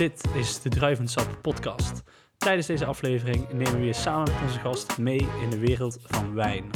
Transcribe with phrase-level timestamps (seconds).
[0.00, 2.02] Dit is de Druivensap podcast.
[2.36, 6.34] Tijdens deze aflevering nemen we je samen met onze gast mee in de wereld van
[6.34, 6.70] wijn.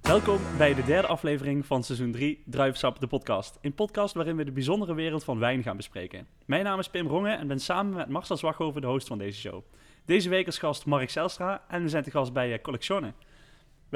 [0.00, 3.58] Welkom bij de derde aflevering van seizoen 3 Druivensap de podcast.
[3.60, 6.26] Een podcast waarin we de bijzondere wereld van wijn gaan bespreken.
[6.46, 9.40] Mijn naam is Pim Rongen en ben samen met Marcel Zwaghoven de host van deze
[9.40, 9.64] show.
[10.04, 13.12] Deze week als gast Mark Zelstra en we zijn te gast bij eh, Collectione.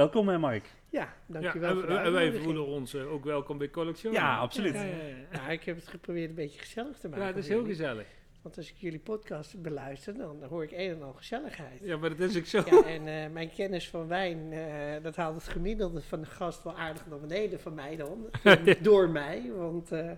[0.00, 0.64] Welkom eh, Mark.
[0.90, 4.12] Ja, Ja, dankjewel en, voor de en wij voelen ons eh, ook welkom bij Collection.
[4.12, 4.74] Ja, absoluut.
[4.74, 5.14] Ja, ja, ja.
[5.32, 7.24] Ja, ik heb het geprobeerd een beetje gezellig te maken.
[7.24, 7.74] Ja, het is heel jullie.
[7.74, 8.06] gezellig.
[8.42, 11.80] Want als ik jullie podcast beluister, dan hoor ik een en al gezelligheid.
[11.82, 12.62] Ja, maar dat is ook zo.
[12.70, 16.62] Ja, en eh, mijn kennis van wijn, eh, dat haalt het gemiddelde van de gast
[16.62, 18.26] wel aardig naar beneden van mij dan.
[18.82, 20.10] Door mij, want eh,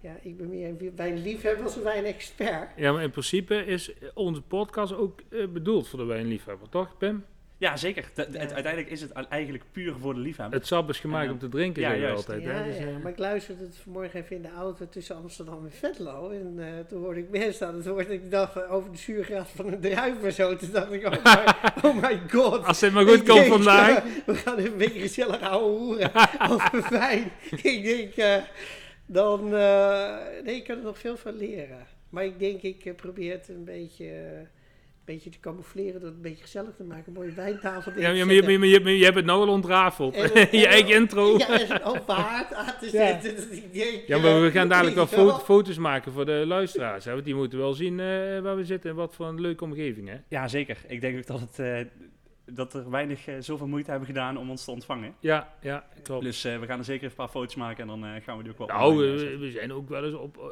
[0.00, 2.68] ja, ik ben meer een wijnliefhebber als een wijnexpert.
[2.76, 7.24] Ja, maar in principe is onze podcast ook bedoeld voor de wijnliefhebber, toch Pim?
[7.60, 8.04] Ja, zeker.
[8.14, 8.38] De- de- Ja.
[8.38, 10.58] het- uiteindelijk is het eigenlijk puur voor de liefhebber.
[10.58, 12.16] Het sap is gemaakt om te drinken, Ja, juist.
[12.16, 12.42] altijd.
[12.42, 12.64] Ja, hè?
[12.64, 15.72] Dus, ja, eh, maar ik luisterde het vanmorgen even in de auto tussen Amsterdam en
[15.72, 16.30] Venlo.
[16.30, 18.06] En eh, toen hoorde ik mensen aan het woord.
[18.06, 20.56] En ik dacht over de zuurgraad van een druif en zo.
[20.56, 22.64] Toen dacht ik, oh my, oh my god.
[22.64, 24.02] Als het maar goed Ik komt denk, vandaag.
[24.26, 26.10] we gaan even een beetje gezellig ouwe hoeren
[26.50, 27.30] over wijn.
[27.62, 28.42] ik denk, eh,
[29.06, 29.54] dan...
[29.54, 31.86] eh, nee, ik kan er nog veel van leren.
[32.10, 34.06] Maar ik denk, ik probeer het een beetje...
[35.10, 37.04] een beetje te camoufleren het een beetje gezellig te maken.
[37.06, 40.14] Een mooie wijntafel Ja, maar je, maar je, maar je hebt het nou al ontrafeld.
[40.14, 41.38] En- en- je eigen intro.
[41.38, 41.48] Ja,
[44.16, 47.04] en maar we gaan dadelijk wel fo- foto's maken voor de luisteraars.
[47.04, 47.12] Hè?
[47.12, 48.06] Want die moeten wel zien eh,
[48.40, 50.08] waar we zitten en wat voor een leuke omgeving.
[50.08, 50.16] Hè?
[50.28, 50.78] Ja, zeker.
[50.88, 51.80] Ik denk ook dat, het, eh,
[52.54, 55.14] dat er weinig eh, zoveel moeite hebben gedaan om ons te ontvangen.
[55.20, 56.24] Ja, ja, klopt.
[56.24, 58.36] Dus eh, we gaan er zeker even een paar foto's maken en dan eh, gaan
[58.36, 60.44] we die ook wel Nou, we, we zijn ook wel eens op eh,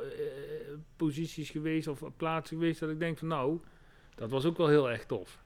[0.97, 3.59] posities geweest of op plaatsen geweest dat ik denk van nou,
[4.19, 5.39] dat was ook wel heel erg tof.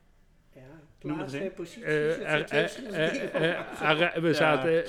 [0.55, 0.61] Ja,
[1.01, 1.53] er.
[1.83, 4.85] Eh, er- eh, eh, eh, arre- we zaten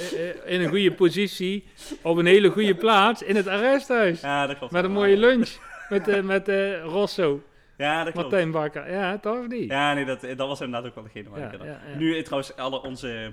[0.47, 1.63] in een goede positie,
[2.01, 4.21] op een hele goede plaats, in het arresthuis.
[4.21, 4.73] Ja, dat klopt.
[4.73, 5.49] Met een mooie lunch
[5.89, 7.41] met, eh, met eh, Rosso,
[7.77, 8.29] Ja, dat klopt.
[8.29, 8.91] Martijn Bakker.
[8.91, 9.69] Ja, toch of niet?
[9.69, 11.69] Ja, nee, dat, dat was inderdaad ook wel degene waar Ja, ik aan dacht.
[11.69, 11.97] ja, ja.
[11.97, 13.31] Nu eh, trouwens, alle onze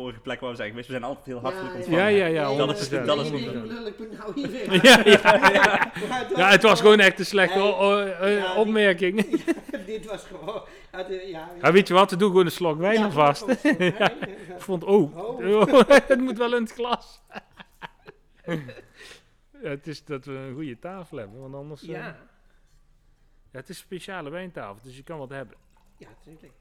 [0.00, 2.00] vorige plekken waar we zijn geweest, we zijn altijd heel hartelijk Ja, ontvangen.
[2.00, 3.52] Ja, ja, ja, dat is- dat is- niet hoe
[3.98, 4.84] ben nou hier weer.
[4.88, 5.92] Ja, ja.
[6.08, 9.44] Maar Ja, het was gewoon echt een slechte eh, opmerking.
[9.86, 10.62] Dit was gewoon...
[10.92, 13.62] Ja, de- ja, Ja, weet je wat, we doen gewoon een slok wijn alvast.
[13.62, 13.76] wijn.
[14.56, 15.80] Ik vond, oh, Oh.
[15.88, 17.22] het moet wel in het glas.
[19.62, 21.82] het is dat we een goede tafel hebben, want anders...
[21.82, 22.16] eh, Ja,
[23.52, 25.56] ja, het is een speciale wijntafel, dus je kan wat hebben.
[25.96, 26.52] ja, natuurlijk.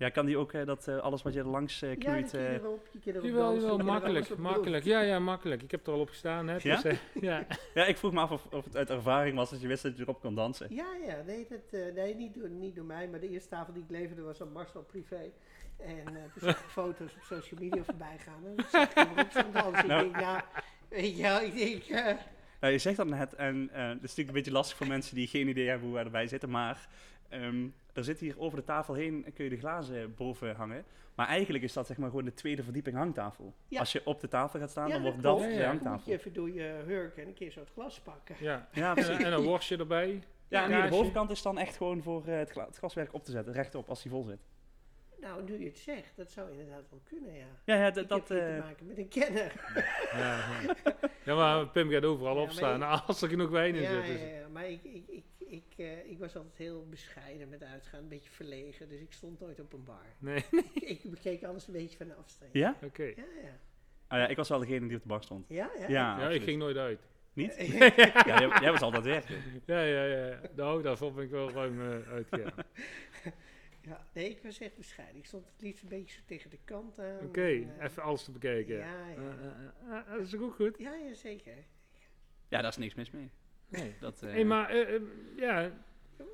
[0.00, 2.22] Ja, kan die ook eh, dat eh, alles wat je er langs eh Ja, knoeit...
[2.22, 4.84] dat je eh, erop, je kunt erop Jawel, dansen, jawel, je kunt makkelijk, op makkelijk.
[4.84, 5.62] Ja, ja, makkelijk.
[5.62, 6.56] Ik heb er al op gestaan, hè.
[6.62, 6.74] Ja?
[6.74, 6.96] Dus, eh,
[7.28, 7.46] ja.
[7.74, 9.96] ja, ik vroeg me af of, of het uit ervaring was dat je wist dat
[9.96, 10.74] je erop kon dansen.
[10.74, 13.72] Ja, ja, nee, dat, eh, nee niet, door, niet door mij, maar de eerste tafel
[13.72, 15.30] die ik leverde was aan Marcel privé.
[15.76, 18.46] En eh toen zag ik foto's op social media voorbij gaan.
[18.46, 19.86] En toen zag ik erop staan dansen.
[19.86, 20.06] Nou.
[20.06, 20.42] Ik denk, nou,
[20.88, 21.82] weet je wel, ik denk,
[22.60, 25.26] je zegt dat net en eh het is natuurlijk een beetje lastig voor mensen die
[25.26, 26.88] geen idee hebben hoe wij erbij zitten, maar
[27.28, 27.66] ehm,
[28.00, 30.84] er zit hier over de tafel heen, kun je de glazen boven hangen.
[31.14, 33.54] Maar eigenlijk is dat zeg maar gewoon de tweede verdieping hangtafel.
[33.68, 33.78] Ja.
[33.78, 35.56] Als je op de tafel gaat staan, ja, dan wordt dat de Ja, ja.
[35.58, 36.12] Dan moet hangtafel.
[36.12, 38.36] je even door je hurk en een keer zo het glas pakken.
[38.38, 38.68] ja.
[38.72, 39.24] Ja, En, precies.
[39.24, 40.22] en een worstje erbij.
[40.48, 43.14] Ja, en hier de bovenkant is dan echt gewoon voor eh, het, gla- het glaswerk
[43.14, 44.38] op te zetten, rechtop als die vol zit.
[45.20, 47.44] Nou, nu je het zegt, dat zou inderdaad wel kunnen, ja.
[47.64, 49.52] Ja, ja Ik dat, dat heb hier eh, te maken met een kenner.
[50.12, 50.74] Ja, ja.
[51.24, 54.06] ja, maar Pim gaat overal opstaan ik- als er genoeg wijn in Ja, zit.
[54.06, 57.62] ja, dus- ja, maar ik, ik, ik, ik, eh, ik was altijd heel bescheiden met
[57.62, 60.06] uitgaan, een beetje verlegen, dus ik stond nooit op een bar.
[60.18, 60.44] Nee,
[60.94, 62.52] ik bekeek alles een beetje van de afstand.
[62.52, 62.76] ja?
[62.84, 63.02] oké.
[63.02, 63.58] Ja, ja.
[64.06, 65.48] Ah, ja, ik was wel degene die op de bar stond.
[65.48, 65.88] Ja, ja.
[65.88, 67.00] Ja, Ja, ik ging nooit uit.
[67.32, 67.54] Niet?
[68.26, 69.42] ja, jij, jij was altijd werken.
[69.64, 70.40] Ja, ja, ja.
[70.56, 72.52] Nou, daarvoor ben ik wel ruim uh, uitgegaan.
[73.82, 75.16] Ja, nee, ik was echt bescheiden.
[75.16, 77.18] Ik stond het liefst een beetje zo tegen de kant aan.
[77.22, 78.76] Oké, eh, even alles te bekijken.
[78.76, 79.14] Ja, ja.
[79.16, 80.78] Eh, eh, eh, dat is ook goed.
[80.78, 81.54] Ja, ja, zeker.
[82.48, 83.30] Ja, daar is niks mis mee.
[83.70, 83.94] Nee.
[84.00, 85.00] Dat, eh, Hey, maar eh, eh,
[85.36, 85.70] ja,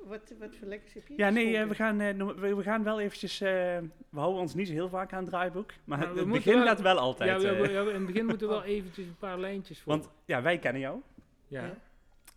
[0.05, 2.83] Wat, wat voor lekkers heb je Ja, nee, eh, we, gaan, eh, we, we gaan
[2.83, 3.41] wel eventjes...
[3.41, 3.49] eh,
[4.09, 5.71] we houden ons niet zo heel vaak aan het draaiboek.
[5.83, 7.29] Maar Maar het, begin wel- gaat wel altijd.
[7.29, 9.39] ja, we, eh, we- ja, we- in het begin moeten we wel eventjes een paar
[9.39, 9.93] lijntjes voor.
[9.93, 10.99] want ja, wij kennen jou.
[11.47, 11.61] ja.
[11.63, 11.77] Ja.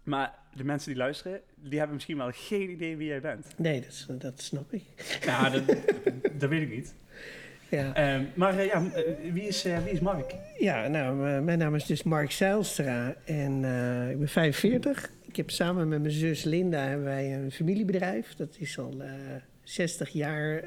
[0.03, 3.59] Maar de mensen die luisteren, die hebben misschien wel geen idee wie jij bent.
[3.59, 4.83] Nee, dat, dat snap ik.
[5.25, 5.63] Ja, dat,
[6.41, 6.95] dat weet ik niet.
[7.71, 10.35] Ja, Ehm, maar eh, ja, eh, wie, is, eh, wie is Mark?
[10.59, 13.55] ja nou, mijn naam is dus Mark Zeilstra en
[14.11, 15.11] ik ben 45.
[15.27, 18.35] Ik heb samen met mijn zus Linda hebben wij een familiebedrijf.
[18.35, 19.11] Dat is al eh
[19.63, 20.63] 60 jaar.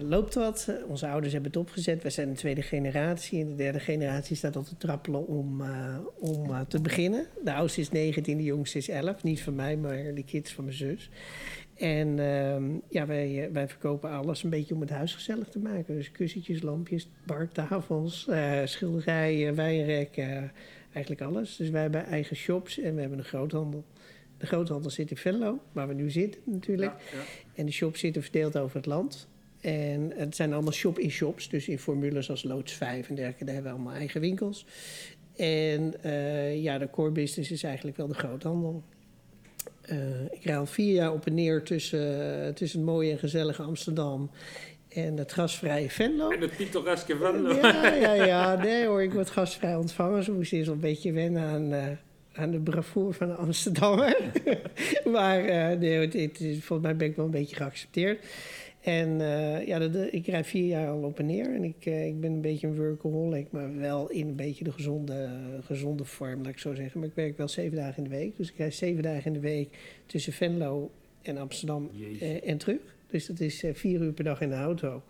[0.00, 0.36] loopt.
[0.36, 2.02] Eh, onze ouders hebben het opgezet.
[2.02, 3.40] Wij zijn de tweede generatie.
[3.40, 5.62] En de derde generatie staat al te trappelen om,
[6.18, 7.26] om te beginnen.
[7.44, 9.22] De oudste is 19, de jongste is 11.
[9.22, 11.10] Niet van mij, maar de kids van mijn zus.
[11.78, 15.58] En ehm, ja, wij, eh, wij verkopen alles een beetje om het huis gezellig te
[15.58, 15.94] maken.
[15.94, 20.52] Dus kussentjes, lampjes, bartafels, eh schilderijen, wijnrekken,
[20.92, 21.56] eigenlijk alles.
[21.56, 23.84] Dus wij hebben eigen shops en we hebben een groothandel.
[24.38, 26.92] De groothandel zit in Venlo, waar we nu zitten natuurlijk.
[26.92, 27.24] Ja, ja.
[27.54, 29.28] En de shops zitten verdeeld over het land.
[29.60, 33.72] En het zijn allemaal shop-in-shops, dus in formules als Loods 5 en dergelijke, daar hebben
[33.72, 34.66] we allemaal eigen winkels.
[35.36, 38.82] En eh, ja, de core business is eigenlijk wel de groothandel.
[39.88, 39.96] Eh,
[40.40, 44.30] ik al vier jaar op en neer tussen, eh, tussen het mooie en gezellige Amsterdam
[44.88, 46.30] en het gasvrije Venlo.
[46.30, 47.54] En het pittoreske Venlo.
[47.54, 48.54] Ja, ja, ja.
[48.64, 50.24] Nee hoor, ik word gastvrij ontvangen.
[50.24, 51.86] Ze moest eerst wel een beetje wennen aan, eh,
[52.32, 54.16] aan de bravoure van de Amsterdammer.
[55.14, 55.42] maar
[55.78, 58.24] nee, het, het is, volgens mij ben ik wel een beetje geaccepteerd.
[58.88, 61.54] En eh, ja, dat- ik rijd vier jaar al op en neer.
[61.54, 64.72] En ik, eh, ik ben een beetje een workaholic, maar wel in een beetje de
[64.72, 65.28] gezonde,
[65.60, 67.00] gezonde vorm, laat ik zo zeggen.
[67.00, 68.36] Maar ik werk wel zeven dagen in de week.
[68.36, 70.90] Dus ik rijd zeven dagen in de week tussen Venlo
[71.22, 71.90] en Amsterdam
[72.20, 72.80] eh, en terug.
[73.06, 75.02] Dus dat is vier uur per dag in de auto.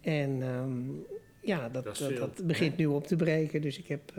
[0.00, 0.72] En ehm,
[1.42, 1.84] ja, dat,
[2.18, 3.60] Dat begint nu op te breken.
[3.62, 4.12] Dus ik heb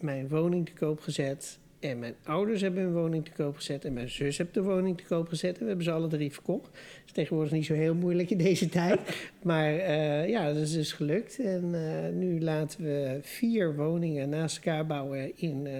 [0.00, 1.58] mijn woning te koop gezet.
[1.82, 3.84] En mijn ouders hebben hun woning te koop gezet.
[3.84, 5.54] En mijn zus heeft de woning te koop gezet.
[5.54, 6.72] En we hebben ze alle drie verkocht.
[6.72, 9.00] Dat is tegenwoordig niet zo heel moeilijk in deze tijd.
[9.42, 11.38] Maar eh, ja, dat is dus gelukt.
[11.38, 15.72] En eh, nu laten we vier woningen naast elkaar bouwen in, eh,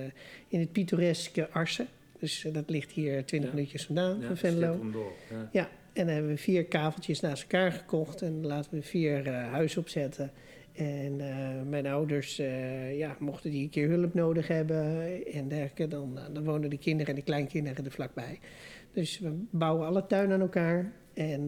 [0.49, 1.87] in het pittoreske Arsen.
[2.19, 3.55] Dus dat ligt hier 20 Ja.
[3.57, 4.91] minuutjes vandaan Ja, van Venlo.
[4.93, 5.13] dorp,
[5.53, 5.69] ja.
[5.93, 10.31] En dan hebben we vier kaveltjes naast elkaar gekocht en laten we vier huizen opzetten.
[10.73, 14.85] En eh, mijn ouders, eh, ja, mochten die een keer hulp nodig hebben
[15.33, 18.39] en dergelijke, dan, eh, dan wonen de kinderen en de kleinkinderen er vlakbij.
[18.93, 20.93] Dus we bouwen alle tuin aan elkaar.
[21.15, 21.47] En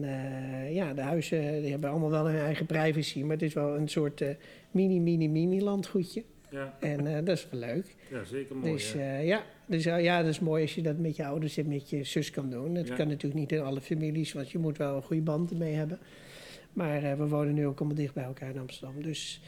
[0.71, 3.87] ja, de huizen die hebben allemaal wel hun eigen privacy, maar het is wel een
[3.87, 4.23] soort
[4.71, 6.23] mini, mini, mini landgoedje.
[6.49, 7.95] Ja, En dat is wel leuk.
[8.11, 8.71] ja, zeker mooi.
[8.71, 8.93] Dus
[9.23, 12.03] ja, dus, ja, dat is mooi als je dat met je ouders en met je
[12.03, 12.73] zus kan doen.
[12.73, 12.95] Dat Ja.
[12.95, 15.99] kan natuurlijk niet in alle families, want je moet wel een goede band ermee hebben.
[16.75, 19.01] Maar eh, we wonen nu ook allemaal dicht bij elkaar in Amsterdam.
[19.03, 19.41] Dus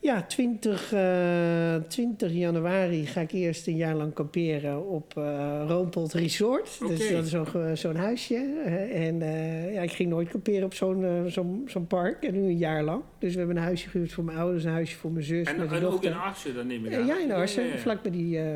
[0.00, 6.12] ja, 20, eh, 20 januari ga ik eerst een jaar lang kamperen op eh Roompot
[6.12, 6.78] Resort.
[6.88, 7.24] Dus dat
[7.72, 8.34] is zo'n huisje.
[8.64, 11.24] Eh, en eh, ja, ik ging nooit kamperen op zo'n eh,
[11.66, 12.24] zo'n park.
[12.24, 13.02] En nu een jaar lang.
[13.18, 15.46] Dus we hebben een huisje gehuurd voor mijn ouders, een huisje voor mijn zus.
[15.48, 17.06] En, en ook in Arsen, dan neem ik Eh, aan.
[17.06, 17.80] ja, in Arsen, Ja, ja, ja.
[17.80, 18.38] vlak bij die...
[18.38, 18.54] eh,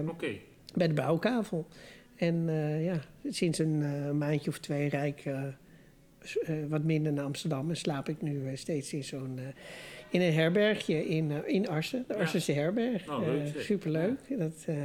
[0.75, 1.67] bij de bouwkavel.
[2.17, 5.43] En eh, ja, sinds een eh, maandje of twee rijk eh, eh,
[6.69, 7.69] wat minder naar Amsterdam.
[7.71, 9.45] En slaap ik nu eh, steeds in zo'n eh,
[10.11, 12.21] in een herbergje in, eh, in Arsen, de Ja.
[12.21, 13.09] Arsense herberg.
[13.09, 14.19] Oh, leuk Eh, superleuk.
[14.39, 14.77] Dat, eh,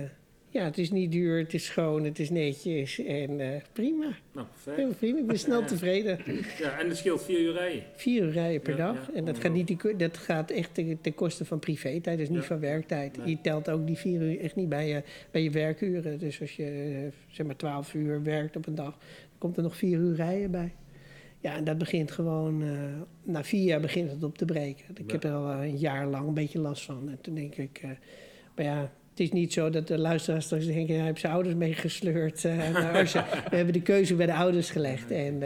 [0.51, 4.12] ja, het is niet duur, het is schoon, het is netjes en eh, prima.
[4.33, 5.65] nou Heel prima, ik ben snel Ja.
[5.68, 6.19] tevreden.
[6.59, 7.83] Ja, en het scheelt vier uur rijden.
[7.95, 9.07] Vier uur rijden per Ja, dag.
[9.07, 12.30] ja, en dat gaat, niet, die dat gaat echt ten, ten koste van privé-tijd, dus
[12.30, 12.44] niet Ja.
[12.44, 13.18] van werktijd.
[13.18, 13.27] Nee.
[13.30, 16.19] Je telt ook die vier uur echt niet bij je, bij je werkuren.
[16.19, 19.63] Dus als je eh, zeg maar twaalf uur werkt op een dag, dan komt er
[19.63, 20.74] nog vier uur rijden bij.
[21.41, 22.69] Ja, en dat begint gewoon, eh,
[23.24, 24.86] na vier jaar begint het op te breken.
[24.89, 25.12] Ik Ja.
[25.12, 27.09] heb er al een jaar lang een beetje last van.
[27.09, 27.89] En toen denk ik, eh,
[28.56, 31.56] maar ja, het is niet zo dat de luisteraars straks denken, hij heeft zijn ouders
[31.56, 32.45] meegesleurd.
[32.94, 33.25] Arsen.
[33.50, 35.12] We hebben de keuze bij de ouders gelegd.
[35.12, 35.44] En,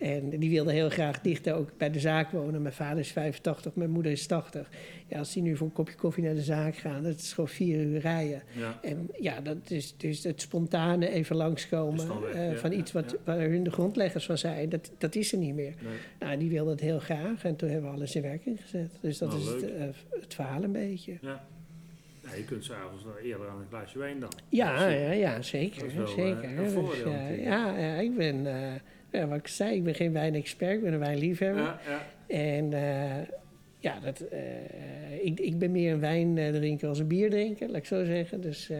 [0.00, 2.62] en die wilde heel graag dichter ook bij de zaak wonen.
[2.62, 4.68] Mijn vader is 85, mijn moeder is 80.
[5.06, 7.48] Ja, als die nu voor een kopje koffie naar de zaak gaan, dat is gewoon
[7.48, 8.42] vier uur rijden.
[8.52, 8.78] Ja.
[8.82, 13.16] En ja, dat is dus het spontane even langskomen weg, eh, ja, van iets wat,
[13.24, 15.74] waar hun de grondleggers van zijn, dat, dat is er niet meer.
[15.80, 15.92] Nee.
[16.20, 18.90] Nou, die wilde het heel graag en toen hebben we alles in werking gezet.
[19.00, 19.84] Dus dat Nou, is het, eh,
[20.20, 21.18] het verhaal een beetje.
[21.20, 21.44] Ja.
[22.24, 24.32] Ja, je kunt s'avonds eerder aan een glaasje wijn dan.
[24.48, 25.78] Ja, ja, ja zeker.
[25.80, 26.44] Dat is wel, zeker.
[26.44, 28.46] eh, een Dus, voordeel ja, ja, ja, ik ben,
[29.12, 31.62] ja, wat ik zei, ik ben geen wijnexpert, ik ben een wijnliefhebber.
[31.62, 32.06] Ja, ja.
[32.36, 33.26] En eh,
[33.78, 34.40] ja, dat, eh,
[35.24, 38.40] ik, ik ben meer een wijndrinker als een bierdrinker, laat ik zo zeggen.
[38.40, 38.78] Dus eh,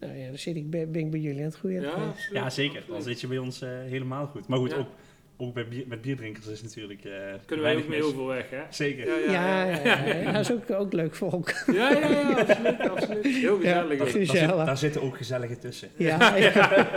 [0.00, 2.42] nou ja, dan zit ik, ben, ben ik bij jullie aan het goede Ja, absoluut,
[2.42, 2.82] Ja, zeker.
[2.88, 4.48] Dan zit je bij ons helemaal goed.
[4.48, 4.76] Maar goed, Ja.
[4.76, 4.88] ook,
[5.36, 8.58] ook bij bier, met bierdrinkers is natuurlijk eh Kunnen wij weinig ook mee overweg, hè?
[8.70, 9.06] Zeker.
[9.06, 11.50] Ja, Ja, ja, ja, ja, dat is ook, ook leuk volk.
[11.66, 13.24] Ja, ja, ja, absoluut, absoluut.
[13.26, 13.98] Heel gezellig.
[13.98, 14.64] Daar, zit- Gezellig.
[14.64, 15.88] daar zitten ook gezellige tussen.
[15.96, 16.88] Ja, ja.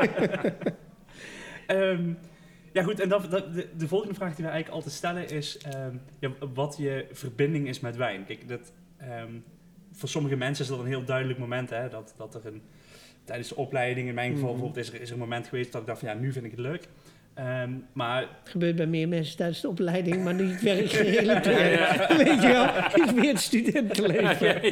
[2.75, 5.57] Ja goed, en dat, dat- de, de volgende vraag die we eigenlijk altijd stellen is
[5.57, 8.25] ehm, ja, wat je verbinding is met wijn.
[8.25, 9.31] Kijk, dat, ehm,
[9.93, 11.69] voor sommige mensen is dat een heel duidelijk moment.
[11.69, 12.61] Hè, dat, dat er een,
[13.23, 14.57] tijdens de opleiding, in mijn geval Mhm.
[14.57, 16.45] bijvoorbeeld, is er, is er een moment geweest dat ik dacht van ja, nu vind
[16.45, 16.87] ik het leuk.
[17.33, 21.79] Ehm, maar Het gebeurt bij meer mensen tijdens de opleiding, maar niet werkgerelateerd.
[21.79, 22.17] Ja, ja.
[22.17, 24.63] Weet je wel, het is meer het studentenleven.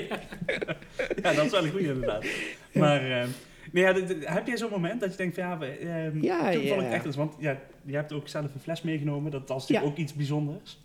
[1.22, 2.26] Ja, dat is wel een goede inderdaad.
[2.74, 3.28] Maar
[3.74, 3.94] nee, ja,
[4.34, 6.88] heb jij zo'n moment dat je denkt van ja, we, ehm, Ja, toen vond ik
[6.88, 6.94] ja.
[6.94, 9.32] echt eens, want ja, je hebt ook zelf een fles meegenomen.
[9.32, 9.92] Dat was natuurlijk Ja.
[9.92, 10.82] ook iets bijzonders.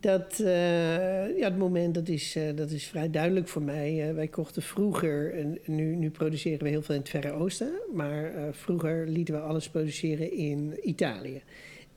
[0.00, 4.08] Dat, eh, ja, het moment dat is, eh, dat is vrij duidelijk voor mij.
[4.08, 7.72] Eh, wij kochten vroeger, en nu, nu produceren we heel veel in het Verre Oosten,
[7.94, 11.42] maar eh, vroeger lieten we alles produceren in Italië.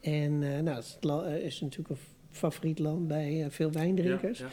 [0.01, 4.39] En eh, nou, het is natuurlijk een favoriet land bij veel wijndrinkers.
[4.39, 4.47] Ja,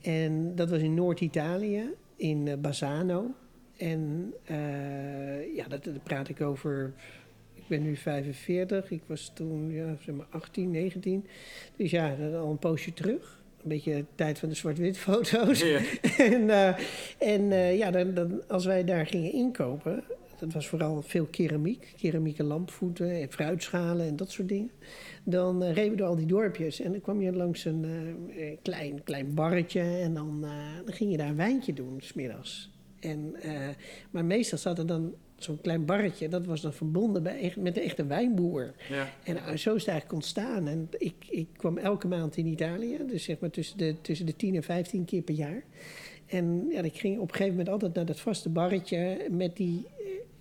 [0.00, 0.10] ja.
[0.12, 1.82] En dat was in Noord-Italië.
[2.16, 3.34] in Bassano.
[3.78, 6.92] En eh, ja, dat, dat praat ik over.
[7.54, 11.26] Ik ben nu 45, ik was toen ja, zeg maar 18, 19.
[11.76, 13.38] Dus ja, dat al een poosje terug.
[13.62, 15.60] Een beetje de tijd van de zwart-wit foto's.
[15.60, 15.80] Ja.
[16.18, 16.74] en eh,
[17.18, 20.04] en eh, ja, dan, dan, als wij daar gingen inkopen,
[20.38, 24.70] dat was vooral veel keramiek, keramieke lampvoeten en fruitschalen en dat soort dingen.
[25.24, 27.86] Dan eh, reden we door al die dorpjes en dan kwam je langs een
[28.62, 30.40] klein, klein barretje en dan,
[30.84, 32.70] dan ging je daar een wijntje doen, smiddags.
[33.00, 33.68] En, eh,
[34.10, 37.82] maar meestal zat er dan zo'n klein barretje, dat was dan verbonden bij, met een
[37.82, 38.74] echte wijnboer.
[38.88, 39.08] Ja.
[39.24, 40.68] En eh, zo is het eigenlijk ontstaan.
[40.68, 44.36] En ik, ik kwam elke maand in Italië, dus zeg maar tussen de, tussen de
[44.36, 45.62] 10 en 15 keer per jaar.
[46.26, 49.86] En ja, ik ging op een gegeven moment altijd naar dat vaste barretje met die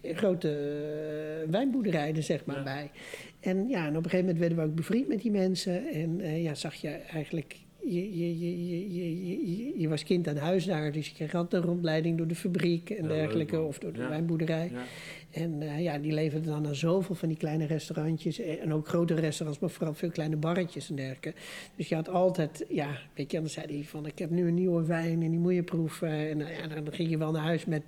[0.01, 2.63] eh, grote eh, wijnboerderijen er zeg maar Ja.
[2.63, 2.91] bij.
[3.39, 5.87] En ja, en op een gegeven moment werden we ook bevriend met die mensen.
[5.87, 7.55] En ja, zag je eigenlijk...
[7.89, 11.35] Je, je, je, je, je, je, je was kind aan huis daar, dus je kreeg
[11.35, 14.09] altijd een rondleiding door de fabriek en Ja, dergelijke, leuk, of door de Ja.
[14.09, 14.69] wijnboerderij.
[14.73, 14.83] Ja.
[15.31, 18.39] En eh, ja, die leverden dan aan zoveel van die kleine restaurantjes.
[18.39, 21.33] En ook grote restaurants, maar vooral veel kleine barretjes en dergelijke.
[21.75, 24.05] Dus je had altijd, ja, weet je, dan zei hij van...
[24.05, 26.09] ik heb nu een nieuwe wijn en die moet je proeven.
[26.29, 27.81] En nou ja, dan ging je wel naar huis met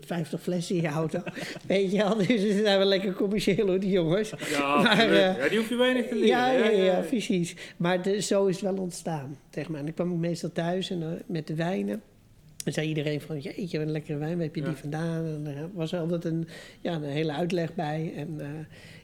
[0.00, 1.22] 50 flessen in je auto.
[1.66, 4.30] weet je wel, dus ze zijn wel lekker commercieel hoor, die jongens.
[4.50, 5.10] Ja, Maar, absoluut.
[5.12, 6.28] eh, ja, die hoef je weinig te leren.
[6.28, 7.54] Ja, ja, ja, precies.
[7.76, 9.78] Maar de- zo is het wel ontstaan, zeg maar.
[9.78, 12.02] En dan kwam ik meestal thuis en, eh, met de wijnen.
[12.64, 15.24] Dan zei iedereen van, jeetje, wat een lekkere wijn, waar heb je die vandaan?
[15.24, 16.48] En er was altijd een,
[16.80, 18.12] ja, een hele uitleg bij.
[18.16, 18.46] En eh,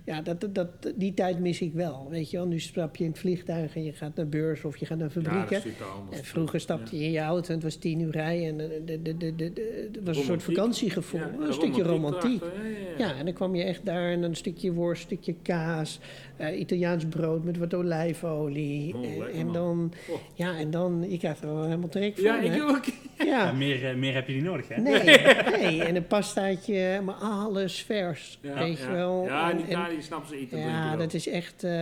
[0.09, 2.47] ja, dat, dat, die tijd mis ik wel, weet je wel.
[2.47, 5.11] Nu stap je in het vliegtuig en je gaat naar beurs of je gaat naar
[5.15, 5.63] Ja, fabrieken.
[6.11, 8.49] en vroeger stapte je in je auto en het was tien uur rijden.
[8.49, 12.43] En de, de, de, de, de- het was een soort vakantiegevoel, Ja, een stukje romantiek.
[12.43, 13.07] Ja, ja, ja.
[13.09, 16.01] Ja, en dan kwam je echt daar en een stukje worst, een stukje kaas,
[16.39, 18.95] eh, Italiaans brood met wat olijfolie.
[18.97, 19.53] Oh, en, lekker, en man.
[19.55, 20.17] dan, Oh.
[20.35, 22.25] ja, en dan, je krijgt er wel helemaal trek van.
[22.25, 22.55] Ja, hè?
[22.55, 22.85] ik ook.
[23.19, 24.81] Ja, Ja, meer, eh, meer heb je niet nodig, hè?
[24.81, 25.03] nee,
[25.61, 28.85] nee, en een pastaatje, maar alles vers, Ja, weet ja.
[28.87, 29.25] je wel.
[29.25, 30.59] Ja, in En- en- Italië snappen ze eten.
[30.59, 31.73] ja, dat is echt, eh,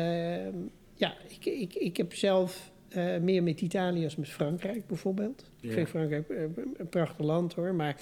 [0.94, 5.50] ja, ik, ik, ik heb zelf eh, meer met Italië als met Frankrijk bijvoorbeeld.
[5.60, 6.36] Ik vind Frankrijk eh,
[6.76, 7.96] een prachtig land hoor, maar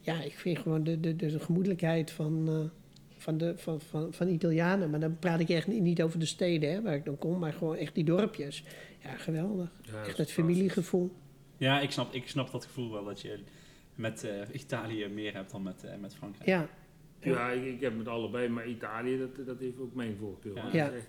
[0.00, 2.54] ja, ik vind gewoon de, de, de gemoedelijkheid van, eh,
[3.22, 4.90] van, de, van, van, van Italianen.
[4.90, 7.52] Maar dan praat ik echt niet, over de steden hè, waar ik dan kom, maar
[7.52, 8.64] gewoon echt die dorpjes.
[9.02, 9.68] Ja, geweldig.
[10.06, 11.10] echt het familiegevoel.
[11.56, 13.38] Ja, ik snap, ik snap dat gevoel wel dat je
[13.94, 16.48] met eh, Italië meer hebt dan met, eh, met Frankrijk.
[16.48, 16.68] Ja,
[17.24, 20.54] Ja, ik, ik heb met allebei, maar Italië, dat, dat heeft ook mijn voorkeur.
[20.54, 20.62] Ja.
[20.62, 20.86] Dat Ja.
[20.88, 21.08] is echt,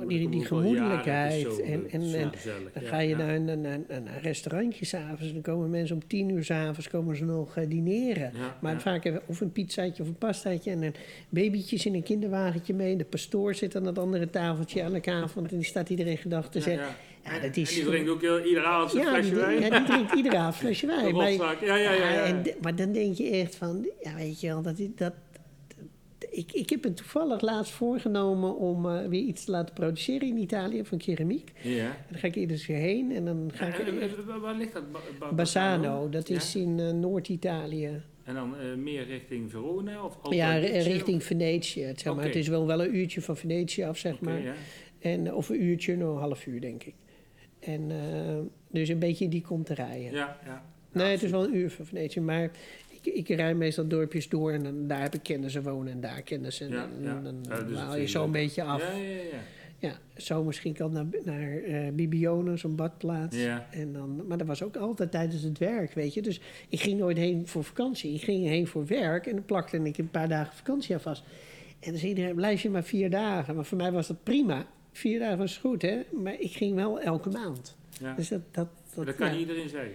[0.00, 3.08] eh, die- die gemoedelijkheid het is zo en- en- en gezellig, Dan ja, ga je
[3.08, 3.16] ja.
[3.16, 5.32] naar een, een, restaurantje s'avonds.
[5.32, 8.32] Dan komen mensen om tien uur s'avonds komen ze nog eh, dineren.
[8.34, 8.80] Ja, Maar ja.
[8.80, 10.94] vaak we of een pizzaatje of een pastaatje en een
[11.28, 12.96] babytjes in een kinderwagentje mee.
[12.96, 16.58] De pastoor zit aan het andere tafeltje elke avond en die staat iedereen gedag te
[16.58, 16.86] Ja, zeggen.
[16.86, 16.96] ja.
[17.24, 19.60] Ja, En- dat is en die drinkt ook heel, iedere avond zijn Ja, flesje wijn.
[19.60, 21.14] ja, die drinkt iedere avond een flesje wijn.
[21.14, 21.64] Maar.
[21.64, 22.10] Ja, ja, ja.
[22.12, 22.22] ja.
[22.24, 25.14] en maar dan denk je echt van, ja weet je wel, dat, dat, dat-
[26.36, 30.36] ik, ik heb me toevallig laatst voorgenomen om eh, weer iets te laten produceren in
[30.36, 31.52] Italië van keramiek.
[31.62, 31.84] Ja.
[31.86, 33.78] En dan ga ik iedere keer heen en dan ga ik...
[33.78, 34.92] En- en- en- waar- ligt dat?
[34.92, 36.36] Ba- Ba- Bassano, dat Ja.
[36.36, 38.02] is in eh, Noord-Italië.
[38.24, 40.04] En dan eh, meer richting Verona?
[40.04, 41.92] Of Ja, richting Venetië.
[41.96, 42.24] Zeg maar.
[42.24, 44.42] Het is wel, wel een uurtje van Venetië af, zeg maar.
[44.42, 44.54] ja.
[44.98, 46.94] En, of een uurtje, nou een half uur, denk ik.
[47.60, 48.38] En eh,
[48.70, 50.12] dus een beetje die komt te rijden.
[50.12, 50.62] Ja, ja.
[50.92, 52.50] nee, Ja, het is wel een uur van Venetië, maar
[53.06, 56.00] ik, ik rij meestal dorpjes door en dan, daar heb ik kennen ze wonen en
[56.00, 56.64] daar kennen ze.
[56.64, 58.80] En dan, dus haal je zo een beetje af.
[58.80, 59.38] Ja, Ja, ja,
[59.78, 59.98] ja.
[60.16, 63.36] zo misschien kan naar, naar eh Bibione, zo'n badplaats.
[63.36, 63.66] Ja.
[63.70, 66.22] En dan, maar dat was ook altijd tijdens het werk, weet je.
[66.22, 68.14] Dus ik ging nooit heen voor vakantie.
[68.14, 71.24] Ik ging heen voor werk en dan plakte ik een paar dagen vakantie aan vast.
[71.80, 73.54] En dan zei iedereen, blijf je maar vier dagen.
[73.54, 74.66] Maar voor mij was dat prima.
[74.92, 76.00] Vier dagen was goed, hè.
[76.12, 77.76] Maar ik ging wel elke maand.
[78.00, 78.14] ja.
[78.14, 78.40] Dus dat...
[78.50, 79.38] Dat, dat, Dat kan ja.
[79.38, 79.92] iedereen zeggen.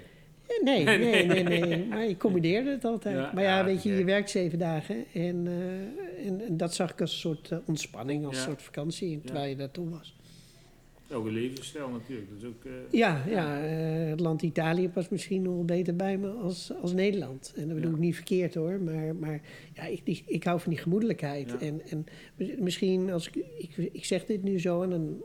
[0.63, 1.85] Nee, nee, nee, nee.
[1.85, 3.15] Maar ik combineerde het altijd.
[3.15, 5.05] Ja, maar ja, ja, weet je, je werkt zeven dagen.
[5.13, 8.61] En, eh, en, en dat zag ik als een soort eh, ontspanning, als een soort
[8.61, 10.19] vakantie, terwijl je daartoe was.
[11.13, 12.29] Ook een levensstijl natuurlijk.
[12.29, 15.95] Dat is ook, eh, Ja, ja eh, het land Italië past misschien nog wel beter
[15.95, 17.53] bij me als, als Nederland.
[17.55, 19.41] En dat bedoel ik niet verkeerd hoor, maar, maar
[19.73, 21.57] ja, ik, ik, ik hou van die gemoedelijkheid.
[21.57, 22.05] En, en
[22.57, 25.21] misschien, als ik, ik, ik zeg dit nu zo en dan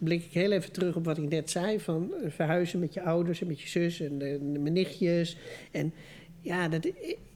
[0.00, 3.02] blik ik heel even terug op wat ik net zei: van eh, verhuizen met je
[3.02, 5.36] ouders en met je zus en de, de, mijn nichtjes.
[5.70, 5.92] En
[6.40, 6.88] ja, dat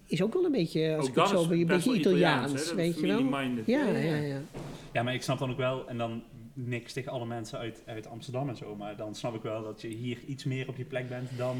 [0.07, 2.75] is ook wel een beetje, als ook ik het zo is een beetje Italiaans, hè,
[2.77, 3.21] weet je wel.
[3.67, 4.41] Ja, ja, ja.
[4.93, 8.09] Ja, maar ik snap dan ook wel, en dan niks tegen alle mensen uit, uit
[8.09, 10.85] Amsterdam en zo, maar dan snap ik wel dat je hier iets meer op je
[10.85, 11.57] plek bent dan,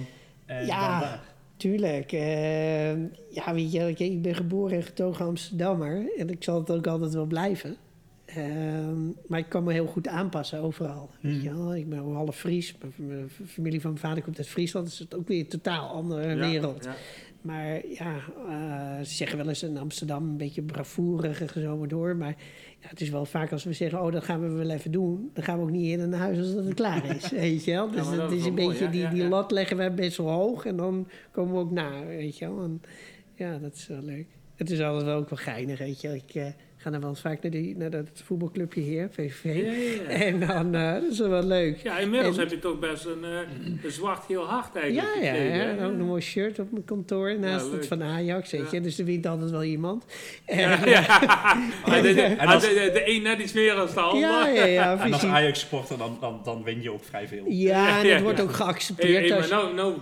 [0.47, 0.91] eh, Ja.
[0.91, 1.23] dan daar.
[1.57, 2.13] Tuurlijk.
[2.13, 2.89] eh,
[3.31, 6.13] ja, weet je, ik, ik ben geboren en getogen Amsterdammer.
[6.17, 7.77] En ik zal het ook altijd wel blijven.
[8.25, 11.11] Ehm, maar ik kan me heel goed aanpassen overal.
[11.21, 11.59] Weet je Mhm.
[11.59, 11.75] wel?
[11.77, 12.75] Ik ben half Fries.
[12.97, 14.87] Mijn- familie van mijn vader komt uit Friesland.
[14.87, 16.85] Dus het is ook weer een totaal andere Ja, wereld.
[16.85, 16.95] ja.
[17.41, 18.17] Maar ja,
[18.49, 22.17] eh, ze zeggen wel eens in Amsterdam een beetje bravoerig en zo maar door.
[22.17, 22.35] Maar
[22.81, 25.31] ja, het is wel vaak als we zeggen, oh, dat gaan we wel even doen.
[25.33, 27.71] Dan gaan we ook niet eerder naar huis als dat het klaar is, weet je
[27.73, 27.91] wel.
[27.91, 30.67] Dus dat is wel een mooi, beetje, die, die lat leggen we best wel hoog.
[30.67, 32.63] En dan komen we ook na, weet je wel.
[32.65, 32.83] En,
[33.35, 34.27] ja, dat is wel leuk.
[34.55, 36.15] Het is altijd wel ook wel geinig, weet je.
[36.15, 36.47] Ik eh,
[36.85, 39.45] ga dan wel eens vaak naar, die, naar dat voetbalclubje hier, VVV.
[39.45, 40.25] Ja, ja, ja.
[40.25, 41.77] En dan, eh, dat is wel leuk.
[41.83, 43.31] Ja, inmiddels En- heb je toch best een, eh,
[43.85, 45.35] een zwart-geel hart eigenlijk Ja, ja?
[45.65, 48.77] En ook een mooi shirt op mijn kantoor naast het van Ajax, weet je.
[48.77, 48.83] Ja.
[48.83, 50.05] Dus er wint altijd wel iemand.
[50.45, 51.07] En, Ja, ja.
[51.87, 54.21] Maar de, de, En als- de, een net iets meer dan de ander.
[54.21, 55.29] ja, ja, ja, En als precies.
[55.29, 57.45] Ajax-supporter, dan, dan, dan win je ook vrij veel.
[57.49, 58.45] Ja, en Ja, het wordt ja.
[58.45, 59.29] ook Hey, geaccepteerd.
[59.29, 59.95] hey, als je- nou, nou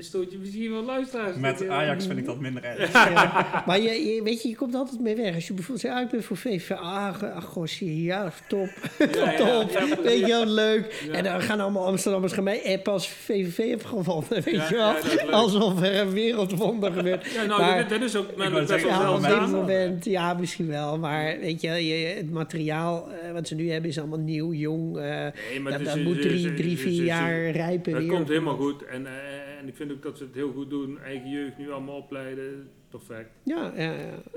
[0.00, 1.36] stoot je misschien wel luisteraars.
[1.36, 2.92] Met Dat, eh, Ajax vind ik dat minder erg.
[2.92, 3.62] Ja.
[3.66, 5.34] Maar je, je- weet je, je komt altijd mee weg.
[5.34, 6.70] Als je bijvoorbeeld zegt, voor VV.
[6.70, 8.68] Ah, ach, goh, zie je, ja, top.
[8.98, 9.70] ja, ja, top.
[9.70, 11.04] ja, weet je wel, leuk.
[11.06, 11.12] Ja.
[11.12, 14.28] En dan gaan allemaal Amsterdammers gaan mij appen als VVV heeft gewonnen.
[14.28, 14.96] Weet Ja, je wel.
[14.96, 15.30] is.
[15.30, 17.30] Alsof er een wereldwonder gebeurt.
[17.32, 20.34] Ja, nou, Maar- dat, dat is ook best wel Ja, op wel dit moment, ja,
[20.34, 20.98] misschien wel.
[20.98, 24.96] Maar weet je, je het materiaal eh, wat ze nu hebben is allemaal nieuw, jong.
[24.98, 25.02] eh,
[25.50, 28.10] Nee, maar dat is- dat moet drie, drie vier ze- jaar rijpen Dat weer.
[28.12, 28.84] komt helemaal goed.
[28.84, 29.12] En, eh,
[29.60, 30.98] en ik vind ook dat ze het heel goed doen.
[31.04, 32.68] Eigen jeugd nu allemaal opleiden.
[32.90, 33.30] Perfect.
[33.44, 33.90] Ja, ja, ja.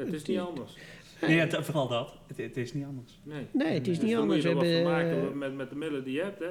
[0.03, 0.73] Het is niet anders.
[1.27, 2.13] Nee, het- vooral dat.
[2.27, 3.19] Het, het is niet anders.
[3.23, 3.45] Nee.
[3.51, 4.43] Nee, het is Dus niet dan anders.
[4.43, 4.91] moet We je wat van hebben,
[5.21, 6.49] maken eh, met, met de middelen die je hebt, hè?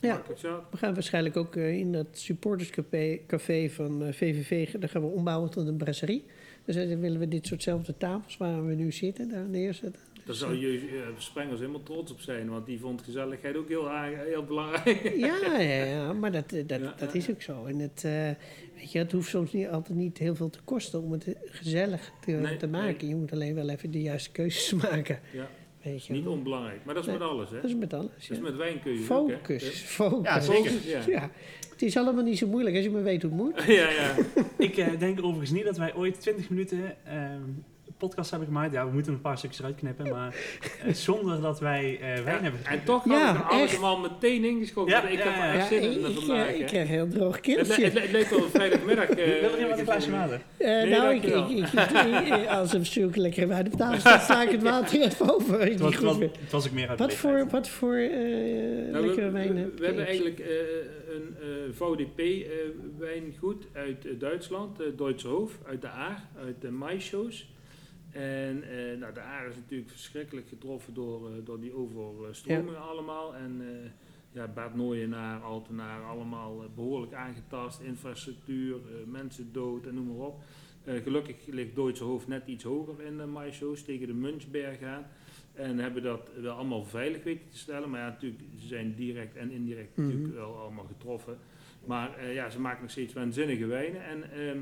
[0.00, 0.22] Ja.
[0.70, 5.08] We gaan waarschijnlijk ook eh, in dat supporterscafé café van eh, VVV, daar gaan we
[5.08, 6.24] ombouwen tot een brasserie.
[6.64, 10.00] Dus eh, dan willen we dit soortzelfde tafels waar we nu zitten, daar neerzetten.
[10.28, 13.68] Daar Dus, zou je uh, Sprengels helemaal trots op zijn, want die vond gezelligheid ook
[13.68, 14.86] heel, aardig- heel belangrijk.
[15.04, 17.64] eh, ja, ja, ja, maar dat, eh, dat, Ja, dat is ook zo.
[17.64, 18.12] En het, eh,
[18.76, 21.34] weet je, het hoeft soms niet altijd niet heel veel te kosten om het eh,
[21.44, 23.08] gezellig te, Nee, te maken.
[23.08, 25.20] Je moet alleen wel even de juiste keuzes maken.
[25.32, 25.48] Ja,
[25.82, 26.12] Weet je.
[26.12, 26.32] niet wel.
[26.32, 26.84] onbelangrijk.
[26.84, 27.18] Maar dat is Nee.
[27.18, 27.54] met alles, hè?
[27.60, 28.28] Dat is met alles.
[28.28, 29.34] Dat is met wijnkeuze ook, hè?
[29.36, 29.86] Focus, Ja.
[29.86, 30.24] focus.
[30.24, 30.70] Ja, zeker.
[30.70, 31.02] Focus, ja.
[31.06, 31.30] Ja,
[31.70, 33.62] het is allemaal niet zo moeilijk als je maar weet hoe het moet.
[33.80, 34.14] ja, ja.
[34.58, 37.40] Ik eh, denk overigens niet dat wij ooit 20 minuten ehm,
[37.98, 38.72] podcast hebben gemaakt.
[38.72, 40.34] Ja, we moeten een paar stukjes eruit knippen, maar
[40.84, 43.72] eh, zonder dat wij eh wijn Ja, hebben En toch Ja, had ik alles echt.
[43.72, 44.92] hem al meteen ingeschoten.
[44.92, 46.48] Ja, ik ja, heb er echt Ja, zin in ik, ik, vandaag.
[46.48, 47.84] eh, ik krijg een heel droog Het, le- keeltje.
[47.84, 49.08] het, le- het leek wel een vrijdagmiddag.
[49.08, 50.40] eh, Wil er iemand een ik- glaasje water?
[50.56, 51.72] Eh, Nee, nou, ik, ik, ik,
[52.42, 55.64] ik- als er zulke lekkere wijn op tafel staat, sla ik het water even over.
[55.64, 56.38] je Het was, het, was, vindt.
[56.40, 58.10] het was ook meer uit Wat voor, wat voor eh,
[58.92, 60.08] Nou, lekkere we, wijn we, heb we hebben je?
[60.08, 60.46] eigenlijk eh,
[61.14, 67.48] een eh, VDP-wijngoed uit eh, Duitsland, eh Duitse Hof, uit de Aar, uit de maishows.
[68.10, 73.34] En eh, nou, de Aar is natuurlijk verschrikkelijk getroffen door, eh, door die overstromingen allemaal.
[73.36, 73.90] En eh,
[74.32, 77.80] ja, Bad Nooienaar, Altenaar, allemaal eh, behoorlijk aangetast.
[77.80, 80.42] Infrastructuur, mensen dood en noem maar op.
[81.02, 85.06] Gelukkig ligt Duitse Hoofd net iets hoger in de maishows, tegen de Munchberg aan.
[85.54, 87.90] En hebben dat wel allemaal veilig weten te stellen.
[87.90, 90.06] Maar ja, natuurlijk, ze zijn direct en indirect Mhm.
[90.06, 91.38] natuurlijk wel allemaal getroffen.
[91.84, 94.04] Maar ja, ze maken nog steeds waanzinnige wijnen.
[94.04, 94.58] En ehm,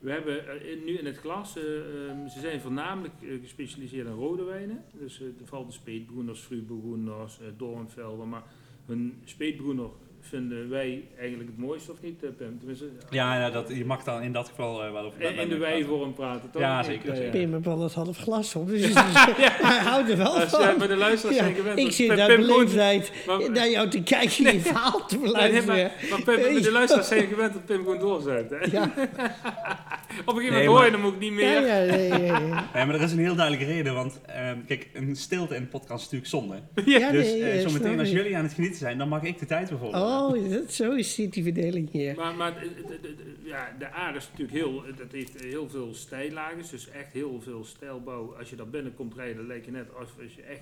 [0.00, 4.06] we hebben eh, in- nu in het glas, eh, ehm, ze zijn voornamelijk eh, gespecialiseerd
[4.06, 4.84] in rode wijnen.
[4.92, 8.28] Dus er valt de speetbroeners, fruitbroeners, uh, doornvelden.
[8.28, 8.42] Maar
[8.86, 9.88] hun speetbroener
[10.22, 12.58] vinden wij eigenlijk het mooiste, of niet, Pim?
[12.58, 15.48] Tenminste, Ja, ja dat, je mag dan in dat geval eh, wel over in, in
[15.48, 16.62] de wijvorm praten, toch?
[16.62, 17.30] Ja, Ik, zeker, eh, zeker.
[17.30, 20.60] Pim heeft wel het half glas op, dus hij houdt er wel Als, van.
[20.60, 21.78] ja, maar de luisteraars Ja, zijn gewend.
[21.78, 25.66] ik zit daar beleefdheid maar- naar jou te kijken, je verhaal te beluisteren.
[25.66, 28.68] maar, maar Pim, de luisteraars zijn gewend dat Pim gewoon doorzet.
[28.70, 28.92] Ja,
[30.24, 31.60] Op een gegeven Nee, moment hoor je hem ook niet meer.
[31.66, 32.70] ja, ja, ja, ja, ja.
[32.74, 35.68] Nee, maar er is een heel duidelijke reden, want ehm, kijk, een stilte in de
[35.68, 36.62] podcast is natuurlijk zonde.
[36.98, 39.46] Ja, dus nee, eh, zometeen als jullie aan het genieten zijn, dan mag ik de
[39.46, 40.02] tijd bijvoorbeeld.
[40.04, 42.14] Oh, dat, zo is die verdeling hier.
[42.14, 45.68] Maar, maar de, de- de- de- ja, de aarde is natuurlijk heel, dat heeft heel
[45.68, 48.34] veel stijllagen, dus echt heel veel stijlbouw.
[48.38, 50.60] Als je daar binnenkomt rijden, lijkt je net als, als je echt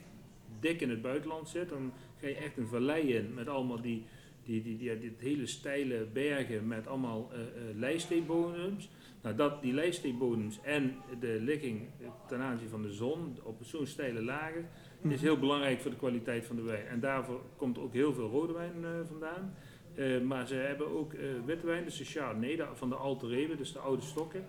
[0.60, 1.68] dik in het buitenland zit.
[1.68, 4.04] Dan ga je echt een vallei in met allemaal die,
[4.44, 7.30] die, die, die, die hele steile bergen met allemaal
[7.76, 8.88] lijststeenbodems.
[9.22, 11.88] Nou, dat, die lijststeenbodems en de ligging
[12.28, 14.68] ten aanzien van de zon op zo'n steile lagen
[15.08, 16.86] is heel belangrijk voor de kwaliteit van de wijn.
[16.86, 19.54] En daarvoor komt ook heel veel rode wijn eh, vandaan.
[19.94, 23.26] Eh, maar ze hebben ook eh witte wijn, dus de Chardonnay de- van de Alte
[23.26, 24.44] Rewe, dus de oude stokken.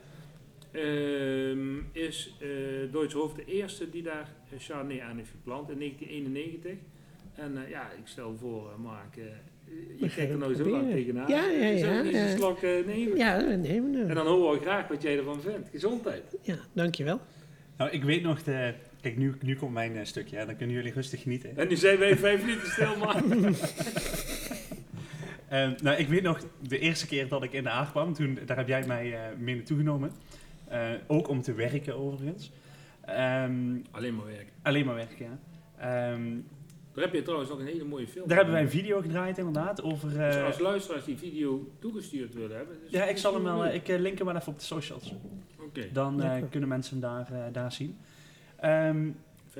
[0.71, 2.35] Ehm, is
[2.91, 6.77] Duitse Hoofd de eerste die daar Chardonnay aan heeft geplant in 1991.
[7.33, 9.17] En ja, ik stel voor, Mark,
[9.97, 11.27] je kijkt er nou zo lang tegenaan.
[11.27, 12.35] Ja, ja, ja, eens ja.
[12.35, 13.17] slok eh, nemen?
[13.17, 15.69] Ja, nee, maar, En dan horen we graag wat jij ervan vindt.
[15.71, 16.23] Gezondheid.
[16.41, 17.19] ja, dankjewel.
[17.77, 20.75] Nou, ik weet nog, de, kijk, nu, nu komt mijn eh, stukje, hè, dan kunnen
[20.75, 21.57] jullie rustig genieten.
[21.57, 23.23] En nu zijn wij vijf minuten stil, maar.
[25.49, 28.39] Ehm, nou, ik weet nog de eerste keer dat ik in de Haag kwam, toen,
[28.45, 30.11] daar heb jij mij eh, mee naartoe genomen.
[30.67, 32.51] Eh, ook om te werken overigens.
[33.05, 34.53] Ehm, Alleen maar werken.
[34.61, 35.39] alleen maar werken, ja.
[35.79, 36.37] Ehm,
[36.99, 38.27] Daar heb je trouwens nog een hele mooie film.
[38.27, 40.09] daar hebben wij een video gedraaid inderdaad over...
[40.09, 42.75] Dus eh, als luisteraars die video toegestuurd willen hebben.
[42.83, 43.65] dus ja, ik zal hem wel...
[43.65, 45.13] eh, ik eh, link hem wel even op de socials.
[45.59, 47.97] Oké, Dan eh, kunnen mensen hem daar, daar zien.
[48.59, 49.09] Ehm,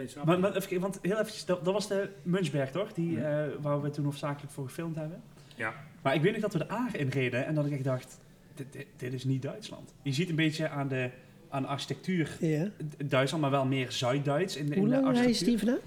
[0.06, 0.26] samen.
[0.28, 2.94] maar, maar even kijken, want heel eventjes, dat, dat was de Munchberg toch?
[2.94, 5.22] Die, eh, waar we toen hoofdzakelijk voor gefilmd hebben.
[5.56, 5.74] Ja.
[6.02, 8.20] Maar ik weet nog dat we de Aar inreden en dat ik echt dacht,
[8.56, 9.94] dit, dit, dit is niet Duitsland.
[10.02, 11.10] Je ziet een beetje aan de,
[11.50, 12.68] aan de architectuur Ja.
[13.06, 15.48] Duitsland, maar wel meer Zuid-Duits in, de- in Hoe lang architectuur.
[15.48, 15.80] die vandaan?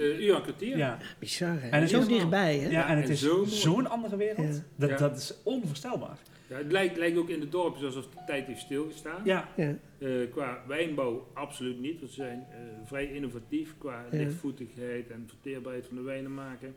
[0.00, 0.76] Eh, uur en kwartier.
[0.76, 0.98] Ja.
[1.18, 1.68] Bizar, hè?
[1.68, 2.68] En het Zo dichtbij, hè?
[2.68, 4.54] ja, en het En is zo zo'n andere wereld.
[4.54, 4.62] Ja.
[4.76, 4.96] Dat, Ja.
[4.96, 6.18] dat is onvoorstelbaar.
[6.46, 9.20] Ja, het lijkt, lijkt ook in de dorpen alsof de tijd heeft stilgestaan.
[9.24, 9.74] Ja, Ja.
[9.98, 14.18] Eh, qua wijnbouw absoluut niet, want ze zijn eh, vrij innovatief qua Ja.
[14.18, 16.74] lichtvoetigheid en verteerbaarheid van de wijnen maken.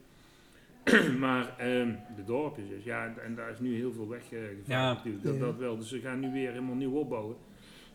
[1.20, 4.94] maar ehm, de dorpjes dus, ja, en daar is nu heel veel weggevaagd Ja.
[4.94, 5.40] natuurlijk, dat, Ja.
[5.40, 5.78] dat wel.
[5.78, 7.36] Dus ze gaan nu weer helemaal nieuw opbouwen.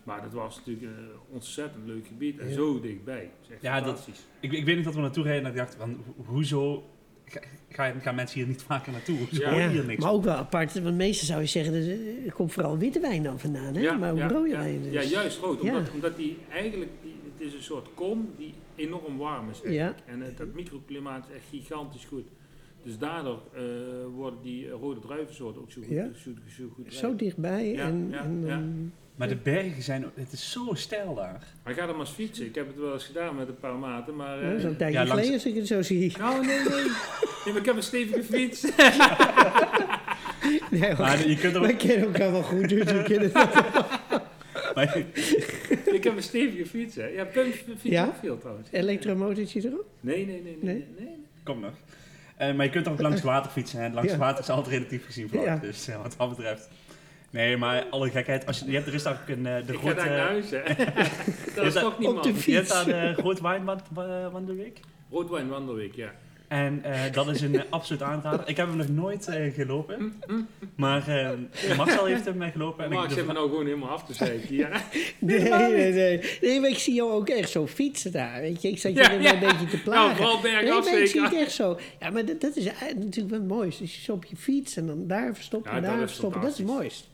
[0.08, 2.54] Maar dat was natuurlijk een ontzettend leuk gebied en Ja.
[2.54, 3.30] zo dichtbij.
[3.48, 4.08] Dat Ja, dat-
[4.40, 6.84] ik, ik weet niet dat we naartoe reden en ik dacht, van, ho- hoezo
[7.24, 9.18] ga, ga- gaan mensen hier niet vaker naartoe?
[9.18, 9.68] Hoezo Ja.
[9.70, 12.78] hier niks maar ook wel apart, want meestal zou je zeggen, er- er komt vooral
[12.78, 13.96] witte wijn dan vandaan, hè?
[13.98, 14.82] maar ook rode ja, wijn.
[14.82, 14.92] Dus.
[14.92, 15.62] Ja, juist rood.
[15.62, 15.76] Ja.
[15.76, 19.58] Omdat, omdat die eigenlijk, die, het is een soort kom die enorm warm is.
[19.58, 19.64] Ja.
[19.68, 20.00] eigenlijk.
[20.06, 22.26] En het, dat microklimaat is echt gigantisch goed.
[22.82, 23.62] Dus daardoor eh,
[24.14, 26.08] worden die eh, rode druivensoorten ook zo goed, Ja.
[26.16, 27.72] zo, zo goed Zo dichtbij.
[27.72, 28.62] Ja, en, ja, en, ja.
[29.18, 31.42] Maar de bergen zijn, het is zo stijl daar.
[31.64, 32.46] Maar ga dan maar eens fietsen.
[32.46, 34.16] Ik heb het wel eens gedaan met een paar maten.
[34.16, 36.16] Maar, dat is eh, een tijdje ja, langs- geleden als ik het zo zie.
[36.18, 36.64] nou, nee, nee.
[36.74, 36.88] nee.
[37.46, 38.62] maar ik heb een stevige fiets.
[40.70, 40.98] Nee, hoor.
[40.98, 43.30] Maar je kunt er ook, kennen elkaar wel goed, dus we kennen
[44.74, 44.96] maar-
[45.94, 47.06] ik heb een stevige fiets, hè.
[47.06, 48.06] Ja, pumpfiets Ja?
[48.06, 48.68] ook veel trouwens.
[48.70, 49.84] elektromotortje erop.
[50.00, 50.56] Nee, nee, nee, nee.
[50.74, 50.74] Nee?
[50.96, 51.16] nee, nee.
[51.44, 51.70] kom nog.
[52.36, 53.80] Eh, maar je kunt er ook langs het water fietsen.
[53.80, 54.26] En langs het Ja.
[54.26, 55.44] water is altijd relatief gezien vlak.
[55.44, 55.56] Ja.
[55.56, 56.68] Dus eh, wat dat betreft.
[57.30, 58.46] Nee, maar alle gekheid.
[58.46, 59.94] Als je, je hebt, er is daar ook een eh, de ik ga grote...
[59.96, 60.62] daar naar huis, hè.
[61.54, 62.42] dat is toch niet op de man.
[62.46, 64.80] je hebt daar de Groot Wijnwandelweek.
[65.10, 66.10] Roodwijnwandelweek, ja.
[66.48, 68.48] En eh, dat is een eh, absoluut aanrader.
[68.48, 70.20] Ik heb hem nog nooit eh, gelopen.
[70.76, 72.84] Maar eh, Marcel heeft hem eh, gelopen.
[72.84, 74.40] En Maar ik, me vra- nou gewoon helemaal af te.
[74.48, 74.68] Ja.
[75.18, 76.20] Nee, nee, nee.
[76.40, 78.40] Nee, maar ik zie jou ook echt zo fietsen daar.
[78.40, 79.40] Weet je, ik zat je Ja, er ja.
[79.40, 80.16] wel een beetje te Nou, plagen.
[80.16, 81.78] vooral Nee, bergaf maar ik zie het echt zo.
[82.00, 83.82] Ja, maar dat, dat is natuurlijk wel het mooiste.
[83.82, 86.40] Dus je zo op je fiets en dan daar verstoppen, Ja, dat daar is verstoppen.
[86.40, 87.08] Dat is het fantastisch.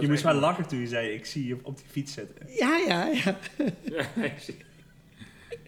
[0.00, 0.44] Je moest wel mooi.
[0.44, 2.46] lachen toen je zei, ik zie je op die fiets zitten.
[2.48, 3.36] Ja, ja, ja.
[4.16, 4.56] Ja, ik zie-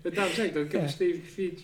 [0.03, 0.87] Maar Daarom zeg ik dat ik heb Ja.
[0.87, 1.63] een stevige fiets.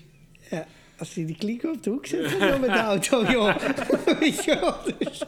[0.99, 3.57] Als hij die kliek op de hoek zet, dan met de auto, joh.
[4.21, 4.99] Weet je wel.
[4.99, 5.25] Dus-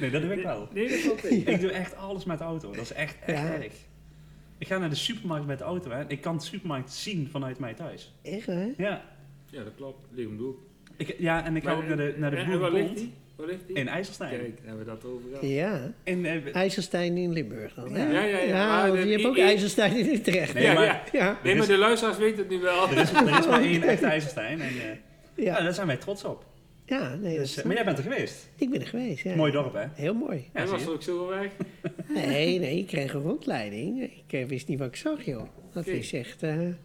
[0.00, 0.68] Nee, dat doe ik wel.
[0.72, 1.52] Nee, dat valt tegen.
[1.52, 2.70] Ik doe echt alles met de auto.
[2.72, 3.52] Dat is echt, echt Ja.
[3.52, 3.72] erg.
[4.58, 6.04] Ik ga naar de supermarkt met de auto hè.
[6.08, 8.12] Ik kan de supermarkt zien vanuit mijn thuis.
[8.22, 8.72] Echt, hè?
[8.76, 9.02] Ja,
[9.50, 10.06] Ja, dat klopt.
[10.38, 10.58] Hoek.
[10.96, 13.12] ik, ja en ik ga ook naar de, naar de en- en waar ligt die?
[13.42, 13.76] Waar ligt die?
[13.76, 14.30] in IJsselstein.
[14.30, 15.48] Kijk, daar hebben we dat over gehad.
[15.50, 15.92] Ja.
[16.02, 17.90] In, eh, IJsselstein in Limburg dan?
[17.90, 18.66] Ja, ja, ja.
[18.68, 20.54] Maar want de- je hebt ook IJsselstein in Utrecht.
[20.54, 21.02] Nee, ja, maar- ja.
[21.12, 22.88] Ja, Nee, maar de luisteraars weten het nu wel.
[22.90, 24.60] er, is, er is maar één echte IJsselstein.
[24.60, 24.74] En, eh,
[25.34, 25.56] ja.
[25.56, 25.62] ja.
[25.62, 26.44] daar zijn wij trots op.
[26.86, 28.48] Ja, nee, Dus, eh, maar jij bent er geweest.
[28.56, 29.34] Ik ben er geweest, ja.
[29.36, 29.84] Mooi dorp, hè?
[29.94, 30.44] Heel mooi.
[30.54, 30.86] Ja, zie was je.
[30.86, 31.50] er ook zo weg.
[32.24, 34.10] Nee, nee, ik kreeg een rondleiding.
[34.26, 35.46] Ik wist niet wat ik zag, joh.
[35.72, 35.96] Dat Oké.
[35.96, 36.42] is echt...
[36.42, 36.76] in-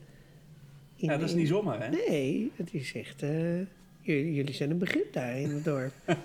[0.95, 1.89] Ja, dat is niet zomaar, hè?
[1.89, 3.23] Nee, het is echt...
[3.23, 3.29] eh,
[4.15, 5.91] jullie, zijn een begrip daar in het dorp.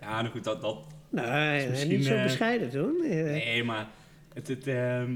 [0.00, 0.60] Ja, nou goed, dat...
[0.60, 3.02] dat Nee, nee, misschien, niet zo eh, bescheiden toen.
[3.04, 3.86] Eh, nee, maar...
[4.34, 5.10] Het, het, ehm,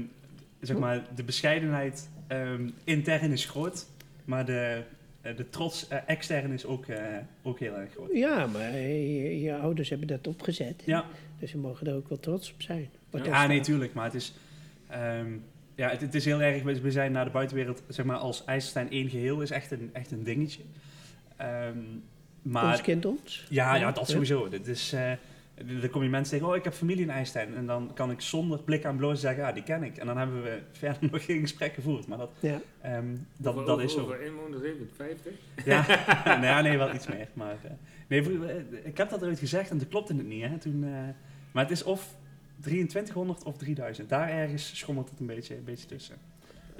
[0.61, 3.85] zeg maar, de bescheidenheid ehm, intern is groot.
[4.25, 4.81] Maar de,
[5.21, 7.03] eh, de trots eh, extern is ook, eh,
[7.43, 8.09] ook heel erg groot.
[8.13, 10.81] Ja, maar je, je ouders hebben dat opgezet.
[10.85, 11.05] Ja,
[11.39, 12.89] Dus ze mogen er ook wel trots op zijn.
[13.23, 13.63] Ja nee, staat.
[13.65, 13.93] tuurlijk.
[13.93, 14.33] Maar het is...
[14.89, 15.27] ehm,
[15.75, 16.63] ja, het, het is heel erg...
[16.63, 19.89] we- We zijn naar de buitenwereld, zeg maar, als IJsselstein één geheel is echt een,
[19.93, 20.61] echt een dingetje.
[21.41, 21.77] Ehm,
[22.41, 22.71] maar...
[22.71, 23.45] Ons kent ons.
[23.49, 24.49] Ja, ja, dat sowieso.
[24.49, 25.11] Dit is, eh,
[25.81, 27.55] dan kom je mensen tegen, oh, ik heb familie in IJsselstein.
[27.55, 29.97] En dan kan ik zonder blik aan blozen zeggen, ja, die ken ik.
[29.97, 32.07] En dan hebben we verder nog geen gesprek gevoerd.
[32.07, 32.59] Maar dat, Ja.
[32.81, 33.05] ehm,
[33.37, 33.99] dat, Over- dat over- is zo.
[34.01, 35.33] Over inwoners heeft het 50.
[35.65, 35.85] Ja,
[36.25, 37.27] nou ja, nee, wel iets meer.
[37.33, 37.71] Maar, eh,
[38.07, 40.43] nee, voor- eh, ik heb dat ooit gezegd en toen klopte het niet.
[40.43, 40.89] Hè, toen, eh,
[41.51, 42.15] maar het is of
[42.59, 44.09] 2300 of 3000.
[44.09, 46.15] Daar ergens schommelt het een beetje, een beetje tussen.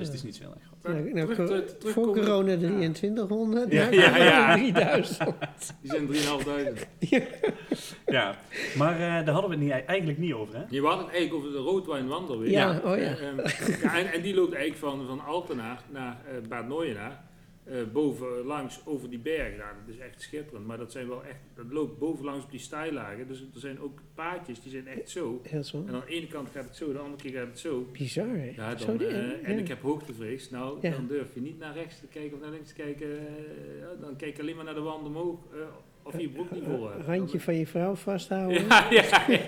[0.06, 0.84] Dus het is niet zo heel erg groot.
[0.84, 2.58] Maar Nou, nou, terug- voor corona Ja.
[2.58, 4.56] 2300, Ja, ja, ja, ja.
[4.56, 5.36] 3000.
[5.82, 6.88] Die zijn 3.500.
[8.06, 8.36] Ja,
[8.78, 10.64] maar eh, daar hadden we het niet, eigenlijk niet over, hè?
[10.70, 12.50] Je had het eigenlijk over de roodwijnwandelweg.
[12.50, 13.04] Ja, oh ja.
[13.18, 17.22] Eh, ja en, en die loopt eigenlijk van, van Altenaar naar eh Bad Nooienaar.
[17.72, 19.58] Eh boven langs over die bergen.
[19.58, 20.66] Nou, dat is echt schitterend.
[20.68, 23.28] Maar dat zijn wel echt, dat loopt bovenlangs op die stijlagen.
[23.28, 25.42] Dus er zijn ook paadjes die zijn echt zo.
[25.44, 25.84] Heel zo.
[25.88, 27.88] En aan de ene kant gaat het zo, de andere keer gaat het zo.
[27.92, 28.54] Bizar, hè?
[28.56, 29.16] Ja, Zo die- eh,
[29.48, 29.60] en ja.
[29.62, 30.50] ik heb hoogtevrees.
[30.50, 30.92] Nou, Ja.
[30.92, 33.08] dan durf je niet naar rechts te kijken of naar links te kijken.
[33.20, 35.40] eh, ja, dan kijk je alleen maar naar de wand omhoog.
[35.54, 35.60] eh,
[36.04, 37.06] of je broek niet vol hebt.
[37.06, 38.64] Randje van je vrouw vasthouden.
[38.66, 39.40] Ja, ja, ja.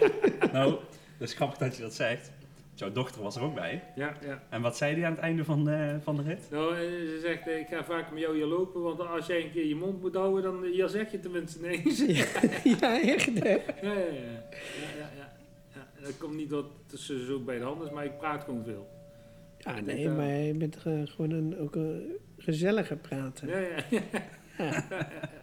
[0.52, 0.72] Nou,
[1.18, 2.32] dat is grappig dat je dat zegt.
[2.76, 3.84] Jouw dochter was er ook bij.
[3.96, 4.44] Ja, ja.
[4.50, 6.48] En wat zei die aan het einde van, de van de rit?
[6.52, 9.44] Nou, eh, ze zegt, eh, ik ga vaak met jou hier lopen, want als jij
[9.44, 11.82] een keer je mond moet houden, dan hier zeg je tenminste nee.
[12.08, 12.26] Ja,
[12.80, 13.50] ja, echt hè?
[13.50, 14.42] Ja, ja, ja.
[14.82, 15.34] ja, ja, ja.
[15.74, 15.88] ja.
[16.02, 18.88] Dat komt niet dat tussen zo bij de hand is, maar ik praat gewoon veel.
[19.58, 23.48] Ja, nee, maar je bent eh, gewoon een, ook een gezellige praten.
[23.48, 24.02] Ja, ja,
[24.58, 24.86] ja.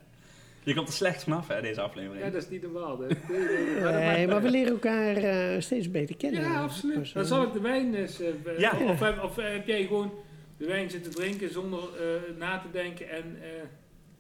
[0.63, 2.25] Je komt er slecht vanaf, hè, deze aflevering.
[2.25, 2.99] Ja, dat is niet normaal.
[3.01, 3.07] hè.
[4.15, 4.27] Nee.
[4.27, 6.41] Maar we leren elkaar eh, steeds beter kennen.
[6.43, 7.13] Ja, absoluut.
[7.15, 8.21] Dan eh, zal ik de wijn eens...
[8.21, 8.73] eh, be- Ja.
[8.89, 10.13] Of, heb- of eh, heb jij gewoon
[10.57, 13.37] de wijn zitten drinken zonder eh, na te denken en...
[13.43, 13.49] eh,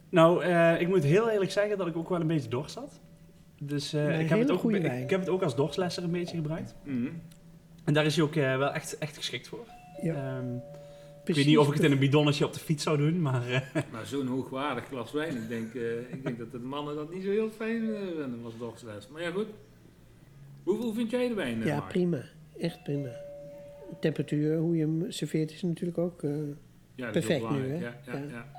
[0.08, 3.00] Nou, eh, ik moet heel eerlijk zeggen dat ik ook wel een beetje dorst had.
[3.62, 6.74] Dus eh, ik, heb het ook, ik, heb het ook als dorstlesser een beetje gebruikt.
[6.84, 7.06] mhm.
[7.84, 9.66] En daar is hij ook eh, wel echt, echt geschikt voor.
[10.02, 10.46] Ja, Ehm,
[11.30, 13.48] ik weet niet of ik het in een bidonnetje op de fiets zou doen, maar
[13.50, 13.60] eh,
[13.92, 17.22] Maar zo'n hoogwaardig glas wijn, ik denk, eh, ik denk dat de mannen dat niet
[17.22, 19.08] zo heel fijn eh, vinden als dorpsles.
[19.08, 19.46] Maar ja, goed.
[20.62, 21.88] Hoe, hoe vind jij de wijn, Ja, Mark?
[21.88, 22.22] prima.
[22.58, 23.08] Echt prima.
[24.00, 26.22] Temperatuur, hoe je hem serveert, is natuurlijk ook...
[26.22, 26.30] eh,
[26.94, 27.74] Ja, dat is Perfect nu, Ja, hè?
[27.78, 28.12] ja, Ja.
[28.30, 28.58] ja.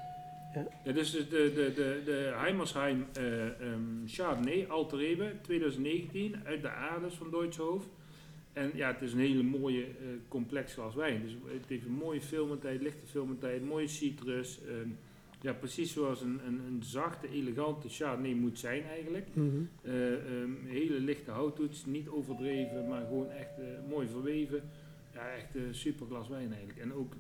[0.54, 0.68] Ja.
[0.84, 7.14] Ja, dus de, de, de, de, Heimersheim eh, ehm, Chardonnay Alterebe 2019 uit de Aardes
[7.14, 7.64] van Deutsche
[8.54, 11.22] En ja, het is een hele mooie eh, complex glas wijn.
[11.22, 14.60] Dus het heeft een mooie filmentijd, lichte filmentijd, mooie citrus.
[14.68, 14.90] ehm,
[15.42, 19.28] ja, precies zoals een, een, een zachte, elegante Chardonnay moet zijn eigenlijk.
[19.84, 24.70] ehm, hele lichte houttoets, niet overdreven, maar gewoon echt eh, mooi verweven.
[25.14, 26.80] Ja, echt een super glas wijn eigenlijk.
[26.80, 27.14] En ook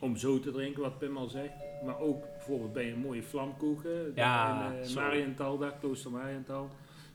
[0.00, 1.52] om zo te drinken, wat Pim al zegt.
[1.84, 4.12] Maar ook bijvoorbeeld bij een mooie vlamkoeken.
[4.14, 5.00] Ja, in uh, zo.
[5.00, 6.70] Marienthal, daar, Klooster Marienthal.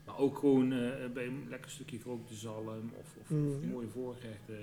[0.08, 3.48] Maar ook gewoon eh, bij een lekker stukje gerookte zalm of, of, Mm.
[3.48, 4.56] of mooie voorgerechten.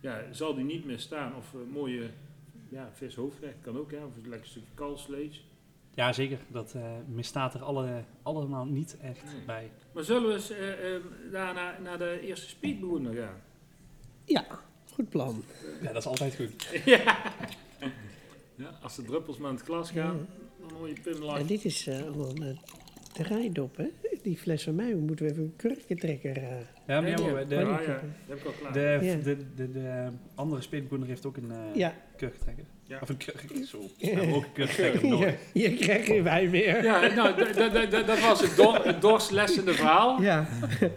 [0.00, 1.36] ja, zal die niet meer staan.
[1.36, 2.10] Of eh, mooie
[2.68, 4.04] ja, vis hoofdgerecht kan ook, ja.
[4.06, 5.44] Of een lekker stukje kalfsvlees.
[5.94, 6.38] ja, zeker.
[6.48, 9.44] Dat eh, misstaat er alle, allemaal niet echt Nee.
[9.46, 9.70] bij.
[9.92, 10.52] Maar zullen we eens
[11.32, 13.40] daarna naar de eerste speedbewoner gaan?
[14.24, 14.46] Ja,
[14.92, 15.42] goed plan.
[15.82, 16.62] Ja, dat is altijd goed.
[16.84, 17.32] ja.
[18.54, 18.78] ja.
[18.82, 20.26] Als de druppels maar aan het glas gaan,
[20.60, 22.58] dan hoor je Pim En dit is eh, allemaal een
[23.12, 23.88] draaidop, hè?
[24.22, 26.36] Die fles van mij, we moeten we even een kurkentrekker...
[26.36, 26.42] eh
[26.86, 27.86] Ja, maar ja, maar de, ja, die ja, heb ik.
[27.86, 28.72] dat heb ik al klaar.
[28.72, 29.14] de, Ja.
[29.16, 32.64] de, de, de andere speelbroeder heeft ook een uh, ja, kurkentrekker.
[32.84, 32.98] Ja.
[33.02, 33.78] Of een kurk, zo.
[33.98, 35.34] Hebben ook een kurkentrekker hier, nodig.
[35.52, 36.84] hier krijg je wijn meer.
[36.84, 40.22] Ja, nou, d- d- d- d- dat was het, dor, het dorslessende verhaal.
[40.22, 40.48] Ja.
[40.80, 40.88] Uh,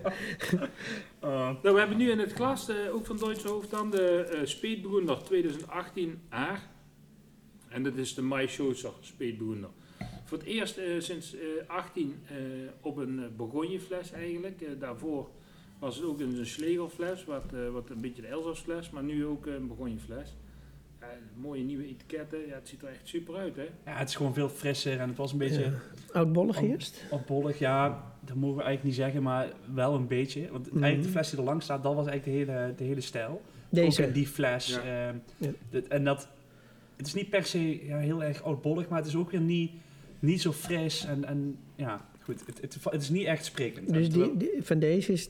[1.64, 4.40] Nou, we hebben nu in het glas, eh, ook van Duitse Hoofd dan, de uh,
[4.44, 6.60] Speedbewoner 2018 A.
[7.70, 9.70] En dat is de Maischozer Speedbewoner.
[10.24, 12.36] Voor het eerst eh, sinds eh 18 eh,
[12.82, 14.62] op een Bourgognefles eigenlijk.
[14.62, 15.30] Eh, daarvoor
[15.80, 19.46] was het ook een, Schlegelfles, wat, eh, wat een beetje de Elzasfles, maar nu ook
[19.46, 20.36] een Bourgognefles.
[21.00, 23.64] Ja, mooie nieuwe etiketten, ja, het ziet er echt super uit hè.
[23.86, 25.72] ja, het is gewoon veel frisser en het was een beetje Ja.
[26.14, 27.04] Oudbollig eerst?
[27.10, 27.60] opbollig.
[27.60, 30.52] Ja, dat mogen we eigenlijk niet zeggen, maar wel een beetje.
[30.52, 30.84] Want Mhm.
[30.84, 33.42] eigenlijk de fles die er lang staat, dat was eigenlijk de hele, de hele stijl.
[33.70, 34.02] Deze.
[34.02, 34.68] Ook in die fles.
[34.68, 34.82] Ja.
[35.08, 35.16] ehm,
[35.70, 35.80] Ja.
[35.90, 36.28] en dat,
[36.96, 39.72] het is niet per se ja, heel erg oudbollig, maar het is ook weer niet,
[40.24, 41.06] niet zo fris.
[41.06, 43.94] En, en ja, goed, het, het, het is niet echt sprekend.
[43.94, 45.30] Dus die, die- van deze is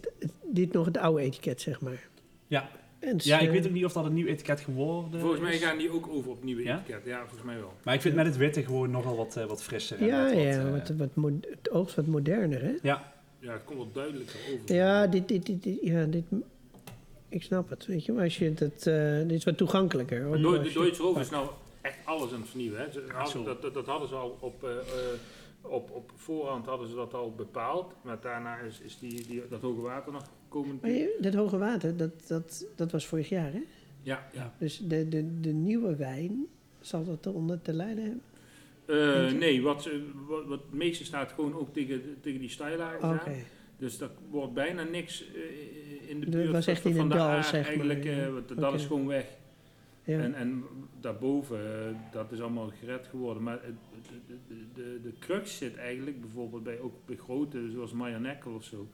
[0.52, 2.08] dit nog het oude etiket, zeg maar.
[2.48, 2.70] Ja.
[3.00, 5.62] En ja, ik weet ook niet of dat een nieuw etiket geworden Volgens mij is.
[5.64, 6.78] gaan die ook over op nieuwe Ja?
[6.80, 7.02] etiket.
[7.06, 7.74] Ja, volgens mij wel.
[7.84, 10.06] Maar ik vind met het witte gewoon nogal wat, eh, wat frisser.
[10.06, 12.74] Ja, wat, wat, ja, eh, wat, wat mo- het oogt wat moderner, hè?
[12.82, 14.76] ja, Ja, het komt wel duidelijker over.
[14.76, 16.24] Ja, dit, dit, dit, dit- ja, dit,
[17.30, 18.12] ik snap het, weet je.
[18.12, 20.26] Maar als je dat, eh, dit is wat toegankelijker.
[20.26, 21.50] Als de je- Duitse Hoofd is nou
[21.84, 22.80] echt alles aan het vernieuwen.
[22.80, 22.92] Hè.
[22.92, 24.78] Ze hadden- dat, dat, dat hadden ze al op, eh, eh,
[25.62, 27.94] op, op voorhand hadden ze dat al bepaald.
[28.02, 30.80] Maar daarna is, is die, die, dat hoge water nog gekomen.
[30.82, 33.62] Maar je, dat hoge water, dat, dat, dat was vorig jaar, hè?
[34.02, 34.54] Ja, ja.
[34.58, 36.46] Dus de, de, de nieuwe wijn,
[36.80, 38.22] zal dat eronder te lijden hebben?
[38.86, 39.90] Eh, nee, wat,
[40.28, 43.30] wat, wat het meeste staat gewoon ook tegen, tegen die stijlagen Oké.
[43.30, 43.36] aan.
[43.78, 45.24] Dus dat wordt bijna niks
[46.08, 48.06] in de Dat buurt was van- echt in van de dal, aard zeg maar, eigenlijk.
[48.06, 49.26] eh, want dat is gewoon weg.
[50.04, 50.20] Ja.
[50.20, 50.64] En, en
[51.00, 53.44] daarboven, eh, dat is allemaal gered geworden.
[53.44, 53.60] Maar
[54.18, 58.54] de, de, de, de crux zit eigenlijk bijvoorbeeld bij, ook bij grote, zoals Maya Neckel
[58.54, 58.88] of zo.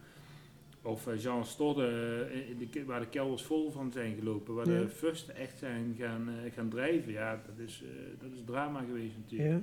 [0.81, 2.27] Of eh, Jean Stodde,
[2.71, 4.53] eh, waar de kelders vol van zijn gelopen.
[4.55, 4.79] Waar Ja.
[4.79, 7.11] de fusten echt zijn gaan, gaan drijven.
[7.11, 7.83] Ja, dat is,
[8.19, 9.49] dat is drama geweest natuurlijk.
[9.49, 9.61] ja.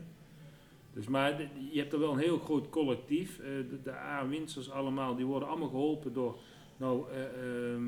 [0.93, 3.37] Dus, maar je hebt er wel een heel groot collectief.
[3.37, 6.39] De, de A-winsters allemaal, die worden allemaal geholpen door,
[6.77, 7.83] nou, eh, ehm,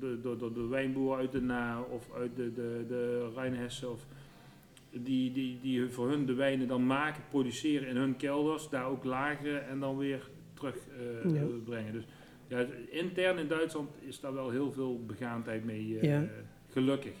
[0.00, 3.92] de, door, door de wijnboer uit de Na of uit de, de, de Rijnhessen.
[3.92, 4.06] Of
[4.90, 8.68] die, die, die voor hun de wijnen dan maken, produceren in hun kelders.
[8.68, 10.76] Daar ook lageren en dan weer terug
[11.24, 11.42] eh, Ja.
[11.64, 11.92] brengen.
[11.92, 12.04] Dus
[12.48, 15.98] ja, intern in Duitsland is daar wel heel veel begaandheid mee.
[15.98, 16.24] eh, Ja.
[16.70, 17.12] Gelukkig.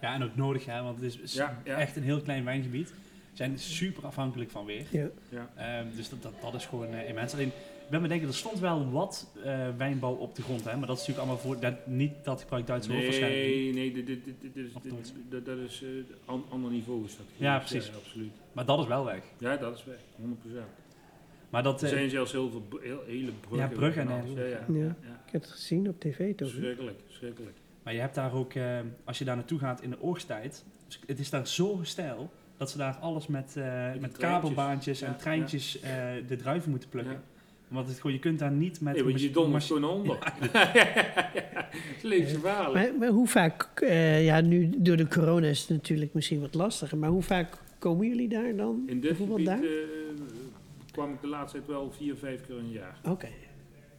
[0.00, 1.76] ja, en ook nodig, hè, want het is, is Ja, ja.
[1.76, 2.88] echt een heel klein wijngebied.
[2.90, 4.86] We zijn super afhankelijk van weer.
[4.90, 5.08] ja.
[5.28, 5.50] Ja.
[5.56, 7.32] Ehm, dus dat, dat, dat is gewoon immens.
[7.34, 7.50] Alleen,
[7.90, 10.76] ben me denken, er stond wel wat eh, wijnbouw op de grond, hè?
[10.76, 13.42] maar dat is natuurlijk allemaal voor, dat, niet dat gebruikt Duitse hoofd waarschijnlijk.
[13.44, 15.12] Nee, nee, dit, dit, dit, dit is, Of dit- nooit.
[15.46, 15.88] dat, is eh
[16.24, 17.26] an, ander niveau is dat.
[17.36, 17.92] Ja, precies.
[17.96, 18.32] absoluut.
[18.52, 19.22] Maar dat is wel weg.
[19.38, 20.26] Ja, dat is weg, 100%.
[21.50, 23.68] Maar dat, Er eh, zijn zelfs heel veel heel, hele bruggen.
[23.70, 24.72] Ja, bruggen en ja, dergelijke.
[24.78, 24.96] ja, Ja.
[25.26, 26.48] Ik heb het gezien op tv toch?
[26.48, 27.56] Schrikkelijk, schrikkelijk.
[27.82, 31.00] maar je hebt daar ook, eh, als je daar naartoe gaat in de oogsttijd, dus
[31.06, 35.16] het is daar zo steil dat ze daar alles met, eh, met kabelbaantjes en Ja,
[35.16, 35.90] treintjes eh,
[36.28, 37.22] de druiven moeten plukken.
[37.68, 37.74] Ja.
[37.74, 38.94] Want het, je kunt daar niet met...
[38.94, 40.18] Nee, want je dondert gewoon onder.
[40.52, 40.70] Ja,
[41.70, 42.74] Het is levensgevaarlijk.
[42.90, 46.54] Maar, maar hoe vaak, eh, ja, nu door de corona is het natuurlijk misschien wat
[46.54, 48.82] lastiger, maar hoe vaak komen jullie daar dan?
[48.86, 49.62] In dit gebied daar?
[49.62, 49.68] eh,
[50.90, 52.98] kwam ik de laatste tijd wel vier, vijf keer een jaar.
[53.04, 53.28] Oké,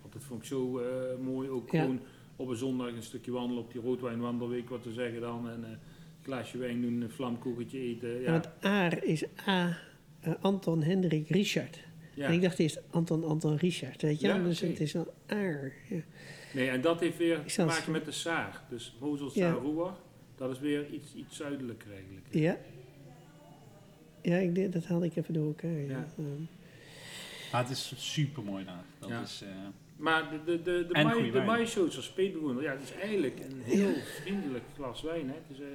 [0.01, 0.85] Want dat vond ik zo eh,
[1.23, 1.49] mooi.
[1.49, 1.81] Ook Ja.
[1.81, 1.99] gewoon
[2.35, 5.49] op een zondag een stukje wandelen op die roodwijnwandelweek, wat te zeggen dan.
[5.49, 5.77] En eh, een
[6.23, 8.21] glaasje wijn doen, een vlamkoeketje eten.
[8.21, 8.31] Ja.
[8.31, 9.77] want Aar is A,
[10.41, 11.79] Anton, Hendrik, Richard.
[12.17, 12.25] Ja.
[12.27, 14.27] En ik dacht eerst Anton, Anton, Richard, weet je?
[14.27, 15.71] Ja, dus het is wel Aar.
[15.89, 15.99] Ja.
[16.53, 18.61] Nee, en dat heeft weer te maken met de Saar.
[18.69, 19.51] Dus Mosel, Ja.
[19.51, 19.93] Saar, Roer.
[20.35, 22.25] Dat is weer iets, iets zuidelijker eigenlijk.
[22.31, 22.57] Ja,
[24.21, 25.69] ja ik, deed- dat haalde ik even door elkaar.
[25.79, 25.87] Ja.
[25.89, 26.07] Ja.
[26.17, 26.41] Ehm,
[27.51, 28.83] Maar het is super mooi daar.
[28.99, 29.21] Dat Ja.
[29.21, 29.49] is, eh,
[29.97, 33.93] Maar de, de, de, de, mai- maishows als speetbewoner, ja, het is eigenlijk een heel
[34.21, 35.27] vriendelijk glas wijn.
[35.27, 35.33] Hè.
[35.47, 35.67] Het is, eh,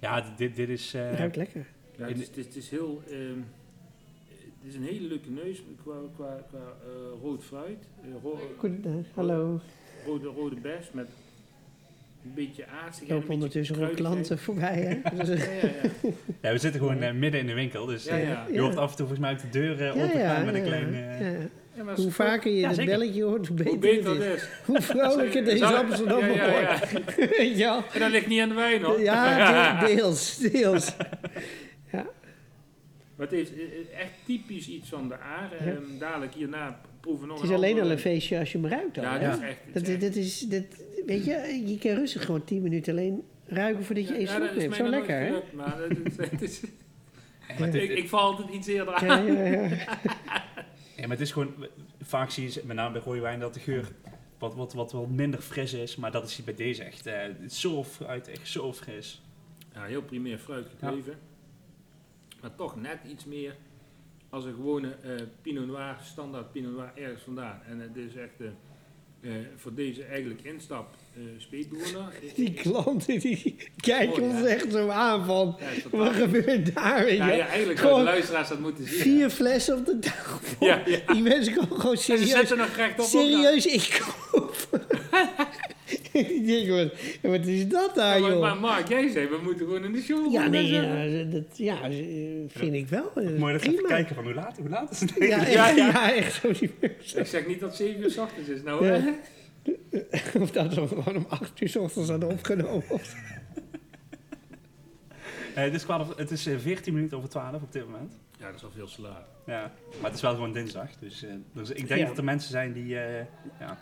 [0.00, 0.94] ja, dit, dit is...
[0.94, 1.66] eh, ruikt lekker.
[1.96, 3.02] ja, het, is, het, is, het is heel...
[3.10, 3.38] ehm,
[4.66, 7.78] het is een hele leuke neus qua, qua, qua eh, rood fruit.
[8.02, 9.60] eh, ro- Goedendag, hallo.
[10.06, 11.06] rode, rode bes met
[12.24, 13.00] een beetje aardig.
[13.08, 15.16] Er lopen ondertussen ook klanten voorbij, hè?
[15.24, 15.68] Dus, Ja, ja,
[16.02, 16.10] ja.
[16.42, 18.46] ja, we zitten gewoon eh, midden in de winkel, dus Ja, ja.
[18.52, 20.62] je hoort af en toe volgens mij ook de deur eh, open gaan met een
[20.62, 20.94] klein...
[20.94, 21.38] eh, ja.
[21.76, 24.42] Ja, maar Hoe vaker je Ja, het belletje hoort, hoe Hoe beter, beter het is.
[24.42, 24.48] is.
[24.66, 26.80] Hoe vrolijker deze Zal- Amsterdam ja, ja,
[27.64, 27.84] ja.
[27.92, 29.00] En dat ligt niet aan de wijn hoor.
[29.00, 30.92] Ja, de- deels, deels.
[33.16, 35.64] Maar het is eh, echt typisch iets van de aar.
[35.64, 35.72] Ja.
[35.72, 38.98] Ehm, dadelijk hierna proeven nog Het is alleen al een feestje als je hem ruikt.
[38.98, 39.58] Al, Ja, dat is echt...
[39.72, 40.64] Dat, is dat is, dat,
[41.06, 44.44] weet je, je kan rustig gewoon 10 minuten alleen ruiken voordat je Ja, eens ja,
[44.44, 44.74] ja, neemt.
[44.74, 45.42] Zo lekker, hè?
[45.52, 45.78] Maar
[46.16, 46.60] het is,
[47.58, 49.26] maar ik, ik val altijd iets eerder aan.
[49.26, 49.68] Ja, ja, ja.
[50.96, 51.54] Ja, maar het is gewoon,
[52.02, 53.92] vaak zie je, met name bij rode wijn, dat de geur
[54.38, 55.96] wat, wat, wat wel minder fris is.
[55.96, 59.22] Maar dat is hier bij deze echt, eh, is zo fruit, echt zo fris.
[59.74, 61.14] Ja, heel primair fruit gedreven.
[62.46, 63.56] Maar toch net iets meer
[64.28, 65.10] als een gewone eh,
[65.42, 67.60] Pinot Noir, standaard Pinot Noir ergens vandaan.
[67.68, 68.40] En het is echt
[69.20, 70.94] eh, voor deze eigenlijk instap
[71.38, 72.12] speetbewoner.
[72.34, 77.16] Die klanten die kijken ons echt zo aan van, Ja, wat gebeurt daar, weet je?
[77.16, 79.00] Ja, ja, eigenlijk Gewoon zouden de luisteraars dat moeten zien.
[79.00, 79.98] Vier flessen op de
[80.60, 80.82] ja.
[81.12, 83.06] Die mensen komen gewoon En ze serieus zetten nog recht op.
[83.06, 84.56] Serieus, ik koop.
[86.38, 86.92] ik denk, wat,
[87.32, 88.40] wat is dat daar, Maar, joh?
[88.40, 90.32] maar Mark, jij zei, we moeten gewoon in de show.
[90.32, 91.10] ja, nee, zetten.
[91.10, 91.96] ja, dat ja, eh,
[92.48, 93.12] vind ik wel.
[93.14, 95.52] eh, Mooi dat we even kijken van hoe laat, hoe laat is het Ja, echt,
[95.52, 96.12] Ja, ja, ja.
[96.14, 96.48] echt zo.
[97.18, 98.62] Ik zeg niet dat 7 uur 's ochtends is.
[98.62, 99.12] Nou, hè?
[100.40, 102.82] Of dat we gewoon om acht uur 's ochtends hadden opgenomen.
[105.54, 108.12] Eh, het is, 12, het is eh, 14 minuten over 12 op dit moment.
[108.38, 109.26] Ja, dat is al veel te laat.
[109.46, 110.88] Ja, maar het is wel gewoon dinsdag.
[111.00, 112.06] Dus, eh, dus ik denk Ja.
[112.06, 112.98] dat er mensen zijn die...
[112.98, 113.24] eh,
[113.60, 113.78] ja,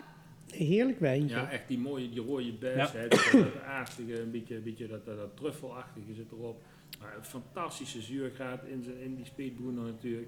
[0.57, 1.35] Heerlijk wijntje.
[1.35, 2.89] Ja, echt die mooie, die rode bes, Ja.
[2.93, 6.61] hè, dat, dat aardige, een beetje, een beetje dat, dat, dat truffelachtige zit erop.
[7.01, 10.27] Maar een fantastische zuurgraad in, zijn, in die speetboener natuurlijk.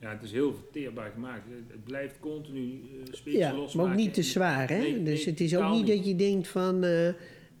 [0.00, 1.44] Ja, het is heel verteerbaar gemaakt.
[1.68, 2.80] Het, blijft continu
[3.26, 3.76] uh, Ja, losmaken.
[3.80, 4.78] maar ook niet te zwaar, hè?
[4.78, 5.86] Nee, dus nee, het is ook niet.
[5.86, 6.84] dat je denkt van...
[6.84, 7.08] eh,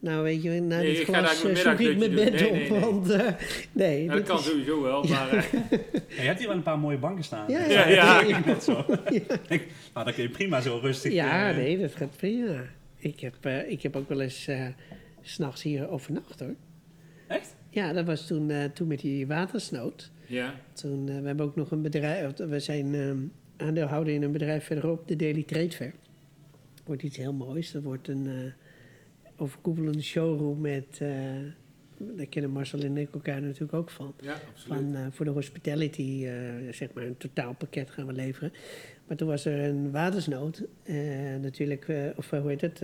[0.02, 2.32] nou, weet je, na Nee, dit ik eh, zoek ik mijn bed.
[2.32, 2.52] Nee, op.
[2.52, 2.80] nee, nee.
[2.80, 3.32] Want, eh,
[3.72, 5.42] nee, Ja, dat kan is- sowieso wel, maar eh,
[6.18, 7.44] je hebt hier wel een paar mooie banken staan.
[7.50, 8.22] Ja, Ja, ja.
[8.22, 8.84] nee, Net zo.
[9.48, 11.12] Ik- nou, dan kun je prima zo rustig...
[11.12, 12.64] Ja, nee, dat gaat prima.
[12.96, 14.66] Ik heb, eh, ik heb ook wel eens eh,
[15.22, 16.54] s s'nachts hier overnacht, hoor.
[17.28, 17.54] Echt?
[17.70, 20.10] Ja, dat was toen, eh, toen met die watersnood.
[20.26, 20.54] ja.
[20.72, 22.36] Toen, we hebben ook nog een bedrijf...
[22.36, 25.92] We zijn eh, aandeelhouder in een bedrijf verderop, de Daily Trade Fair.
[26.84, 27.70] Wordt iets heel moois.
[27.72, 28.52] Dat wordt een eh,
[29.42, 30.98] overkoepelende showroom met...
[30.98, 31.10] eh
[32.16, 34.14] daar kennen Marcel en ik elkaar natuurlijk ook van.
[34.20, 34.78] ja, absoluut.
[34.78, 38.52] Van, eh, voor de hospitality, eh, zeg maar, een totaalpakket gaan we leveren.
[39.06, 40.64] Maar toen was er een watersnood.
[41.40, 42.82] natuurlijk, of hoe heet het?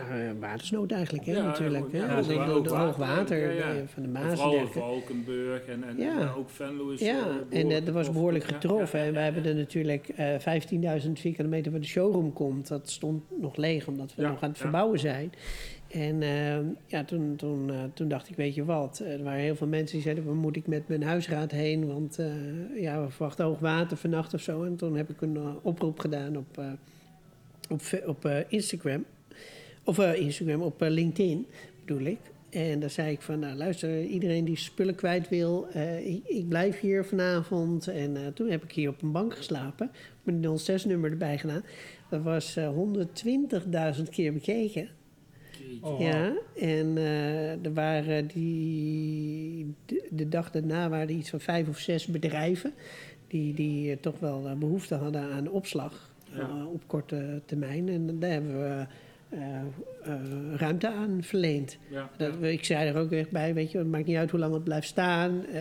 [0.00, 1.84] Eh, ja, eh, watersnood eigenlijk, hè, Ja, natuurlijk.
[1.92, 2.32] ja, hè?
[2.32, 4.30] ja, ook hoogwater water, eh, van de En Maas.
[4.30, 4.66] en vooral.
[4.68, 6.20] Valkenburg en, en, Ja.
[6.20, 9.00] en ook Venlo is eh, Ja, en eh, dat was behoorlijk getroffen.
[9.00, 12.68] En wij hebben er natuurlijk eh 15.000 vierkante meter waar de showroom komt.
[12.68, 15.32] Dat stond nog leeg, omdat we nog aan het verbouwen zijn.
[15.90, 19.40] En eh, ja, toen, toen, eh, toen dacht ik, weet je wat, eh, er waren
[19.40, 21.86] heel veel mensen die zeiden, waar moet ik met mijn huisraad heen?
[21.86, 22.26] Want eh,
[22.80, 24.62] ja, we verwachten hoog water vannacht of zo.
[24.64, 26.64] En toen heb ik een eh, oproep gedaan op, eh,
[27.70, 29.04] op, op eh, Instagram.
[29.84, 31.46] Of eh, Instagram, op eh, LinkedIn
[31.84, 32.18] bedoel ik.
[32.50, 36.48] En dan zei ik van, nou luister, iedereen die spullen kwijt wil, eh, ik, ik,
[36.48, 37.88] blijf hier vanavond.
[37.88, 39.90] En uh, toen heb ik hier op een bank geslapen,
[40.22, 41.64] met een 06-nummer erbij gedaan.
[42.10, 42.70] Dat was uh,
[43.96, 44.88] 120.000 keer bekeken.
[45.80, 46.96] Oh, ja, en
[47.62, 52.72] er waren die, de, de, dag daarna waren er iets van vijf of zes bedrijven
[53.28, 56.66] die, die toch wel behoefte hadden aan opslag ja.
[56.66, 57.88] op korte termijn.
[57.88, 58.82] En daar hebben we uh,
[60.56, 61.78] ruimte aan verleend.
[61.90, 64.40] Ja, dat, Ik zei er ook echt bij, weet je, het maakt niet uit hoe
[64.40, 65.44] lang het blijft staan.
[65.52, 65.60] Uh,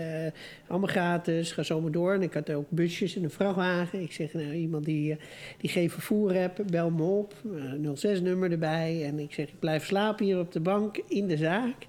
[0.67, 2.13] allemaal gratis, ga zomaar door.
[2.13, 4.01] En ik had ook busjes en een vrachtwagen.
[4.01, 5.17] Ik zeg, nou, iemand die,
[5.57, 7.33] die geen vervoer hebt, bel me op.
[7.95, 9.05] 06-nummer erbij.
[9.05, 11.85] En ik zeg, ik blijf slapen hier op de bank in de zaak.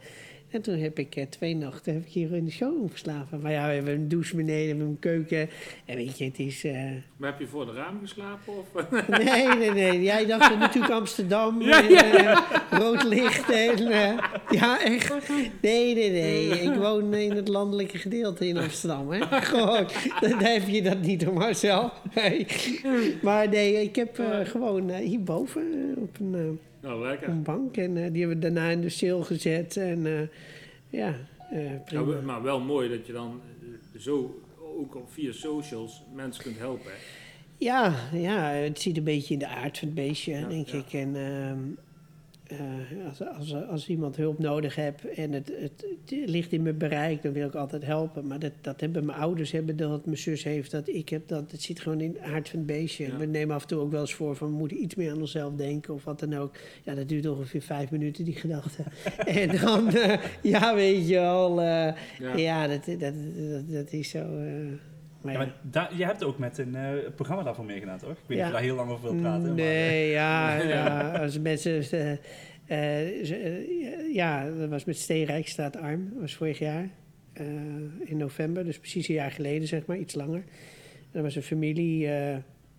[0.52, 3.40] En toen heb ik eh, twee nachten heb ik hier in de show verslapen.
[3.40, 5.48] Maar ja, we hebben een douche beneden, we hebben een keuken.
[5.84, 6.64] En weet je, het is...
[6.64, 6.90] Uh...
[7.16, 8.52] Maar heb je voor de raam geslapen?
[8.58, 8.90] Of?
[9.24, 10.02] nee, nee, nee.
[10.02, 11.62] Jij dacht natuurlijk Amsterdam.
[11.62, 12.04] Ja, ja.
[12.04, 13.50] En, uh, rood licht.
[13.50, 13.88] En,
[14.50, 15.28] ja, echt.
[15.60, 16.48] Nee, nee, nee.
[16.48, 19.10] Ik woon in het landelijke gedeelte in Amsterdam.
[19.10, 19.40] Hè.
[19.40, 19.86] Gewoon,
[20.20, 21.92] dan heb je dat niet hoor, Marcel.
[22.14, 22.46] Nee.
[23.22, 27.28] Maar nee, ik heb gewoon hierboven op een nou, lekker.
[27.28, 27.76] Een bank.
[27.76, 29.76] En uh, die hebben we daarna in de sale gezet.
[29.76, 30.20] En uh,
[30.88, 31.14] ja,
[31.52, 32.02] uh, prima.
[32.04, 33.40] Nou, maar wel mooi dat je dan
[33.98, 34.42] zo
[34.78, 36.92] ook via socials mensen kunt helpen.
[37.56, 40.78] Ja, ja, het zit een beetje in de aard van het beestje, ja, denk ja.
[40.78, 40.92] ik.
[40.92, 41.58] En ehm,
[42.52, 46.78] uh, als, als, als iemand hulp nodig heeft en het, het, het, ligt in mijn
[46.78, 48.26] bereik, dan wil ik altijd helpen.
[48.26, 51.50] Maar dat, dat hebben mijn ouders hebben, dat mijn zus heeft, dat ik heb dat.
[51.50, 53.16] Het zit gewoon in de aard van het beestje.
[53.16, 55.20] We nemen af en toe ook wel eens voor van we moeten iets meer aan
[55.20, 56.54] onszelf denken of wat dan ook.
[56.82, 58.82] Ja, dat duurt ongeveer vijf minuten, die gedachte.
[59.42, 61.60] en dan, uh, ja, weet je wel.
[61.60, 61.64] Uh,
[62.18, 62.36] ja.
[62.36, 64.20] ja, dat, dat, dat, dat is zo.
[65.22, 68.10] Maar ja, maar daar, je hebt ook met een uh, programma daarvoor meegedaan, toch?
[68.10, 69.54] Ik weet niet of je daar heel lang over wil praten.
[69.54, 71.18] Nee, maar, ja, ja.
[71.18, 71.84] Als mensen...
[71.92, 76.08] Uh, uh, ja, dat was met Steen Rijkstraat Arm.
[76.12, 76.88] Dat was vorig jaar.
[78.04, 79.98] in november, dus precies een jaar geleden, zeg maar.
[79.98, 80.44] Iets langer.
[81.12, 82.08] Er was een familie...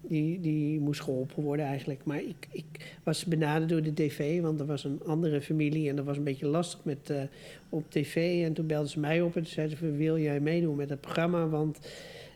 [0.02, 2.04] die, die moest geholpen worden eigenlijk.
[2.04, 5.96] Maar ik, ik was benaderd door de tv, want er was een andere familie en
[5.96, 7.14] dat was een beetje lastig met,
[7.70, 8.46] op tv.
[8.46, 11.48] En toen belden ze mij op en zeiden ze: Wil jij meedoen met het programma?
[11.48, 11.80] Want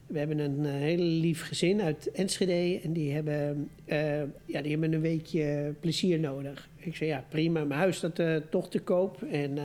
[0.07, 4.71] we hebben een uh, heel lief gezin uit Enschede en die hebben, uh, ja, die
[4.71, 6.69] hebben een weekje plezier nodig.
[6.77, 9.21] Ik zei ja, prima, mijn huis staat uh, toch te koop.
[9.31, 9.57] En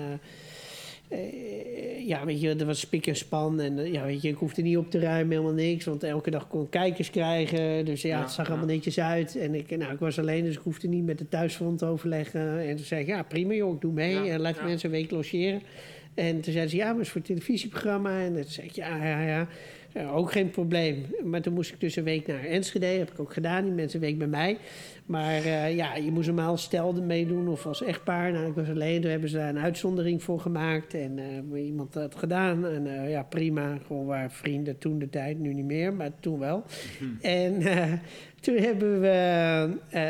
[2.07, 3.61] ja, weet je, er was spik en span.
[3.61, 5.85] En ja, weet je, ik hoefde niet op te ruimen, helemaal niks.
[5.85, 7.85] Want elke dag kon ik kijkers krijgen.
[7.85, 9.37] Dus ja, het zag allemaal netjes uit.
[9.37, 12.59] En ik, nou, ik was alleen, dus ik hoefde niet met de thuisfront te overleggen.
[12.59, 14.31] En toen zei ik, ja, prima joh, ik doe mee.
[14.31, 15.63] en laat mensen een week logeren.
[16.15, 18.21] En toen zeiden ze, ja, maar het is voor het televisieprogramma.
[18.21, 19.49] En toen zei ik, ja, ja, ja.
[20.13, 21.07] Ook geen probleem.
[21.25, 22.87] Maar toen moest ik dus een week naar Enschede.
[22.87, 23.65] heb ik ook gedaan.
[23.65, 24.59] Die mensen een week bij mij.
[25.07, 28.33] Maar uh, ja, je moest normaal stelde meedoen of als echtpaar.
[28.33, 29.01] Nou, ik was alleen.
[29.01, 30.95] Toen hebben ze daar een uitzondering voor gemaakt.
[30.95, 31.19] En
[31.53, 32.67] uh, iemand had gedaan.
[32.67, 33.79] En uh, ja, prima.
[33.87, 35.39] Gewoon waren vrienden toen de tijd.
[35.39, 36.65] Nu niet meer, maar toen wel.
[37.01, 37.63] Mm En
[38.41, 39.09] toen hebben we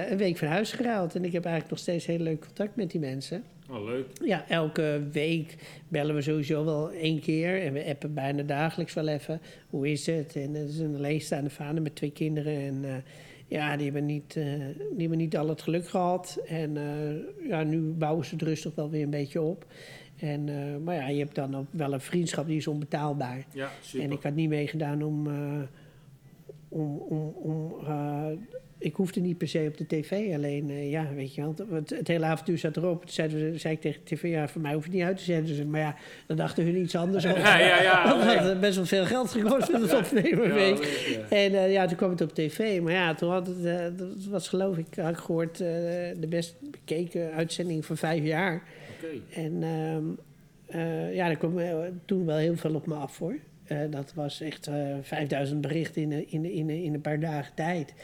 [0.08, 1.14] een week van huis geruild.
[1.14, 3.42] En ik heb eigenlijk nog steeds heel leuk contact met die mensen.
[3.72, 4.06] Oh, leuk.
[4.24, 5.56] Ja, elke week
[5.88, 7.62] bellen we sowieso wel één keer.
[7.62, 9.40] En we appen bijna dagelijks wel even.
[9.70, 10.36] Hoe is het?
[10.36, 12.56] En het is een alleenstaande vader met twee kinderen.
[12.56, 12.94] En uh,
[13.46, 14.44] ja, die hebben, niet, uh,
[14.76, 16.38] die hebben niet al het geluk gehad.
[16.46, 19.66] En uh, ja, nu bouwen ze het rustig wel weer een beetje op.
[20.16, 20.44] En,
[20.84, 23.44] maar ja, je hebt dan ook wel een vriendschap die is onbetaalbaar.
[23.52, 24.04] Ja, super.
[24.04, 25.26] En ik had niet meegedaan om,
[26.68, 27.74] om, om, om
[28.82, 30.34] ik hoefde niet per se op de tv.
[30.34, 33.00] Alleen, uh, ja, weet je, want het, het hele avontuur zat erop.
[33.00, 35.22] Toen zei, zei ik tegen de tv, ja, voor mij hoeft het niet uit te
[35.22, 35.70] zenden.
[35.70, 37.40] Maar ja, dan dachten hun iets anders over.
[37.52, 38.18] Ja, ja, ja.
[38.18, 40.54] Want had best wel veel geld gekost met het opnemen.
[40.54, 40.76] Ja,
[41.28, 42.80] en uh, ja, toen kwam het op tv.
[42.80, 46.54] Maar ja, toen had het, uh, dat was geloof ik, had ik gehoord, de best
[46.60, 48.62] bekeken uitzending van vijf jaar.
[48.98, 49.44] Okay.
[49.44, 51.58] En ehm, ja, er kwam
[52.04, 53.36] toen wel heel veel op me af, hoor.
[53.68, 57.54] Uh, dat was echt uh, eh, 5000 berichten in, in, in, in een paar dagen
[57.54, 57.94] tijd.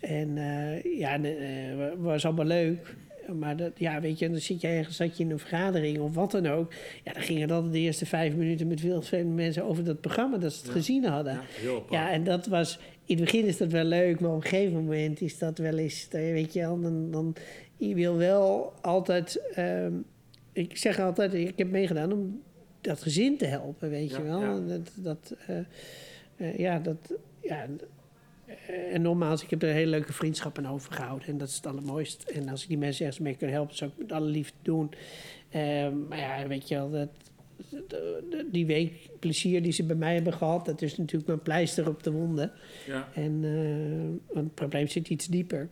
[0.00, 2.94] En uh, ja, het was allemaal leuk.
[3.38, 6.14] Maar dat, ja, weet je, dan zit je ergens, zat je in een vergadering of
[6.14, 6.72] wat dan ook.
[7.04, 10.36] Ja, dan gingen dan de eerste vijf minuten met veel, veel mensen over dat programma
[10.36, 11.40] dat ze het gezien hadden.
[11.62, 14.48] Ja, ja, en dat was, in het begin is dat wel leuk, maar op een
[14.48, 17.34] gegeven moment is dat wel eens, weet je wel, dan, dan
[17.76, 20.04] je wil wel altijd, um,
[20.52, 22.42] ik zeg altijd, ik heb meegedaan om
[22.80, 24.66] dat gezin te helpen, weet je wel.
[24.66, 25.34] Dat, dat,
[26.36, 27.66] uh, ja, dat, ja,
[28.46, 31.28] uh, en nogmaals, ik heb er een hele leuke vriendschap aan overgehouden.
[31.28, 32.32] En dat is het allermooiste.
[32.32, 34.90] En als ik die mensen ergens mee kan helpen, zou ik met alle liefde doen.
[36.08, 37.08] maar ja, weet je wel, dat,
[38.50, 42.02] die week plezier die ze bij mij hebben gehad, dat is natuurlijk mijn pleister op
[42.02, 42.52] de wonden.
[42.86, 43.08] Ja.
[43.14, 43.40] En
[44.26, 45.68] want het probleem zit iets dieper.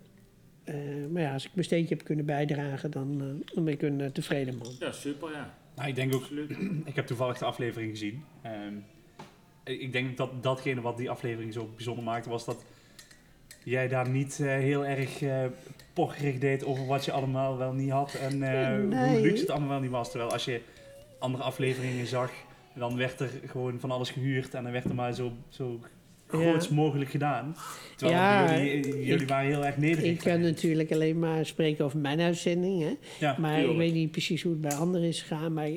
[1.11, 3.19] maar ja, als ik mijn steentje heb kunnen bijdragen, dan,
[3.55, 4.73] dan ben ik een tevreden man.
[4.79, 5.55] Ja, super, ja.
[5.77, 6.57] Nou, ik denk ook, Absoluut.
[6.85, 8.25] ik heb toevallig de aflevering gezien.
[8.43, 8.75] Ehm,
[9.65, 12.65] ik denk dat datgene wat die aflevering zo bijzonder maakte, was dat
[13.65, 15.45] jij daar niet eh, heel erg eh
[15.93, 19.69] pocherig deed over wat je allemaal wel niet had en eh, hoe luxe het allemaal
[19.69, 20.11] wel niet was.
[20.11, 20.61] Terwijl als je
[21.19, 22.33] andere afleveringen zag,
[22.75, 25.81] dan werd er gewoon van alles gehuurd en dan werd er maar zo, zo
[26.27, 27.57] groots mogelijk gedaan.
[27.97, 30.05] Terwijl Ja, jullie, jullie ik- waren heel erg nederig.
[30.11, 32.83] Ik kan natuurlijk alleen maar spreken over mijn uitzending.
[32.83, 32.93] Hè?
[33.21, 35.53] Ja, Maar ik weet niet precies hoe het bij anderen is gegaan.
[35.53, 35.69] Maar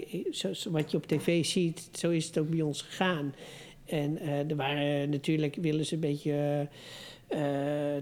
[0.69, 3.33] wat je op tv ziet, zo is het ook bij ons gegaan.
[3.85, 6.67] En eh, er waren natuurlijk, willen ze een beetje
[7.29, 7.39] eh,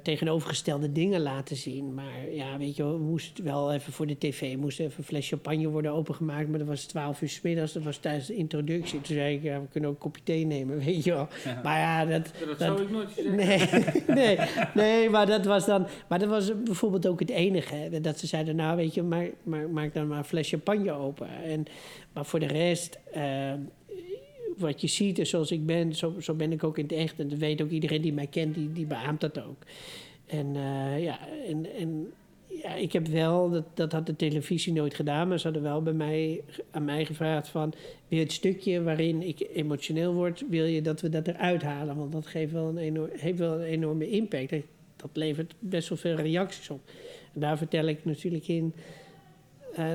[0.04, 1.94] tegenovergestelde dingen laten zien.
[1.94, 5.28] Maar ja, weet je we moesten wel even voor de tv, moest even een fles
[5.28, 6.50] champagne worden opengemaakt.
[6.50, 9.02] Maar dat was 12 uur 's middags, dat was tijdens de introductie.
[9.02, 11.28] Toen zei ik, ja, we kunnen ook een kopje thee nemen, weet je wel.
[11.46, 11.60] Ja.
[11.64, 13.36] Maar ja, dat, Ja, dat dat- zou ik nooit zeggen.
[13.36, 13.58] Nee,
[14.38, 14.38] nee,
[14.76, 15.88] nee, maar dat was dan.
[16.08, 17.76] Maar dat was bijvoorbeeld ook het enige.
[17.76, 20.92] Hè, dat ze zeiden, nou weet je, maak, maak, maak dan maar een fles champagne
[20.92, 21.28] open.
[21.44, 21.66] En,
[22.14, 23.54] maar voor de rest, eh,
[24.58, 27.20] wat je ziet is zoals ik ben, zo, zo ben ik ook in het echt.
[27.20, 29.64] En dat weet ook iedereen die mij kent, die, die beaamt dat ook.
[30.26, 32.12] En eh, ja, en, en
[32.64, 35.82] ja, ik heb wel, dat, dat had de televisie nooit gedaan, maar ze hadden wel
[35.82, 36.42] bij mij,
[36.72, 37.74] aan mij gevraagd van,
[38.08, 41.96] wil het stukje waarin ik emotioneel word, wil je dat we dat eruit halen?
[41.98, 44.50] Want dat geeft wel een enorm, heeft wel een enorme impact.
[44.50, 44.62] Dat-
[44.96, 46.80] Dat levert best wel veel reacties op.
[47.34, 48.74] En daar vertel ik natuurlijk in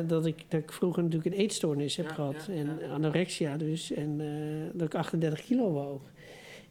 [0.07, 2.49] dat, ik, dat ik vroeger natuurlijk een eetstoornis heb Ja, gehad.
[2.49, 3.93] ja, en anorexia dus.
[3.93, 6.01] En eh, dat ik 38 kilo woog.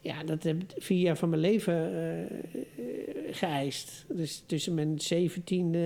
[0.01, 2.37] Ja, dat heb ik vier jaar van mijn leven eh,
[3.31, 4.05] geëist.
[4.09, 5.77] Dus tussen mijn 17e,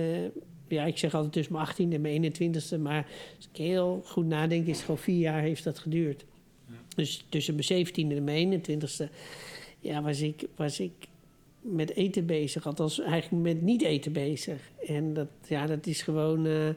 [0.68, 3.06] ja, ik zeg altijd tussen mijn 18e en mijn 21e, maar
[3.36, 6.24] als ik heel goed nadenk, is het gewoon vier jaar heeft dat geduurd.
[6.68, 6.74] Ja.
[6.96, 9.10] Dus tussen mijn 17e en mijn 21e,
[9.80, 10.92] ja, was ik, was ik
[11.60, 14.70] met eten bezig, althans eigenlijk met niet eten bezig.
[14.86, 16.68] En dat, ja, dat is gewoon, eh,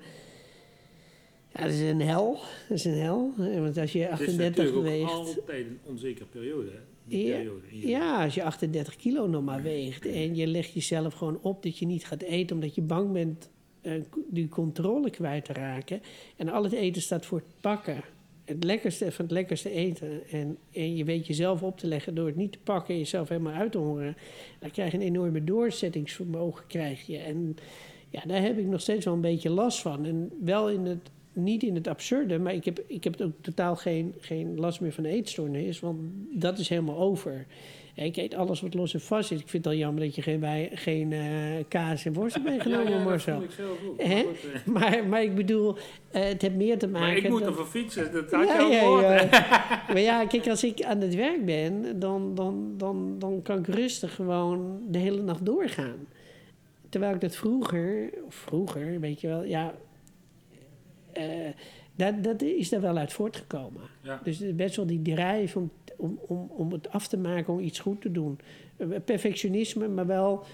[1.59, 2.37] ja, dat is een hel.
[2.69, 3.33] Dat is een hel.
[3.37, 5.11] Want als je Het is 38 natuurlijk ook weegt.
[5.11, 6.67] altijd een onzekere periode.
[6.69, 6.79] Hè?
[7.05, 11.13] Die Ja, periode Ja, als je 38 kilo nog maar weegt en je legt jezelf
[11.13, 13.49] gewoon op dat je niet gaat eten omdat je bang bent
[13.81, 13.93] eh,
[14.29, 16.01] die controle kwijt te raken.
[16.35, 18.01] En al het eten staat voor het pakken.
[18.45, 20.27] Het lekkerste van het lekkerste eten.
[20.31, 23.29] En, en je weet jezelf op te leggen door het niet te pakken en jezelf
[23.29, 24.17] helemaal uit te hongeren.
[24.59, 26.67] Dan krijg je een enorme doorzettingsvermogen.
[26.67, 27.17] Krijg je.
[27.17, 27.57] En
[28.09, 30.05] ja, daar heb ik nog steeds wel een beetje last van.
[30.05, 33.75] En wel in het, niet in het absurde, maar ik heb, ik heb ook totaal
[33.75, 35.79] geen, geen last meer van de eetstoornis.
[35.79, 35.99] Want
[36.31, 37.45] dat is helemaal over.
[37.95, 39.39] Ik eet alles wat los en vast is.
[39.39, 41.19] Ik vind het al jammer dat je geen, wij, geen eh,
[41.67, 43.41] kaas en worst hebt meegenomen, ja, ja, Marcel.
[43.41, 43.97] ik zelf ook.
[43.97, 45.75] Maar goed, eh, Maar, maar ik bedoel,
[46.11, 47.07] eh, het heeft meer te maken...
[47.07, 49.29] Maar ik moet dat- ervoor fietsen, dat had je ja, al ja.
[49.93, 53.67] Maar ja, kijk, als ik aan het werk ben, dan, dan, dan, dan kan ik
[53.67, 56.07] rustig gewoon de hele nacht doorgaan.
[56.89, 59.73] Terwijl ik dat vroeger, of vroeger, weet je wel, ja,
[61.95, 63.81] dat, dat is daar wel uit voortgekomen.
[64.01, 64.21] Ja.
[64.23, 67.79] Dus best wel die drive om, om, om, om het af te maken, om iets
[67.79, 68.39] goed te doen.
[68.77, 70.45] Eh, Perfectionisme, maar wel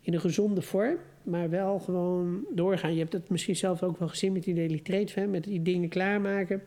[0.00, 0.96] in een gezonde vorm.
[1.22, 2.92] Maar wel gewoon doorgaan.
[2.92, 5.88] Je hebt het misschien zelf ook wel gezien met die daily trade met die dingen
[5.88, 6.62] klaarmaken.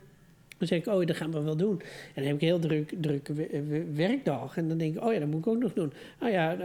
[0.69, 1.81] Dan zeg ik, oh, dat gaan we wel doen.
[1.81, 4.57] En dan heb ik een heel druk, we- werkdag.
[4.57, 5.91] En dan denk ik, oh ja, dat moet ik ook nog doen.
[6.21, 6.57] Oh ja,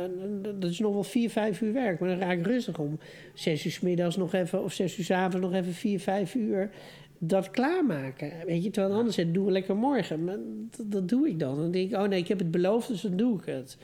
[0.59, 2.01] dat is nog wel vier, vijf uur werk.
[2.01, 2.99] Maar dan raak ik rustig om.
[3.35, 6.35] Zes uur 's middags nog even, of zes uur 's avonds nog even vier, vijf
[6.35, 6.71] uur
[7.19, 8.33] dat klaarmaken.
[8.47, 10.25] Weet je, terwijl anders het doen we lekker morgen.
[10.25, 10.37] Maar
[10.77, 11.57] dat, dat doe ik dan.
[11.57, 13.77] Dan denk ik, oh nee, ik heb het beloofd, dus dan doe ik het.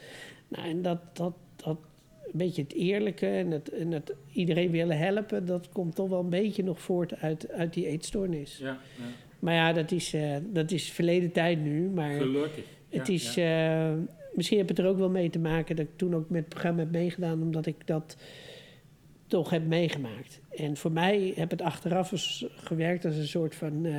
[0.48, 1.76] Nou, en dat, dat, dat
[2.24, 6.20] een beetje het eerlijke en het, en het iedereen willen helpen, dat komt toch wel
[6.20, 8.58] een beetje nog voort uit, uit die eetstoornis.
[8.58, 9.04] Ja, ja.
[9.38, 11.88] Maar ja, dat is, eh, dat is verleden tijd nu.
[11.88, 12.64] Maar gelukkig.
[12.88, 13.90] het Ja, is, ja.
[13.90, 13.98] eh,
[14.34, 16.48] misschien heb het er ook wel mee te maken dat ik toen ook met het
[16.48, 18.16] programma heb meegedaan, omdat ik dat
[19.26, 20.40] toch heb meegemaakt.
[20.50, 22.12] En voor mij heb het achteraf
[22.56, 23.94] gewerkt als een soort van eh,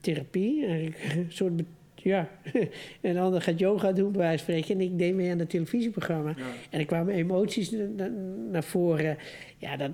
[0.00, 0.66] therapie.
[0.66, 1.62] Eigenlijk een soort,
[2.02, 2.28] ja.
[3.00, 4.74] en de ander gaat yoga doen, bij wijze van spreken.
[4.74, 6.34] En ik deed mee aan het televisieprogramma.
[6.36, 6.44] Ja.
[6.70, 8.12] En er kwamen emoties na- na-
[8.50, 9.16] naar voren.
[9.58, 9.90] Ja, dat,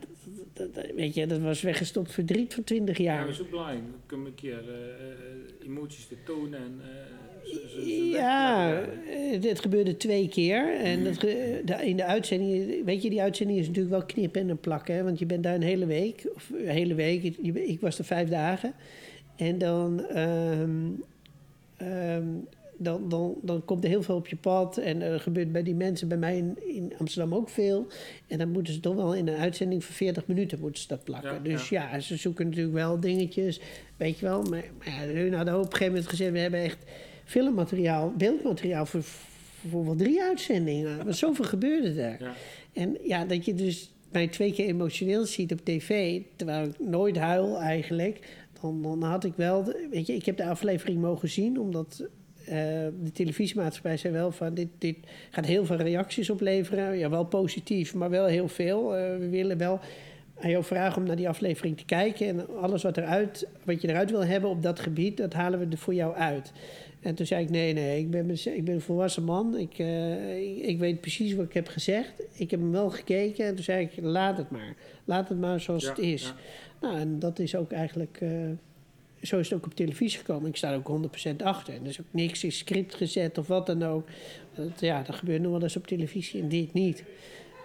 [0.52, 3.16] dat, dat- weet je, dat was weggestopt verdriet van 20 Ja, jaar.
[3.16, 3.82] maar het is ook belangrijk
[4.12, 6.88] om een keer eh, eh, emoties te tonen en eh,
[8.12, 8.82] Ja,
[9.40, 10.74] het, gebeurde twee keer.
[10.76, 11.22] En dat,
[11.82, 14.94] in de uitzending, weet je, die uitzending is natuurlijk wel knippen en plakken.
[14.94, 15.02] Hè?
[15.02, 17.22] Want je bent daar een hele week, of een hele week.
[17.22, 18.72] Ik, ik was er vijf dagen.
[19.36, 20.70] En dan, ehm,
[21.76, 22.26] ehm,
[22.76, 24.76] dan, dan, dan komt er heel veel op je pad.
[24.78, 27.86] En er gebeurt bij die mensen, bij mij in, in Amsterdam ook veel.
[28.26, 31.04] En dan moeten ze toch wel in een uitzending van 40 minuten moeten ze dat
[31.04, 31.32] plakken.
[31.32, 32.00] Ja, dus ja.
[32.00, 33.60] ze zoeken natuurlijk wel dingetjes,
[33.96, 34.42] weet je wel.
[34.42, 36.78] Maar, maar ja, hun hadden op een gegeven moment gezegd, we hebben echt
[37.24, 39.02] filmmateriaal, beeldmateriaal voor,
[39.68, 41.04] voor wel drie uitzendingen.
[41.04, 42.16] Want zoveel gebeurde er.
[42.20, 42.34] Ja.
[42.72, 47.16] En ja, dat je dus mij twee keer emotioneel ziet op tv, terwijl ik nooit
[47.16, 48.18] huil eigenlijk,
[48.72, 49.64] dan, dan had ik wel...
[49.90, 52.08] weet je, ik heb de aflevering mogen zien, omdat...
[52.44, 52.54] eh,
[53.02, 54.96] de televisiemaatschappij zei wel van dit, dit
[55.30, 56.98] gaat heel veel reacties opleveren.
[56.98, 58.96] Ja, wel positief, maar wel heel veel.
[58.96, 59.80] Eh, we willen wel
[60.40, 62.26] aan jou vragen om naar die aflevering te kijken.
[62.26, 65.66] En alles wat, eruit, wat je eruit wil hebben op dat gebied, dat halen we
[65.70, 66.52] er voor jou uit.
[67.00, 69.56] En toen zei ik, nee, nee, ik ben, ik ben een volwassen man.
[69.58, 72.12] Ik, eh, ik, ik weet precies wat ik heb gezegd.
[72.32, 73.46] Ik heb hem wel gekeken.
[73.46, 74.74] En toen zei ik, laat het maar.
[75.04, 76.22] Laat het maar zoals Ja, het is.
[76.22, 76.34] ja.
[76.80, 78.18] Nou, en dat is ook eigenlijk...
[78.20, 78.30] eh,
[79.22, 80.48] zo is het ook op televisie gekomen.
[80.48, 81.00] Ik sta er ook
[81.32, 81.74] 100% achter.
[81.74, 84.08] En er is ook niks in script gezet of wat dan ook.
[84.54, 87.04] Dat, ja, dat gebeurt nog wel eens op televisie en dit niet.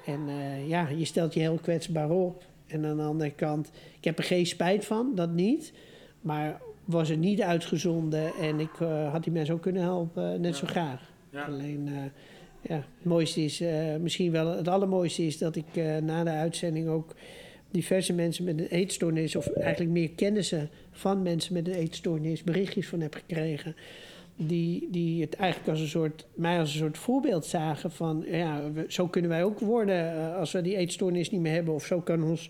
[0.05, 2.43] En eh, ja, je stelt je heel kwetsbaar op.
[2.69, 5.73] En aan de andere kant, ik heb er geen spijt van, dat niet.
[6.21, 10.39] Maar was er niet uitgezonden en ik eh, had die mensen ook kunnen helpen, eh,
[10.39, 11.11] net zo graag.
[11.29, 11.43] Ja.
[11.43, 11.93] Alleen, eh,
[12.61, 13.63] ja, het mooiste is,
[13.99, 17.15] misschien wel het allermooiste is dat ik na de uitzending ook
[17.71, 22.87] diverse mensen met een eetstoornis, of eigenlijk meer kennissen van mensen met een eetstoornis, berichtjes
[22.87, 23.75] van heb gekregen.
[24.41, 28.71] Die, die het eigenlijk als een soort, mij als een soort voorbeeld zagen van, ja,
[28.71, 31.73] we- zo kunnen wij ook worden eh, als we die eetstoornis niet meer hebben.
[31.73, 32.49] Of zo kan ons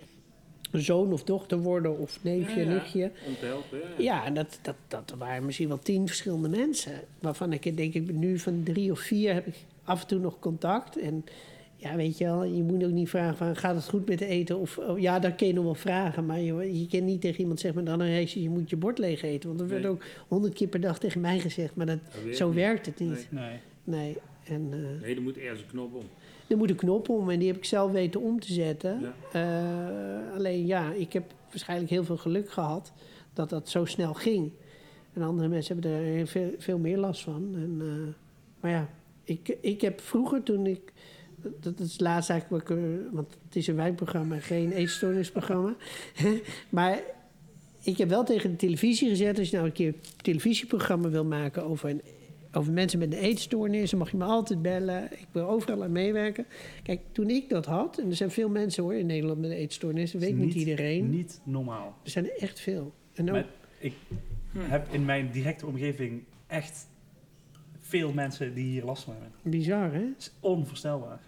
[0.72, 2.74] zoon of dochter worden, of neefje, Ja, ja.
[2.74, 3.12] nichtje.
[3.28, 3.86] Om te helpen, ja.
[4.04, 6.94] Ja, en dat, dat, dat waren misschien wel tien verschillende mensen.
[7.20, 10.40] Waarvan ik denk ik nu van drie of vier heb ik af en toe nog
[10.40, 10.98] contact.
[11.00, 11.26] En
[11.82, 14.60] ja, weet je wel, je moet ook niet vragen van gaat het goed met eten?
[14.60, 16.26] Of oh, ja, dat kun je nog wel vragen.
[16.26, 19.22] Maar je, je kan niet tegen iemand zeggen met dan je moet je bord leeg
[19.22, 19.48] eten.
[19.48, 21.76] Want dat werd ook honderd keer per dag tegen mij gezegd.
[21.76, 22.00] Maar dat,
[22.34, 22.56] zo niet.
[22.56, 23.28] werkt het niet.
[23.30, 23.44] Nee.
[23.44, 23.60] Nee.
[23.84, 24.18] Nee.
[24.44, 26.04] En eh, Nee, er moet ergens een knop om.
[26.48, 29.00] er moet een knop om en die heb ik zelf weten om te zetten.
[29.00, 29.14] Ja.
[29.32, 32.94] Eh, alleen ja, ik heb waarschijnlijk heel veel geluk gehad
[33.34, 34.52] dat dat zo snel ging.
[35.14, 37.52] En andere mensen hebben er veel, veel meer last van.
[37.56, 38.14] En, eh,
[38.60, 38.90] maar ja,
[39.24, 40.94] ik, ik heb vroeger toen ik.
[41.60, 42.78] Dat is het laatste eigenlijk, eh,
[43.12, 45.76] want het is een wijnprogramma, geen eetstoornisprogramma.
[46.70, 47.02] maar
[47.84, 51.26] ik heb wel tegen de televisie gezet, als je nou een keer een televisieprogramma wil
[51.26, 52.02] maken over, een,
[52.52, 55.04] over mensen met een eetstoornis, dan mag je me altijd bellen.
[55.12, 56.46] Ik wil overal aan meewerken.
[56.84, 59.56] Kijk, toen ik dat had, en er zijn veel mensen hoor in Nederland met een
[59.56, 61.10] eetstoornis, dat weet niet, iedereen.
[61.10, 61.98] Niet normaal.
[62.04, 62.94] Er zijn er echt veel.
[63.14, 63.46] En ook,
[63.80, 63.94] ik
[64.58, 66.88] heb in mijn directe omgeving echt
[67.80, 69.32] veel mensen die hier last van hebben.
[69.42, 70.00] bizar hè?
[70.00, 71.20] Het is onvoorstelbaar.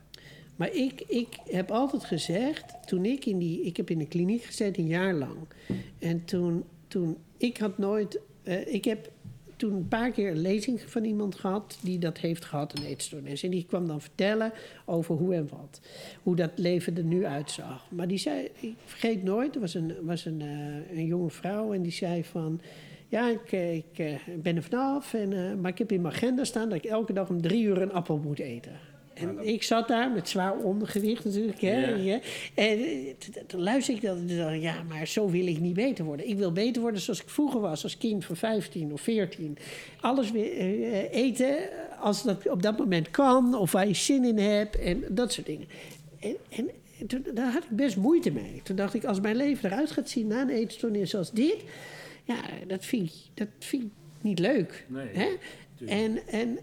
[0.62, 3.62] Maar ik, ik heb altijd gezegd, toen ik in die...
[3.62, 5.38] Ik heb in de kliniek gezeten een jaar lang.
[6.00, 8.20] En toen, toen ik had nooit...
[8.44, 9.12] eh, ik heb
[9.56, 13.44] toen een paar keer een lezing van iemand gehad die dat heeft gehad, een eetstoornis.
[13.44, 14.52] En die kwam dan vertellen
[14.86, 15.82] over hoe en wat.
[16.24, 17.88] Hoe dat leven er nu uitzag.
[17.90, 21.74] Maar die zei, ik vergeet nooit, er was een, was een, eh, een jonge vrouw
[21.74, 22.62] en die zei van...
[23.08, 26.70] Ja, ik, eh, ik ben er vanaf, en, maar ik heb in mijn agenda staan
[26.70, 28.91] dat ik elke dag om drie uur een appel moet eten.
[29.22, 31.62] En ik zat daar met zwaar ondergewicht natuurlijk.
[31.62, 32.20] Hè, Ja.
[32.54, 33.14] En eh,
[33.48, 36.30] toen luisterde ik dat en dacht ja, maar zo wil ik niet beter worden.
[36.30, 39.58] Ik wil beter worden zoals ik vroeger was, als kind van 15 of 14.
[40.02, 41.56] Alles weer eh, eten
[42.00, 45.46] als dat op dat moment kan, of waar je zin in hebt en dat soort
[45.48, 45.68] dingen.
[46.20, 46.70] En, en,
[47.00, 48.62] en toen, daar had ik best moeite mee.
[48.64, 51.58] Toen dacht ik, als mijn leven eruit gaat zien na een eetstoornis zoals dit,
[52.24, 53.90] ja, dat vind ik, dat vind ik
[54.22, 54.86] niet leuk.
[54.88, 55.28] Nee, Hè?
[55.86, 56.60] En, en,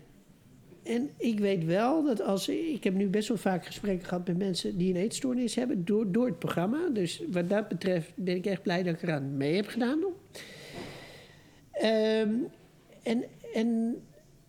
[0.89, 2.49] en ik weet wel dat als...
[2.49, 5.85] Ik heb nu best wel vaak gesprekken gehad met mensen die een eetstoornis hebben...
[5.85, 6.89] door, door het programma.
[6.89, 9.99] Dus wat dat betreft ben ik echt blij dat ik eraan mee heb gedaan.
[11.73, 12.35] Ehm,
[13.03, 13.25] en,
[13.55, 13.97] en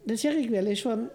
[0.03, 1.09] dan zeg ik wel eens van...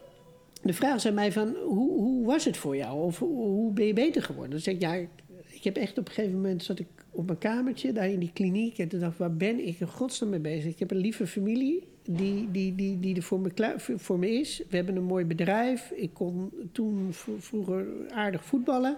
[0.63, 3.03] De vraag is aan mij van, hoe, hoe was het voor jou?
[3.03, 4.51] Of hoe, ben je beter geworden?
[4.51, 5.09] Dan zeg ik, ja, ik,
[5.47, 6.63] ik heb echt op een gegeven moment...
[6.63, 8.79] zat ik op mijn kamertje, daar in die kliniek...
[8.79, 10.73] en toen dacht ik, waar ben ik in godsnaam mee bezig?
[10.73, 14.63] Ik heb een lieve familie die, die, die, die er voor me, voor me is.
[14.69, 15.91] We hebben een mooi bedrijf.
[15.91, 17.09] Ik kon toen
[17.39, 18.97] vroeger aardig voetballen.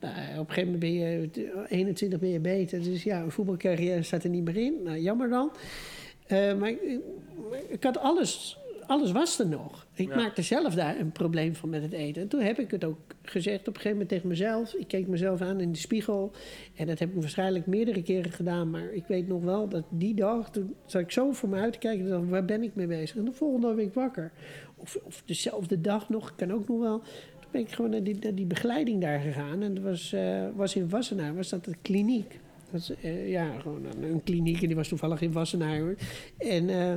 [0.00, 1.28] Nou, op een gegeven moment ben je
[1.68, 2.82] 21 ben je beter.
[2.82, 4.74] Dus ja, een voetbalcarrière staat er niet meer in.
[4.84, 5.50] Nou, jammer dan.
[6.26, 6.72] Eh, maar
[7.68, 8.58] ik had alles,
[8.88, 9.86] alles was er nog.
[9.94, 10.16] Ik Ja.
[10.16, 12.22] maakte zelf daar een probleem van met het eten.
[12.22, 14.72] En toen heb ik het ook gezegd op een gegeven moment tegen mezelf.
[14.74, 16.32] Ik keek mezelf aan in de spiegel.
[16.74, 18.70] En dat heb ik waarschijnlijk meerdere keren gedaan.
[18.70, 21.72] Maar ik weet nog wel dat die dag, toen zat ik zo voor me uit
[21.72, 22.04] te kijken.
[22.04, 23.16] en dacht, waar ben ik mee bezig?
[23.16, 24.32] En de volgende dag ben ik wakker.
[24.76, 26.98] Of, of dezelfde dag nog, kan ook nog wel.
[27.40, 29.62] Toen ben ik gewoon naar die, naar die begeleiding daar gegaan.
[29.62, 32.38] En dat was, eh, was in Wassenaar, was dat de kliniek.
[32.70, 35.78] Dat eh, ja, gewoon een, kliniek en die was toevallig in Wassenaar.
[35.78, 35.94] Hoor.
[36.38, 36.94] En, eh,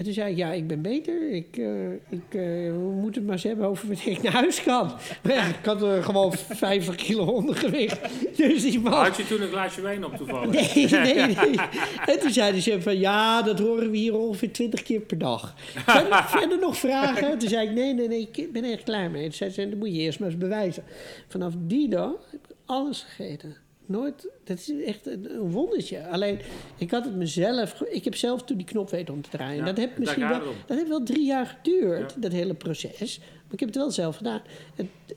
[0.00, 1.32] en toen zei ik, ja, ik ben beter.
[1.32, 2.40] Ik, eh, ik, eh,
[2.70, 4.92] we moeten het maar eens hebben over wanneer ik naar huis kan.
[5.22, 8.00] Maar ja, ik had eh, gewoon 50 kilo ondergewicht.
[8.36, 8.92] Dus die man...
[8.92, 10.74] Had je toen een glaasje wijn op toevallig?
[10.74, 11.56] Nee, nee, nee.
[12.12, 15.54] En toen zeiden ze van, ja, dat horen we hier ongeveer 20 keer per dag.
[15.56, 17.38] Verder, verder nog vragen?
[17.38, 19.22] Toen zei ik, nee, nee, nee, ik ben er echt klaar mee.
[19.22, 20.82] Toen zei ze, dat moet je eerst maar eens bewijzen.
[21.28, 23.56] Vanaf die dag heb ik alles gegeten.
[23.90, 24.28] Nooit.
[24.44, 26.06] Dat is echt een, wondertje.
[26.06, 26.40] Alleen,
[26.78, 27.80] ik had het mezelf.
[27.80, 29.56] Ik heb zelf toen die knop weten om te draaien.
[29.58, 30.40] Ja, dat heeft misschien wel.
[30.66, 32.20] Dat heeft wel drie jaar geduurd, Ja.
[32.20, 33.18] dat hele proces.
[33.18, 34.42] Maar ik heb het wel zelf gedaan.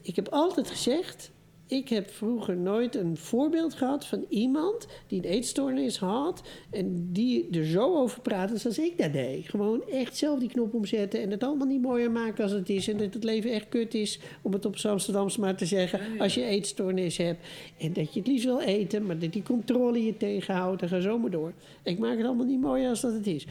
[0.01, 1.31] Ik heb altijd gezegd.
[1.73, 6.41] Ik heb vroeger nooit een voorbeeld gehad van iemand die een eetstoornis had.
[6.69, 9.49] en die er zo over praatte zoals ik dat deed.
[9.49, 11.21] Gewoon echt zelf die knop omzetten.
[11.21, 12.87] en het allemaal niet mooier maken als het is.
[12.87, 15.99] En dat het leven echt kut is, om het op z'n Amsterdams maar te zeggen.
[16.13, 16.23] Ja.
[16.23, 17.45] als je eetstoornis hebt.
[17.77, 20.81] En dat je het liefst wil eten, maar dat die controle je tegenhoudt.
[20.81, 21.53] en ga zo maar door.
[21.83, 23.45] Ik maak het allemaal niet mooier als dat het is.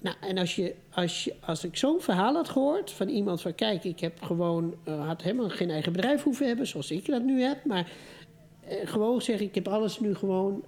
[0.00, 3.54] Nou, en als, je, als, je, als ik zo'n verhaal had gehoord van iemand van...
[3.54, 6.66] kijk, ik heb gewoon, eh, had helemaal geen eigen bedrijf hoeven hebben...
[6.66, 7.90] zoals ik dat nu heb, maar
[8.68, 10.64] eh, gewoon zeg ik heb alles nu gewoon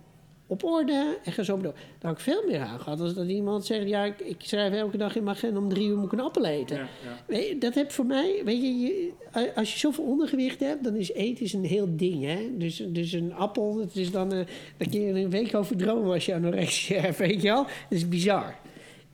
[0.47, 1.73] op orde en ga zo door.
[1.73, 3.89] Daar had ik veel meer aan gehad als dat iemand zegt...
[3.89, 6.21] ja, ik, ik schrijf elke dag in mijn agenda om drie uur moet ik een
[6.21, 6.77] appel eten.
[6.77, 6.89] Ja,
[7.29, 7.37] ja.
[7.39, 9.13] Je, dat heb voor mij, weet je, je,
[9.55, 12.25] als je zoveel ondergewicht hebt, dan is eten is een heel ding.
[12.25, 12.51] Hè?
[12.57, 14.47] Dus, dus een appel, dat is dan, eh
[14.91, 17.63] kun je een week over dromen als je anorexia hebt, weet je wel.
[17.63, 18.55] Dat is bizar.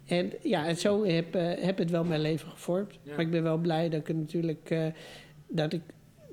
[0.07, 2.99] En ja, en zo heb, eh, heb het wel mijn leven gevormd.
[3.03, 3.11] Ja.
[3.11, 4.87] Maar ik ben wel blij dat ik natuurlijk, eh,
[5.49, 5.81] dat ik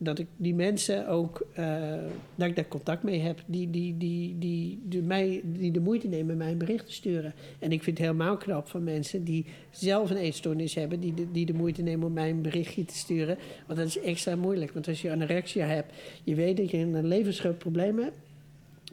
[0.04, 1.94] dat ik die mensen ook, eh,
[2.36, 6.08] dat ik daar contact mee heb, die, die, die, die, die, mij, die de moeite
[6.08, 7.34] nemen mij een bericht te sturen.
[7.60, 11.32] En ik vind het helemaal knap van mensen die zelf een eetstoornis hebben, die de,
[11.32, 13.38] die de moeite nemen om mij een berichtje te sturen.
[13.68, 14.72] Want dat is extra moeilijk.
[14.72, 15.94] Want als je anorexia hebt,
[16.24, 18.18] je weet dat je een levensgroot probleem hebt,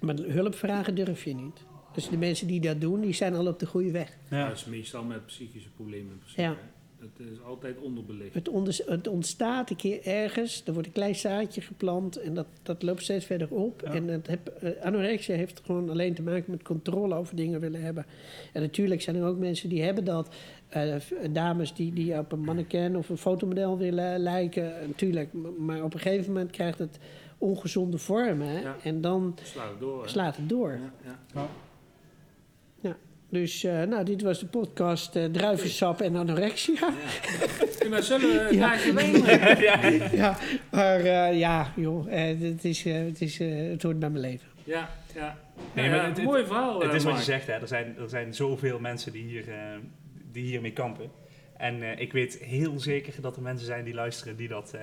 [0.01, 1.69] maar hulp vragen durf je niet.
[1.95, 4.17] Dus de mensen die dat doen, die zijn al op de goede weg.
[4.31, 4.49] Ja.
[4.49, 6.19] Dat is meestal met psychische problemen.
[6.19, 6.57] Precies, Ja.
[7.01, 8.35] Het is altijd onderbelicht.
[8.35, 12.47] Het, onder- het ontstaat een keer ergens, er wordt een klein zaadje geplant en dat,
[12.63, 13.81] dat loopt steeds verder op.
[13.85, 13.93] Ja.
[13.93, 17.83] En het heb, eh, anorexia heeft gewoon alleen te maken met controle over dingen willen
[17.83, 18.07] hebben.
[18.53, 20.35] En natuurlijk zijn er ook mensen die hebben dat.
[20.69, 25.29] eh, v- dames die, die op een mannequin of een fotomodel willen lijken, natuurlijk.
[25.59, 26.99] Maar op een gegeven moment krijgt het
[27.39, 28.77] ongezonde vormen Ja.
[28.83, 30.09] en dan Slaat het door.
[30.09, 30.71] slaat het door.
[31.05, 31.49] Ja, ja.
[33.31, 36.93] Dus eh, nou, dit was de podcast eh, Druivensap en Anorexia.
[37.91, 38.71] Ja, zullen we een Ja.
[38.95, 39.61] wijn nemen?
[40.17, 40.37] ja,
[40.71, 44.23] maar eh, ja, joh, eh, het, is, eh, het, is, eh, het hoort bij mijn
[44.25, 44.49] leven.
[44.65, 45.37] Ja, ja.
[45.75, 46.81] Nee, Ja, maar ja, het- het- mooi verhaal.
[46.81, 47.53] Het eh, is wat je zegt, hè.
[47.53, 49.57] Er, zijn, er zijn zoveel mensen die, hier, eh,
[50.33, 51.11] die hiermee kampen.
[51.61, 54.81] En eh, ik weet heel zeker dat er mensen zijn die luisteren die dat eh,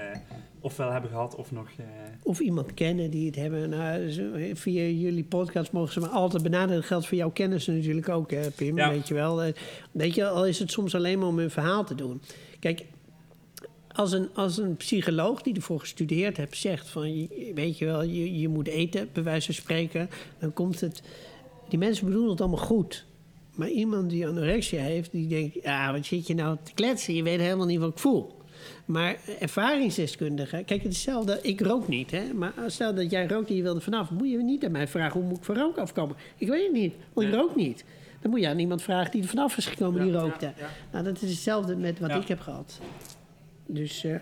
[0.59, 1.69] ofwel hebben gehad of nog...
[1.77, 1.85] eh,
[2.23, 3.69] Of iemand kennen die het hebben.
[3.69, 4.11] Nou,
[4.55, 6.75] via jullie podcast mogen ze me altijd benaderen.
[6.75, 8.77] Dat geldt voor jouw kennis natuurlijk ook, hè, Pim.
[8.77, 8.89] Ja.
[8.89, 9.51] Weet je wel.
[9.91, 12.21] Weet je, al is het soms alleen maar om hun verhaal te doen.
[12.59, 12.85] Kijk,
[13.91, 17.27] als een, als een psycholoog die ervoor gestudeerd heeft zegt van...
[17.53, 20.09] weet je wel, je, je moet eten, bij wijze van spreken...
[20.39, 21.01] dan komt het...
[21.69, 23.05] Die mensen bedoelen het allemaal goed.
[23.57, 25.57] Maar iemand die anorexia heeft, die denkt...
[25.63, 27.13] ja, wat zit je nou te kletsen?
[27.13, 28.35] Je weet helemaal niet wat ik voel.
[28.85, 30.65] Maar ervaringsdeskundigen...
[30.65, 31.39] Kijk, het is hetzelfde...
[31.41, 32.33] Ik rook niet, hè.
[32.33, 34.11] Maar stel dat jij rookt en je wil er vanaf...
[34.11, 36.15] moet je niet aan mij vragen hoe moet ik van rook afkomen.
[36.37, 37.83] Ik weet het niet, want ik rook niet.
[38.21, 40.45] Dan moet je aan iemand vragen die er vanaf is gekomen, die rookte.
[40.45, 40.69] ja, ja.
[40.91, 42.15] Nou, dat is hetzelfde met wat Ja.
[42.15, 42.79] ik heb gehad.
[43.65, 44.15] Dus eh,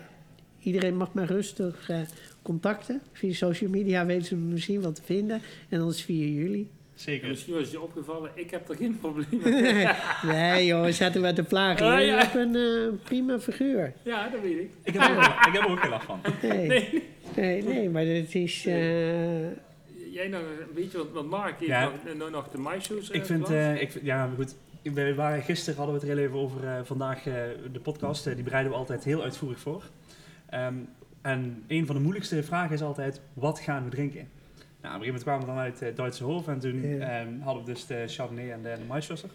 [0.60, 2.00] iedereen mag mij rustig eh,
[2.42, 3.02] contacten.
[3.12, 5.42] Via social media weten ze me misschien wel te vinden.
[5.70, 6.70] En anders via jullie.
[6.85, 7.28] Ja, zeker.
[7.28, 9.88] misschien was het je opgevallen, ik heb er geen probleem nee, mee.
[10.34, 11.86] nee joh, we zaten wat te plagen.
[11.94, 12.18] Oh, Je ja.
[12.18, 13.94] hebt een eh, prima figuur.
[14.04, 14.70] Ja, dat weet ik.
[14.84, 16.20] Ik heb, er ook, ik heb er ook geen last van.
[16.42, 17.04] Nee, nee,
[17.36, 17.64] Nee.
[17.64, 18.66] nee, maar het is...
[18.66, 19.46] eh,
[20.12, 21.84] Jij nog een beetje, want, want Mark heeft Ja.
[22.06, 24.56] nog, nog, nog de maishoes Ik vind, eh, ik vind, ja, maar goed.
[24.94, 26.68] We waren, gisteren hadden we het er heel even over.
[26.68, 27.34] eh, vandaag eh,
[27.72, 29.84] de podcast, eh, die bereiden we altijd heel uitvoerig voor.
[30.50, 30.74] Ehm,
[31.22, 34.28] en een van de moeilijkste vragen is altijd: wat gaan we drinken?
[34.86, 37.40] Nou, op een gegeven moment kwamen we dan uit eh, Duitse Hof en toen ehm,
[37.40, 39.30] hadden we dus de Chardonnay en de, de Maiswasser.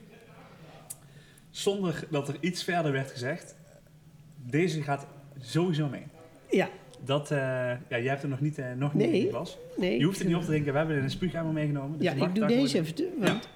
[1.51, 3.57] Zonder dat er iets verder werd gezegd,
[4.37, 5.07] deze gaat
[5.41, 6.03] sowieso mee.
[6.51, 6.69] ja,
[7.05, 9.23] Dat, eh, ja, jij hebt er nog niet, eh, nog niet Nee.
[9.25, 9.59] in glas.
[9.77, 9.99] nee.
[9.99, 11.99] Je hoeft het niet op te drinken, we hebben er een spuugammer meegenomen.
[11.99, 12.95] dus Ja, ik doe deze even.
[12.95, 13.49] te- Want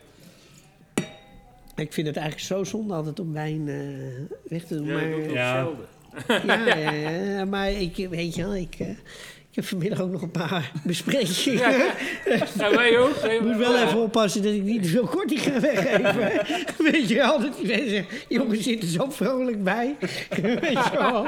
[1.76, 3.76] Ik vind het eigenlijk zo zonde altijd om wijn eh,
[4.48, 4.86] weg te doen.
[4.86, 5.68] Ja, ik doe maar, het Ja.
[6.46, 8.76] Ja, ja, ja, maar ik weet je wel, ik,
[9.54, 11.58] ik heb vanmiddag ook nog een paar besprekingen.
[11.58, 12.70] Ja.
[12.70, 13.16] Wij ook.
[13.16, 16.46] Ik moet wel even oppassen dat ik niet te veel korting ga weggeven.
[16.90, 19.96] weet je wel, dat die mensen jongens zitten zo vrolijk bij.
[20.60, 21.26] weet je wel.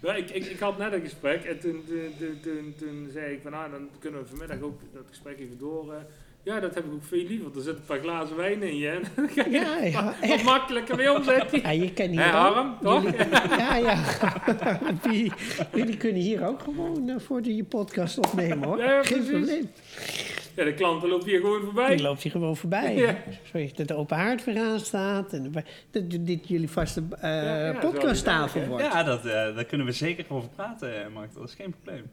[0.00, 3.32] Ja, ik, ik, ik had net een gesprek en toen, toen, toen, toen, toen zei
[3.32, 5.94] ik van nou, dan kunnen we vanmiddag ook dat gesprek even door.
[6.42, 8.76] Ja, dat heb ik ook veel liever, want er zitten een paar glazen wijn in
[8.76, 8.88] je.
[8.88, 11.60] En dan ga je Ja, ja, wat makkelijker mee omzetten.
[11.62, 13.02] Ja, je kan hier Harm, toch?
[13.02, 13.18] Jullie,
[13.58, 14.02] ja, ja.
[15.02, 15.32] Jullie,
[15.74, 18.78] jullie kunnen hier ook gewoon eh, voor de, je podcast opnemen hoor.
[18.78, 19.70] Ja, Geen probleem.
[20.56, 21.88] Ja, de klanten lopen hier gewoon voorbij.
[21.96, 22.94] Die loopt je gewoon voorbij.
[22.94, 23.16] Ja.
[23.52, 25.32] Zodat dat de open haard weer aan staat.
[25.32, 25.52] En
[25.90, 28.84] dat dit jullie vaste eh, Ja, ja, podcasttafel wordt.
[28.84, 31.34] Ja, dat, eh, daar kunnen we zeker over praten, Mark.
[31.34, 32.04] Dat is geen probleem.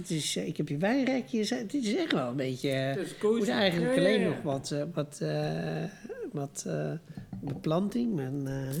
[0.00, 1.38] Dat is, eh, ik heb je wijnrekje.
[1.54, 2.70] Het is echt wel een beetje...
[2.70, 4.28] eh, Het is moet eigenlijk Ja, alleen ja.
[4.28, 5.84] nog wat, eh, wat, eh,
[6.32, 6.92] wat eh,
[7.40, 8.14] beplanting.
[8.14, 8.72] Maar, eh,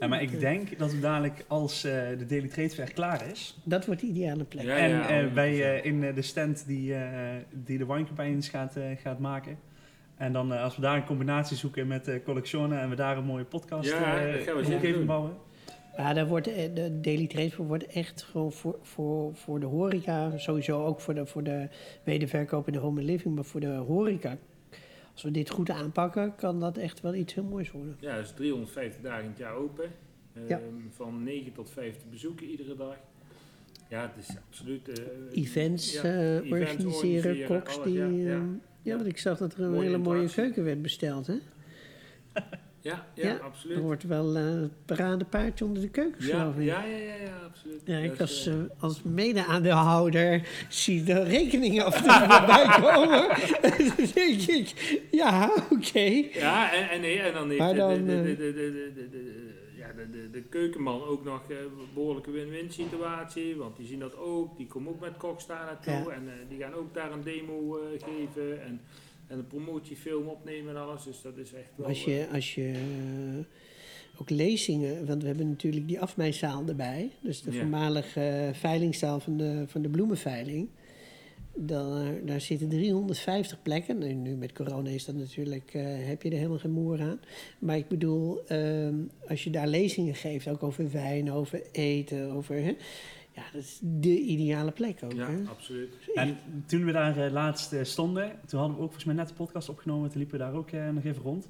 [0.00, 3.58] Ja, maar ik denk dat we dadelijk, als eh, de Daily Trade klaar is...
[3.64, 4.64] dat wordt de ideale plek.
[4.64, 5.32] Ja, en ja, eh, 100%.
[5.34, 9.58] wij eh, in de stand die, eh, die de wijncampagnes gaat, gaat maken...
[10.16, 13.24] En dan als we daar een combinatie zoeken met eh Collectione en we daar een
[13.24, 15.32] mooie podcast Ja, eh, dat gaan we zeker omgeving bouwen.
[15.96, 20.38] Ja, daar wordt, eh, de Daily Trade wordt echt gewoon voor, voor, voor de horeca,
[20.38, 21.68] sowieso ook voor de, voor de
[22.04, 24.36] wederverkoop in de home living, maar voor de horeca.
[25.12, 27.96] Als we dit goed aanpakken, kan dat echt wel iets heel moois worden.
[28.00, 29.84] Ja, is 350 dagen in het jaar open.
[30.34, 30.60] Ehm, Ja.
[30.90, 32.96] Van 9 tot 5 te bezoeken iedere dag.
[33.88, 34.88] Ja, het is absoluut...
[34.88, 35.04] eh,
[35.42, 36.50] Events ja, eh, events
[36.84, 37.92] organiseren, koks die...
[37.94, 38.42] ja, ja.
[38.82, 41.34] ja, want ik zag dat er een hele mooie keuken werd besteld, hè?
[42.86, 43.76] Ja, ja, Ja, absoluut.
[43.76, 46.64] Er wordt wel eh, het paradepaardje onder de keuken, Ja, geloof ik.
[46.64, 47.80] ja, ja, ja, ja, absoluut.
[47.84, 53.28] Ja, ik als, eh, eh, als mede-aandeelhouder zie de rekeningen af en toe voorbij komen.
[53.96, 56.28] dan denk ik, ja, oké.
[56.32, 57.74] Ja, en, en, nee, en dan heeft
[60.32, 63.56] de, keukenman ook nog een behoorlijke win-win situatie.
[63.56, 64.56] Want die zien dat ook.
[64.56, 66.12] Die komen ook met koks daar naartoe.
[66.12, 68.62] En die gaan ook daar een demo geven.
[68.62, 68.80] En,
[69.26, 71.04] en een promotiefilm opnemen en alles.
[71.04, 71.86] Dus dat is echt wel...
[71.86, 77.10] Als je, als je eh, ook lezingen, want we hebben natuurlijk die afmijzaal erbij.
[77.20, 77.58] Dus de Ja.
[77.58, 80.68] voormalige eh, veilingzaal van de, van de bloemenveiling.
[81.58, 83.98] Dan, eh, daar zitten 350 plekken.
[83.98, 87.20] Nu, nu met corona is dat natuurlijk, eh, heb je er helemaal geen moer aan.
[87.58, 88.94] Maar ik bedoel, ehm,
[89.28, 92.54] als je daar lezingen geeft, ook over wijn, over eten, over...
[92.62, 92.74] Hè,
[93.36, 95.12] ja, dat is de ideale plek ook.
[95.12, 95.36] ja, hè?
[95.50, 95.94] absoluut.
[96.14, 99.28] En toen we daar eh, laatst eh, stonden, toen hadden we ook volgens mij net
[99.28, 100.08] de podcast opgenomen.
[100.10, 101.48] Toen liepen we daar ook eh, nog even rond.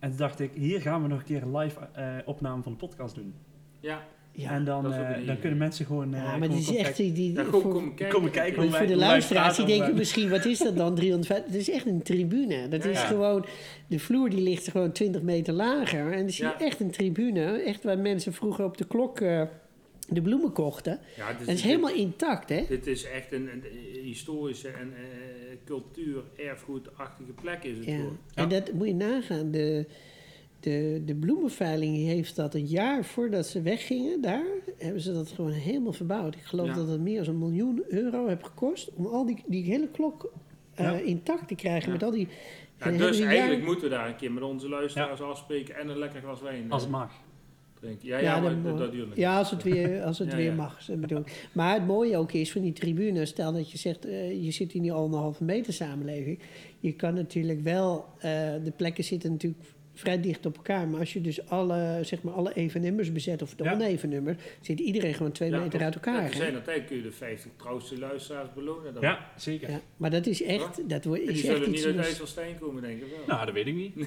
[0.00, 2.72] En toen dacht ik, hier gaan we nog een keer een live eh, opname van
[2.72, 3.34] de podcast doen.
[3.80, 6.14] Ja, Ja, en dan, is eh, dan kunnen mensen gewoon...
[6.14, 6.96] eh, ja maar dit is echt...
[6.96, 8.54] Die, die, ja voor- komen kijken.
[8.54, 11.52] Komen voor de luisteraars, die denken misschien, wat is dat dan, 350?
[11.52, 12.68] Het is echt een tribune.
[12.68, 13.06] Dat Ja, is ja.
[13.06, 13.44] gewoon,
[13.86, 16.12] de vloer die ligt gewoon 20 meter lager.
[16.12, 16.60] En dan zie je Ja.
[16.60, 17.44] echt een tribune.
[17.62, 19.42] Echt waar mensen vroeger op de klok eh,
[20.08, 21.00] de bloemen kochten.
[21.16, 22.64] Ja, Dat is helemaal intact, hè?
[22.68, 23.62] Dit is echt een, een
[24.02, 25.02] historische en eh,
[25.64, 27.96] cultuur, erfgoedachtige plek is het Ja.
[27.96, 28.18] gewoon.
[28.34, 29.50] En dat moet je nagaan.
[29.50, 29.86] De,
[30.60, 34.46] de, de bloemenveiling heeft dat een jaar voordat ze weggingen daar,
[34.78, 36.34] hebben ze dat gewoon helemaal verbouwd.
[36.34, 36.74] Ik geloof Ja.
[36.74, 40.32] dat het meer dan een miljoen euro heeft gekost om al die, die hele klok
[40.74, 40.92] eh, Ja.
[40.98, 41.86] intact te krijgen.
[41.86, 41.92] Ja.
[41.92, 42.28] Met al die.
[42.78, 45.98] Ja, dus eigenlijk jaar- moeten we daar een keer met onze luisteraars afspreken en een
[45.98, 47.12] lekker glas wijn eh, Als het mag.
[47.80, 50.88] Ja, ja, Ja, maar dat, duurt Ja, als het weer, als het Ja, weer mag.
[50.98, 51.22] bedoel.
[51.52, 54.72] Maar het mooie ook is van die tribune, stel dat je zegt, eh, je zit
[54.74, 56.38] in die anderhalve meter samenleving.
[56.80, 58.30] Je kan natuurlijk wel, eh,
[58.64, 59.62] de plekken zitten natuurlijk
[59.98, 60.88] vrij dicht op elkaar.
[60.88, 63.72] Maar als je dus alle, zeg maar, alle even-nummers bezet, of de Ja.
[63.72, 66.24] oneven-nummers, zit iedereen gewoon twee Ja, meter uit Ja, elkaar.
[66.24, 66.62] er hè?
[66.64, 68.94] zijn kun je de 50 trouwste luisteraars belonen.
[68.94, 69.02] Dan.
[69.02, 69.70] Ja, zeker.
[69.70, 71.84] Ja, maar dat is echt, dat wordt, En die is echt zullen iets...
[71.86, 73.26] niet uit IJsselstein komen, denk ik wel.
[73.36, 73.94] Nou, dat weet ik niet.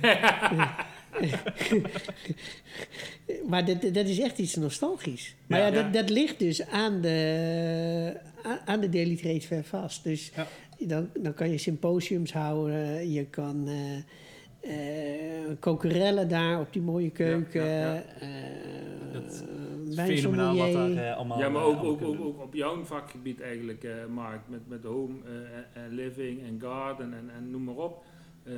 [3.48, 5.36] Maar dat, dat is echt iets nostalgisch.
[5.48, 5.72] Maar ja, Ja.
[5.72, 8.18] dat, dat ligt dus aan de,
[8.66, 10.04] aan- de Daily Trade Fair vast.
[10.04, 10.48] Dus Ja.
[10.80, 13.12] dan, dan kan je symposiums houden.
[13.12, 13.74] Je kan eh,
[15.60, 17.66] kokerellen daar op die mooie keuken.
[17.66, 18.04] Ja, ja, ja.
[18.20, 18.28] eh,
[19.14, 19.42] Dat is
[19.96, 20.18] wijnsommelier.
[20.18, 23.42] Fenomenaal wat daar eh, allemaal Ja, maar eh, ook, ook, ook, ook op jouw vakgebied
[23.42, 27.76] eigenlijk, eh Mark, met, met home eh, en- living en garden en, en noem maar
[27.76, 28.04] op.
[28.46, 28.56] Ehm,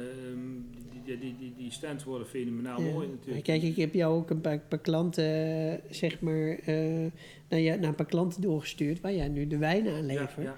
[1.06, 2.84] die, die, die, die, stands worden fenomenaal Ja.
[2.84, 3.44] Nou, mooi natuurlijk.
[3.44, 5.24] Kijk, ik heb jou ook een paar, paar klanten,
[5.72, 7.06] eh, zeg maar, eh,
[7.50, 10.46] naar, je, naar een paar klanten doorgestuurd waar jij nu de wijn aan ja, levert.
[10.46, 10.56] ja,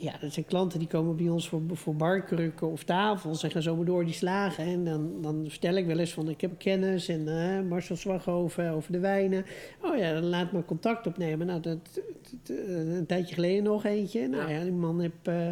[0.00, 0.12] ja.
[0.20, 4.04] Dat zijn klanten die komen bij ons voor, voor barkrukken of tafels en gaan door
[4.04, 4.64] die slagen.
[4.64, 8.70] En dan, dan vertel ik wel eens van, ik heb kennis en eh, Marcel Zwaghoven
[8.70, 9.44] over de wijnen.
[9.82, 11.46] Oh ja, dan laat maar contact opnemen.
[11.46, 14.28] Nou, dat, dat- eh, een tijdje geleden nog eentje.
[14.28, 14.62] Nou Ja.
[14.62, 15.48] die man heb eh,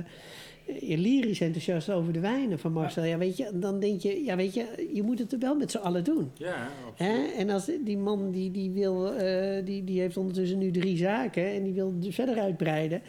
[0.88, 3.04] je lyrisch enthousiast over de wijnen van Marcel.
[3.04, 5.70] Ja, weet je, dan denk je, ja, weet je, je moet het er wel met
[5.70, 6.30] z'n allen doen.
[6.34, 7.32] Ja, absoluut.
[7.34, 11.46] En als die man die, die wil, eh, die, die heeft ondertussen nu drie zaken
[11.52, 13.02] en die wil verder uitbreiden.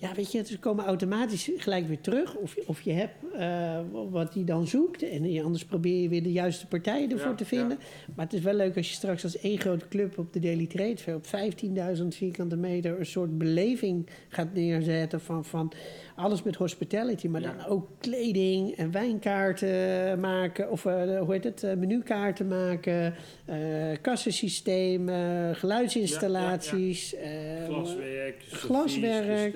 [0.00, 2.34] Ja, weet je, ze komen automatisch gelijk weer terug.
[2.36, 3.80] Of, je- of je hebt eh,
[4.10, 5.02] wat hij dan zoekt.
[5.02, 7.78] En je- anders probeer je weer de juiste partijen ervoor Ja, te vinden.
[8.16, 10.66] Maar het is wel leuk als je straks als één grote club op de Daily
[10.66, 15.20] Trade op 15.000 vierkante meter een soort beleving gaat neerzetten...
[15.20, 15.72] van, van
[16.20, 17.26] alles met hospitality.
[17.28, 17.52] Maar Ja.
[17.52, 20.70] dan ook kleding en wijnkaarten maken.
[20.70, 21.62] Of eh, hoe heet het?
[21.62, 23.14] eh, menukaarten maken.
[23.44, 23.56] eh
[24.00, 27.14] kassensystemen, geluidsinstallaties.
[27.14, 29.54] eh, Glaswerk, glaswerk,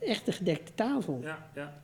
[0.00, 1.18] Echt gedekte tafel.
[1.22, 1.80] ja, ja.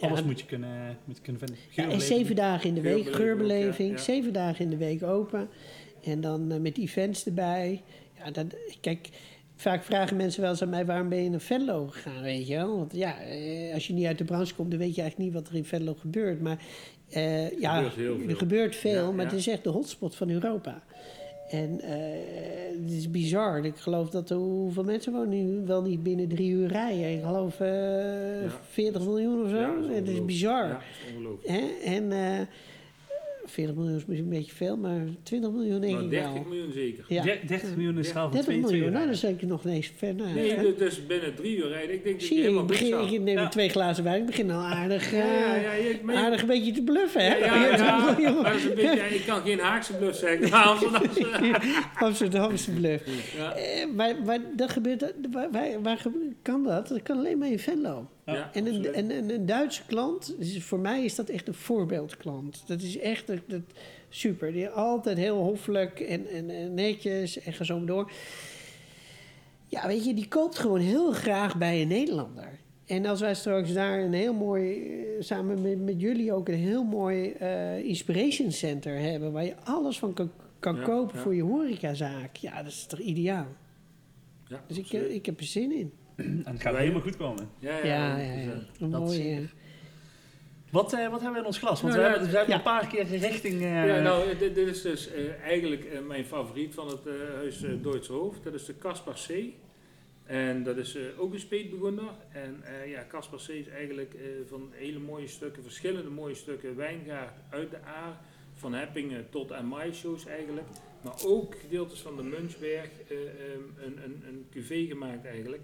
[0.00, 0.24] Alles Ja.
[0.24, 1.58] moet, je kunnen, moet je kunnen vinden.
[1.70, 3.88] Ja, en zeven dagen in de week, Geurbeleving ook, geurbeleving.
[3.90, 4.02] ja, ja.
[4.02, 5.48] Zeven dagen in de week open.
[6.04, 7.82] En dan met events erbij.
[8.18, 8.46] Ja, dat,
[8.80, 9.08] kijk,
[9.62, 10.86] vaak vragen mensen wel eens aan mij...
[10.86, 12.76] waarom ben je naar Venlo gegaan, weet je wel?
[12.76, 14.70] Want ja, eh, als je niet uit de branche komt...
[14.70, 16.40] dan weet je eigenlijk niet wat er in Venlo gebeurt.
[16.40, 16.58] Maar
[17.10, 18.28] eh, ja, gebeurt veel.
[18.28, 19.30] er gebeurt veel, Ja, maar ja.
[19.30, 20.82] het is echt de hotspot van Europa.
[21.50, 23.64] En eh, het is bizar.
[23.64, 27.12] Ik geloof dat er hoeveel mensen wonen nu wel niet binnen drie uur rijden.
[27.12, 28.50] Ik geloof eh, Ja.
[28.70, 29.92] 40 miljoen of zo.
[29.94, 30.68] Het is bizar.
[30.68, 30.80] Ja,
[31.22, 31.84] dat is?
[31.84, 32.12] En
[33.52, 36.42] 40 miljoen is misschien een beetje veel, maar 20 miljoen denk Maar ik 30 wel.
[36.48, 37.04] miljoen zeker.
[37.08, 37.22] Ja.
[37.22, 39.90] Der- 30 miljoen is schaal van 30 2 miljoen, nou, dan zeg ik nog ineens
[39.96, 40.14] ver.
[40.14, 40.74] Nou, Nee, hè?
[40.76, 41.94] dus- binnen drie uur rijden.
[41.94, 43.48] Ik denk dat Zie je je, helemaal begin, ik neem Ja.
[43.48, 46.46] twee glazen wijn, ik begin al aardig, eh, Ja, ja, je, maar je- aardig een
[46.46, 47.34] beetje te bluffen, hè?
[47.36, 50.48] Ja, ja, ja, maar dat is een beetje, ja, ik kan geen Haagse bluff zeggen,
[50.50, 51.26] maar Amsterdamse.
[52.06, 53.04] Amsterdamse bluff.
[53.36, 53.54] Ja.
[53.54, 56.02] Eh, maar, maar dat gebeurt, waar, waar, waar
[56.42, 56.88] kan dat?
[56.88, 58.08] Dat kan alleen maar in Venlo.
[58.26, 61.54] Ja, En een, en, en een Duitse klant, dus voor mij is dat echt een
[61.54, 62.62] voorbeeldklant.
[62.66, 63.60] Dat is echt dat, dat,
[64.08, 64.52] super.
[64.52, 68.10] Die altijd heel hoffelijk en, en, en netjes en ga zo maar door.
[69.66, 72.60] Ja, weet je, die koopt gewoon heel graag bij een Nederlander.
[72.86, 76.54] En als wij straks daar een heel mooi, eh, samen met, met jullie ook een
[76.54, 81.22] heel mooi eh, inspiration center hebben, waar je alles van kan, kan Ja, kopen ja.
[81.22, 83.46] voor je horecazaak, ja, dat is toch ideaal.
[84.46, 85.10] Ja, Dus ik, absoluut.
[85.12, 85.92] ik heb er zin in.
[86.16, 87.48] En het gaat Wij- helemaal goed komen.
[87.58, 88.50] ja, ja, Ja, dat ja, is, ja.
[88.52, 89.52] eh, dat mooie, zeker.
[90.70, 91.80] Wat, eh, wat hebben we in ons glas?
[91.80, 92.60] Want Nou we, ja, hebben, we hebben ja.
[92.60, 93.60] een paar keer richting...
[93.60, 97.64] eh, Ja, nou, dit, dit is dus eh, eigenlijk mijn favoriet van het eh, huis
[97.82, 98.44] Duitse Hoofd.
[98.44, 99.42] Dat is de Caspar C.
[100.24, 102.08] En dat is eh, ook een speetbegonnen.
[102.32, 106.76] En eh, ja, Caspar C is eigenlijk eh, van hele mooie stukken, verschillende mooie stukken
[106.76, 108.20] wijngaard uit de Aar.
[108.54, 110.66] Van Heppingen tot aan maïshows eigenlijk.
[111.02, 115.62] Maar ook gedeeltes van de Munchberg, eh, ehm, een, een, een cuvée gemaakt eigenlijk.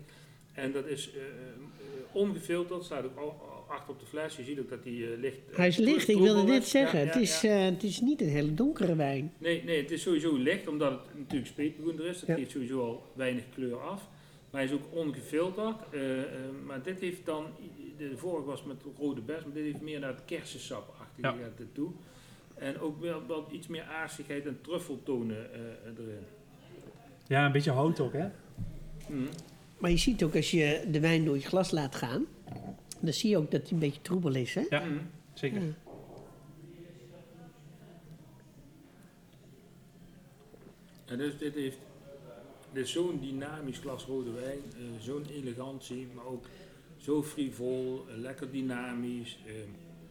[0.59, 1.29] En dat is eh, eh,
[2.13, 3.17] ongefilterd, staat ook
[3.69, 4.37] achter op de fles.
[4.37, 5.39] Je ziet ook dat die eh, licht...
[5.53, 6.99] Hij is licht, ik wilde net zeggen.
[7.01, 7.51] Ja, het, is, ja.
[7.51, 9.33] eh, het is niet een hele donkere wijn.
[9.39, 12.19] Nee, nee, het is sowieso licht, omdat het natuurlijk speetbegoender is.
[12.19, 12.35] Dat Ja.
[12.35, 14.09] geeft sowieso al weinig kleur af.
[14.51, 15.77] Maar hij is ook ongefilterd.
[15.91, 16.27] eh, eh,
[16.67, 17.45] maar dit heeft dan,
[17.99, 20.23] de vorige was met rode bes, maar dit heeft meer naar het
[21.23, 21.91] gaat dit toe.
[22.55, 25.61] En ook wel, wel iets meer aardigheid en truffeltonen eh,
[25.99, 26.25] erin.
[27.27, 28.29] Ja, een beetje hout ook, hè?
[29.09, 29.27] Mhm.
[29.79, 32.27] Maar je ziet ook als je de wijn door je glas laat gaan,
[33.01, 34.55] dan zie je ook dat hij een beetje troebel is.
[34.55, 34.63] Hè?
[34.71, 34.99] Ja, Mhm.
[35.35, 35.63] zeker.
[35.63, 35.73] Ja.
[41.07, 41.79] En dus dit heeft
[42.73, 46.45] dit is zo'n dynamisch glas rode wijn, eh, zo'n elegantie, maar ook
[46.97, 49.39] zo frivol, eh, lekker dynamisch.
[49.47, 49.53] eh,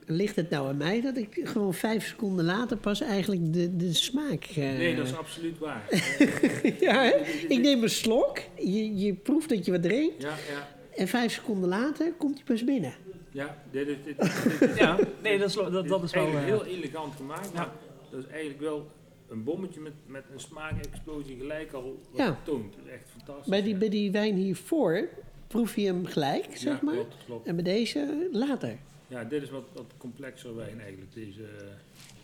[0.10, 3.94] Ligt het nou aan mij dat ik gewoon vijf seconden later pas eigenlijk de, de
[3.94, 4.44] smaak...
[4.44, 5.88] eh, nee, dat is absoluut waar.
[6.80, 7.16] Ja, hè?
[7.48, 10.22] ik neem een slok, je, je proeft dat je wat drinkt...
[10.22, 12.94] Ja, ja, en vijf seconden later komt hij pas binnen.
[13.32, 13.64] ja.
[13.72, 16.24] Dit, is- dit, dit, dit- Ja, nee, dat is, dat, dit dat is wel...
[16.24, 17.72] eigenlijk eh, heel elegant gemaakt, maar
[18.12, 18.88] dat is eigenlijk wel
[19.30, 22.40] een bommetje met, met een smaakexplosie gelijk al wat Ja.
[22.44, 22.74] toont.
[22.76, 23.48] Dat is echt fantastisch.
[23.50, 23.78] Bij die, ja.
[23.80, 25.10] bij die wijn hiervoor
[25.48, 26.94] proef je hem gelijk, zeg Ja, maar.
[26.94, 27.48] Klopt, klopt.
[27.48, 28.78] En bij deze later.
[29.08, 31.42] Ja, dit is wat, wat complexer wijn eigenlijk, deze,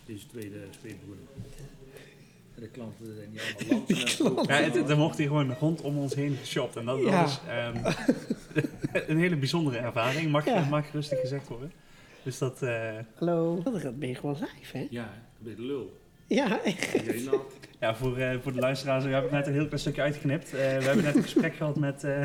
[0.06, 1.24] deze tweede speelbroeder.
[2.56, 3.42] De klanten zijn niet
[4.20, 4.48] allemaal land.
[4.48, 6.76] Ja, het, er wordt hier gewoon rondom ons heen geshopt.
[6.76, 7.26] En dat, dat Ja.
[7.26, 7.94] is ehm,
[9.12, 10.66] een hele bijzondere ervaring, mag, Ja.
[10.70, 11.72] mag rustig gezegd worden.
[12.24, 12.62] Dus dat...
[12.62, 13.62] eh, Hallo.
[13.64, 14.88] Dat ben je gewoon live, hè?
[14.90, 16.02] Ja, een beetje lul.
[16.28, 17.02] Ja, echt.
[17.80, 20.46] Ja, voor, eh, voor de luisteraars, we hebben net een heel klein stukje uitgeknipt.
[20.46, 22.22] Eh, we hebben net een gesprek gehad met, eh,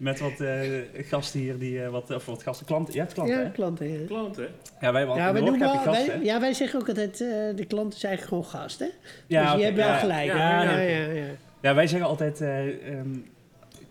[0.00, 0.60] met wat eh,
[0.94, 2.94] gasten hier, die, eh, wat, of wat gasten, klanten.
[2.94, 3.50] Je hebt klanten, Ja, hè?
[3.50, 4.06] klanten, ja.
[4.06, 4.48] Klanten?
[4.80, 7.64] Ja, wij hebben Ja, wij, doen wel, wij, ja, wij zeggen ook altijd, eh, de
[7.68, 8.86] klant is eigenlijk gewoon gast, hè?
[9.26, 9.96] Ja, dus je hebt wel ja.
[9.98, 10.26] gelijk.
[10.26, 11.12] Ja, Ja, ja, ja, ja.
[11.12, 11.24] ja,
[11.62, 13.08] Ja, wij zeggen altijd, eh, ehm,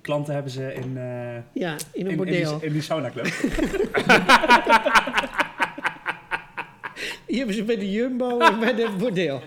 [0.01, 2.57] klanten hebben ze in, eh, Ja, in een in, in, bordeel.
[2.59, 3.25] die, in die sauna club.
[7.27, 9.41] Die hebben ze bij de Jumbo en bij de bordeel.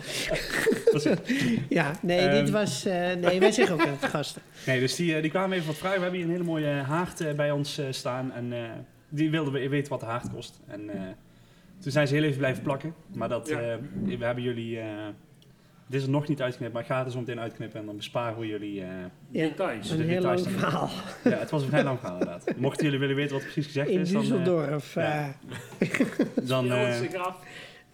[1.69, 2.45] Ja, nee, Ehm.
[2.45, 2.85] dit was...
[2.85, 4.43] eh, nee, wij zeggen ook altijd gasten.
[4.67, 5.97] Nee, dus die, eh, die kwamen even wat vragen.
[5.97, 8.33] We hebben hier een hele mooie haard eh, bij ons eh, staan.
[8.33, 8.59] En eh,
[9.09, 10.61] die wilden we- weten wat de haard kost.
[10.69, 11.01] En eh,
[11.81, 12.95] toen zijn ze heel even blijven plakken.
[13.15, 13.61] Maar dat, Ja.
[13.61, 13.75] eh,
[14.19, 14.79] we hebben jullie...
[14.81, 14.87] eh,
[15.87, 17.81] dit is er nog niet uitgeknipt, maar ik ga het er zo meteen uitknippen.
[17.81, 18.81] En dan besparen we jullie...
[18.81, 18.89] eh,
[19.31, 19.91] Ja, Details.
[19.91, 20.71] een de heel lang details dan.
[20.71, 20.91] verhaal.
[21.25, 22.53] ja, het was een vrij lang verhaal inderdaad.
[22.57, 24.23] Mochten jullie willen weten wat precies gezegd In is, dan...
[24.23, 24.93] eh, Düsseldorf.
[24.95, 25.35] ja.
[26.43, 26.67] dan.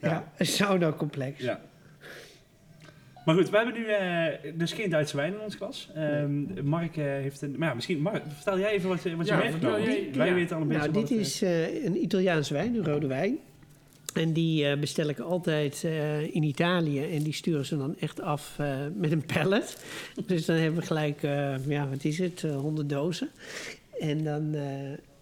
[0.01, 0.33] Ja.
[0.37, 1.43] een saunacomplex.
[1.43, 1.61] ja.
[3.25, 5.91] Maar goed, we hebben nu eh, dus geen Duitse wijn in ons glas.
[5.95, 7.55] Ehm, Mark eh, heeft een...
[7.59, 8.01] Maar ja, misschien...
[8.01, 10.35] Mark, vertel jij even wat, je- wat je Ja, mee hebt Wij ja.
[10.35, 13.39] weten al een beetje Nou, dit is eh, een Italiaanse wijn, een rode wijn.
[14.15, 17.15] En die eh, bestel ik altijd eh, in Italië.
[17.15, 19.85] En die sturen ze dan echt af eh, met een pallet.
[20.27, 23.29] dus dan hebben we gelijk, eh, ja, wat is het, 100 dozen.
[24.01, 24.63] En dan, eh,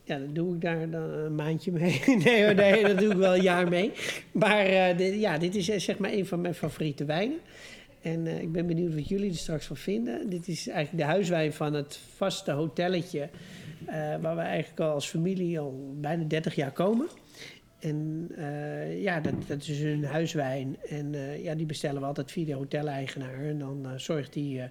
[0.04, 2.02] ja, dan doe ik daar dan een maandje mee.
[2.24, 3.92] nee, hoor, nee, dat doe ik wel een jaar mee.
[4.32, 7.38] Maar eh, dit, ja, dit is eh, zeg maar een van mijn favoriete wijnen.
[8.02, 10.30] En eh, ik ben benieuwd wat jullie er straks van vinden.
[10.30, 13.28] Dit is eigenlijk de huiswijn van het vaste hotelletje.
[14.20, 17.08] waar we eigenlijk al als familie al bijna 30 jaar komen.
[17.78, 18.30] En
[18.98, 20.76] ja, dat, dat is een huiswijn.
[20.88, 23.44] En ja, die bestellen we altijd via de hoteleigenaar.
[23.44, 24.62] En dan zorgt eh,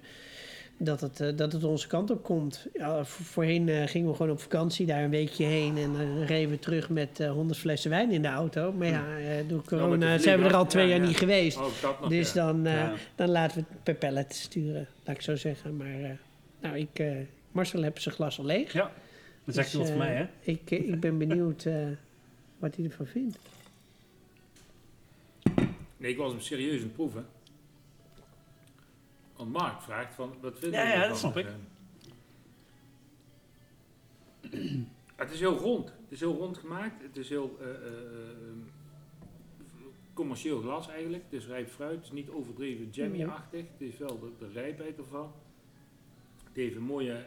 [0.76, 2.66] dat, het, eh, dat het onze kant op komt.
[2.74, 5.76] Ja, vo- voorheen eh, gingen we gewoon op vakantie daar een weekje heen.
[5.76, 8.72] En dan reden we terug met eh 100 flessen wijn in de auto.
[8.72, 11.06] Maar ja, eh, door corona zijn we er al twee ja, jaar ja.
[11.06, 11.56] niet geweest.
[11.56, 12.46] Oh, nog, Dus ja.
[12.46, 12.92] dan, eh, Ja.
[13.14, 15.76] dan laten we het per pallet sturen, laat ik zo zeggen.
[15.76, 16.10] Maar eh,
[16.60, 17.12] nou, ik, eh,
[17.52, 18.72] Marcel heeft zijn glas al leeg.
[18.72, 18.92] Ja,
[19.44, 20.26] dat zegt Dus, hij wat voor eh, mij, hè?
[20.52, 21.74] Ik, eh, ik ben benieuwd eh,
[22.58, 23.38] wat hij ervan vindt.
[25.96, 27.26] Nee, ik was hem serieus aan het proeven.
[29.44, 31.46] Want Mark vraagt van, wat vind je Ja, ja, dat snap ik.
[31.46, 31.52] Eh,
[35.16, 35.88] het is heel rond.
[35.88, 37.02] Het is heel rond gemaakt.
[37.02, 37.74] Het is heel eh, eh,
[40.12, 41.22] commercieel glas eigenlijk.
[41.30, 41.94] Het is rijp fruit.
[41.94, 43.64] Het is niet overdreven jammy-achtig.
[43.78, 45.32] Het is wel de, de rijpheid ervan.
[46.44, 47.24] Het heeft een mooie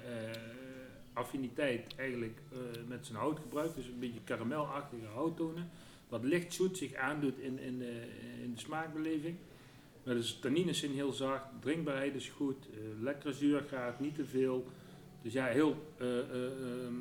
[1.14, 2.40] affiniteit eigenlijk
[2.88, 3.76] met zijn houtgebruik.
[3.76, 5.70] Dus een beetje karamelachtige houttonen.
[6.10, 8.08] Wat licht zoet zich aandoet in, in, de,
[8.44, 9.38] in de smaakbeleving.
[10.08, 14.66] Maar dus tannines zijn heel zacht, drinkbaarheid is goed, eh, lekkere zuurgraad, niet te veel.
[15.22, 16.94] Dus ja, heel eh, eh, ehm,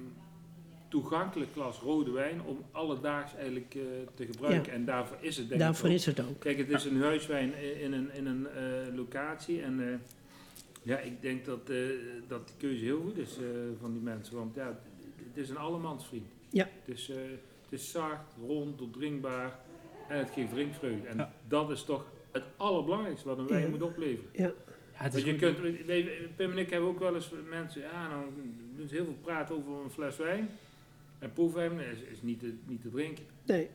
[0.89, 3.83] toegankelijk glas rode wijn om alledaags eigenlijk eh,
[4.15, 4.73] te gebruiken.
[4.73, 5.99] En daarvoor is het denk Daarvoor ik ook.
[5.99, 6.41] is het ook.
[6.41, 9.63] Kijk, het is een huiswijn in een, in een eh, locatie.
[9.63, 9.95] En eh,
[10.83, 11.77] ja, ik denk dat, eh,
[12.29, 13.45] dat die keuze heel goed is eh,
[13.81, 14.37] van die mensen.
[14.37, 14.79] Want ja,
[15.29, 16.27] het is een allemansvriend.
[16.51, 16.69] Ja.
[16.85, 17.17] Het is, eh,
[17.63, 19.59] het is zacht, rond, doordringbaar
[20.09, 21.09] en het geeft drinkvreugde.
[21.09, 21.33] En Ja.
[21.49, 22.05] dat is toch
[22.37, 23.68] het allerbelangrijkste wat een wijn Ja.
[23.68, 24.30] moet opleveren.
[24.32, 24.53] Ja, Ja,
[24.93, 25.61] het is Want je goed.
[25.61, 28.24] kunt, Pim en ik hebben ook wel eens mensen, ja, dan
[28.76, 30.49] doen ze heel veel praten over een fles wijn.
[31.18, 33.24] En proefwijn is, is niet, te, niet te drinken.
[33.45, 33.68] nee,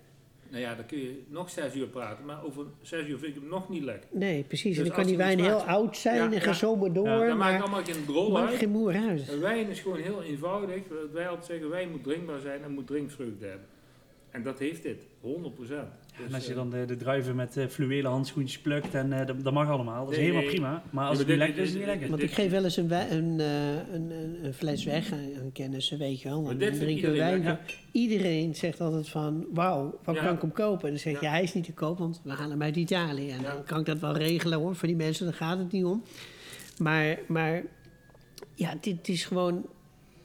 [0.49, 3.41] Nou ja, dan kun je nog zes uur praten, maar over zes uur vind ik
[3.41, 4.09] hem nog niet lekker.
[4.12, 4.70] nee, precies.
[4.70, 6.53] Dus en dan kan als die wijn heel oud zijn Ja, en ja.
[6.53, 7.07] zomaar door.
[7.07, 8.57] Ja, Dat maakt allemaal geen drol maakt uit.
[8.59, 9.28] geen moer uit.
[9.30, 10.82] Een wijn is gewoon heel eenvoudig.
[11.14, 13.68] Wij altijd zeggen, wijn moet drinkbaar zijn en moet drinkvreugde hebben.
[14.30, 15.28] En dat heeft dit, 100%.
[15.72, 15.91] En
[16.26, 19.26] Dus, als je eh, dan de, de druiven met eh, fluwelen handschoentjes plukt, en eh,
[19.28, 20.03] dat, dat mag allemaal.
[20.03, 20.53] Dat is Nee, helemaal nee.
[20.55, 20.84] prima.
[20.89, 22.09] Maar als het niet lekker is, is het dit- niet lekker.
[22.17, 25.97] Want ik geef wel eens een, een, eh, een, een, een fles weg aan, kennissen,
[25.97, 26.43] weet je wel.
[26.43, 27.59] Dan drinken we iedereen wijn.
[27.91, 30.24] Iedereen zegt altijd van, wauw, waar Ja.
[30.24, 30.84] kan ik hem kopen?
[30.84, 31.32] En dan zeg je, Ja.
[31.32, 33.30] hij is niet te koop, want we halen hem uit Italië.
[33.30, 33.53] En Ja.
[33.53, 36.03] dan kan ik dat wel regelen hoor, voor die mensen, daar gaat het niet om.
[36.78, 37.63] Maar, maar
[38.55, 39.65] ja, dit is gewoon...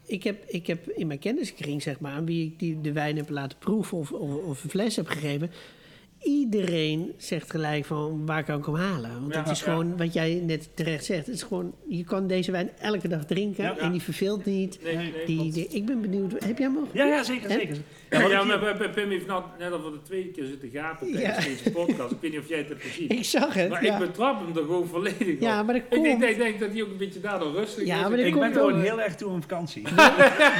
[0.09, 3.17] Ik heb, ik heb in mijn kenniskring, zeg maar, aan wie ik die, de wijn
[3.17, 5.51] heb laten proeven of, of, of een fles heb gegeven...
[6.27, 9.11] Iedereen zegt gelijk van waar kan ik hem halen?
[9.21, 9.65] Want Ja, het is ja.
[9.65, 13.25] gewoon, wat jij net terecht zegt, het is gewoon, je kan deze wijn elke dag
[13.25, 13.77] drinken Ja.
[13.79, 14.79] en die verveelt niet.
[14.83, 15.13] Nee, nee,
[15.53, 16.89] Die, ik ben benieuwd, heb jij hem ook?
[16.93, 17.77] Ja, ja, zeker, En- zeker.
[18.11, 21.51] Ja, maar Pim heeft nou net al voor de tweede keer zitten gapen tijdens Ja.
[21.51, 22.11] deze podcast.
[22.13, 23.09] Ik weet niet of jij het hebt gezien.
[23.09, 23.93] Ik zag het, Maar ja.
[24.01, 25.41] ik betrap hem er gewoon volledig op.
[25.41, 28.03] Ja, maar dat Ik denk, ik denk dat hij ook een beetje daardoor rustig Ja,
[28.03, 28.09] is.
[28.09, 29.83] maar ik komt ben gewoon heel erg toe aan vakantie.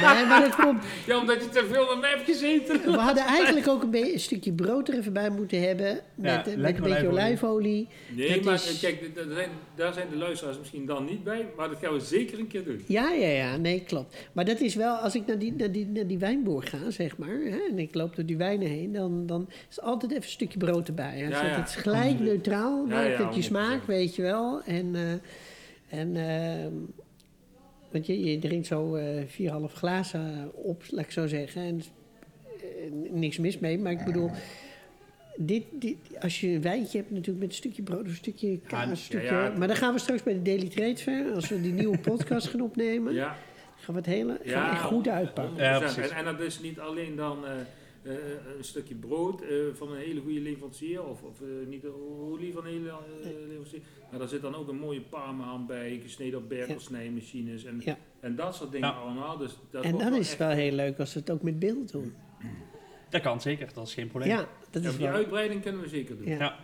[0.03, 0.83] Nee, maar dat komt...
[1.05, 2.81] Ja, omdat je te veel met mij hebt gezeten.
[2.91, 5.99] We hadden eigenlijk ook een, een stukje brood er even bij moeten hebben.
[6.15, 7.87] Met, Ja, met een beetje olijfolie.
[8.15, 11.45] Nee, Dat maar is- kijk, daar zijn, daar zijn de luisteraars misschien dan niet bij.
[11.57, 12.83] Maar dat gaan we zeker een keer doen.
[12.87, 14.15] Ja, ja, ja, nee, klopt.
[14.31, 17.17] Maar dat is wel, als ik naar die, naar die, naar die wijnboer ga, zeg
[17.17, 20.23] maar, hè, en ik loop door die wijnen heen, dan, dan is er altijd even
[20.23, 21.17] een stukje brood erbij.
[21.17, 21.45] Ja.
[21.45, 23.43] Het is gelijk neutraal, maakt ja, het je 100%.
[23.45, 24.61] smaak, weet je wel.
[24.63, 26.73] En, eh, en ehm,
[27.91, 31.61] want je, je drinkt zo eh vier half glazen op, laat ik zo zeggen.
[31.61, 31.81] En
[32.61, 34.31] eh, niks mis mee, maar ik bedoel...
[35.39, 38.59] Dit, dit, als je een wijntje hebt natuurlijk met een stukje brood of een stukje
[38.67, 39.53] kaas, Ja, een stukje, ja.
[39.57, 42.47] maar dan gaan we straks bij de Daily Trade Fair, als we die nieuwe podcast
[42.47, 43.37] gaan opnemen, Ja,
[43.75, 45.55] gaan we het hele gaan we ja echt goed uitpakken.
[45.55, 45.59] 100%.
[45.59, 46.09] Ja, precies.
[46.09, 47.51] en, en dat is niet alleen dan eh,
[48.03, 48.13] eh,
[48.57, 51.03] een stukje brood eh, van een hele goede leverancier.
[51.05, 51.93] Of, of niet de
[52.29, 52.93] olie van een hele
[53.47, 53.79] leverancier.
[54.09, 55.99] Maar daar zit dan ook een mooie parmeham bij.
[56.03, 57.63] Gesneden op berkelsnijmachines.
[57.65, 57.97] En, Ja.
[58.19, 58.93] en dat soort dingen Ja.
[58.93, 59.37] allemaal.
[59.37, 61.91] Dus dat En dan is het wel heel leuk als we het ook met beeld
[61.91, 62.13] doen.
[63.09, 64.29] Dat kan zeker, dat is geen probleem.
[64.29, 64.47] Ja,
[64.83, 65.15] dat Ja, is die wel...
[65.15, 66.27] uitbreiding kunnen we zeker doen.
[66.27, 66.37] Ja.
[66.37, 66.55] Ja.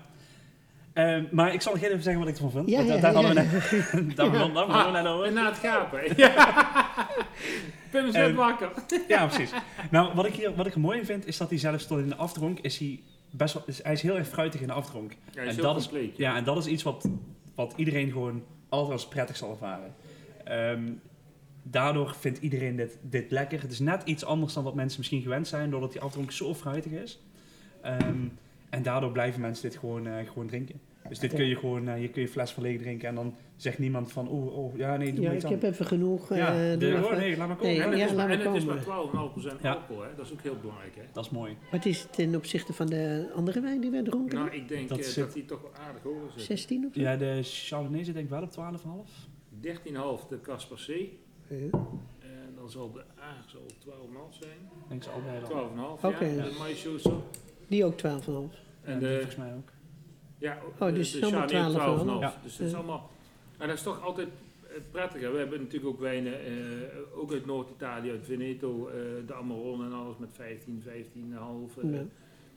[1.18, 2.70] Eh, maar ik zal nog even zeggen wat ik ervan vind.
[2.70, 3.52] Ja, daar hadden we ja.
[3.52, 5.26] net- daar hadden we- net Ah, over.
[5.28, 6.02] en na het gapen.
[6.18, 7.08] Ja.
[7.92, 8.72] Pim is net Ehm, wakker.
[9.08, 9.52] Ja, precies.
[9.92, 12.00] Nou, wat ik, hier, wat ik er mooi in vind, is dat hij zelfs tot
[12.00, 13.00] in de afdronk is hij
[13.32, 15.12] best wel, is, hij is heel erg fruitig in de afdronk.
[15.12, 16.18] Ja, hij is en heel dat is, compleet.
[16.18, 17.10] ja, en dat is iets wat,
[17.56, 19.96] wat iedereen gewoon altijd als prettig zal ervaren.
[20.44, 20.92] Ehm,
[21.64, 23.62] daardoor vindt iedereen dit, dit lekker.
[23.62, 26.56] Het is net iets anders dan wat mensen misschien gewend zijn, doordat die afdronk zo
[26.56, 27.20] fruitig is.
[27.84, 28.18] Ehm,
[28.70, 30.80] en daardoor blijven mensen dit gewoon, eh, gewoon drinken.
[31.10, 33.36] Dus dit kun je gewoon, eh, je kun je fles van leeg drinken en dan
[33.56, 36.32] zegt niemand van, oh, oh ja nee, doe Ja, maar iets ik heb even genoeg.
[36.32, 37.06] eh, Ja, doe de, even.
[37.06, 37.72] oh, nee, laat maar komen.
[37.74, 39.74] Nee, En het, ja, is, laat maar het is maar 12,5% Ja.
[39.74, 40.10] alcohol, hè?
[40.16, 40.96] dat is ook heel belangrijk.
[40.96, 41.02] Hè?
[41.12, 41.58] Dat is mooi.
[41.72, 44.38] Wat is het ten opzichte van de andere wijn die wij dronken?
[44.38, 46.44] Nou, ik denk Dat dat, die toch wel aardig hoger zit.
[46.46, 47.02] 16 of zo?
[47.02, 49.30] Ja, de Chardonnay zit denk ik wel op 12,5.
[49.62, 50.88] 13,5 de Casper C.
[50.88, 51.56] Ja.
[52.20, 54.52] En dan zal de A zal 12,5 zijn.
[54.52, 55.50] Ik denk ze allebei dan.
[56.00, 56.26] 12,5, Oké.
[56.26, 56.44] ja.
[56.44, 57.20] De.
[57.74, 58.02] Die ook 12,5.
[58.84, 59.70] En de, volgens mij ook.
[60.38, 62.20] ja, Oh, de, dus de het is allemaal Chardonnay 12,5.
[62.20, 62.20] 12,5.
[62.20, 62.34] Ja.
[62.44, 62.78] Dus dat is Ja.
[62.78, 63.10] allemaal...
[63.58, 65.32] En dat is toch altijd eh, prettiger.
[65.32, 66.52] We hebben natuurlijk ook wijnen, eh,
[67.20, 68.94] ook uit Noord-Italië, uit Veneto, eh,
[69.28, 71.78] de Amarone en alles met 15, 15,5.
[71.84, 71.94] eh.
[71.94, 72.02] Ja.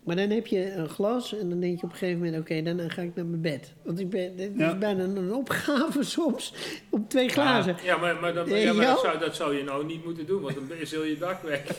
[0.05, 2.41] Maar dan heb je een glas en dan denk je op een gegeven moment...
[2.43, 3.75] oké, dan ga ik naar mijn bed.
[3.83, 4.73] Want ik ben, dit Ja.
[4.73, 6.55] is bijna een opgave soms
[6.91, 7.77] op twee glazen.
[7.83, 8.91] Ja, maar, maar, dat, ja, maar ja?
[8.91, 11.41] dat, zou, dat zou je nou niet moeten doen, want dan is heel je dag
[11.41, 11.79] weg.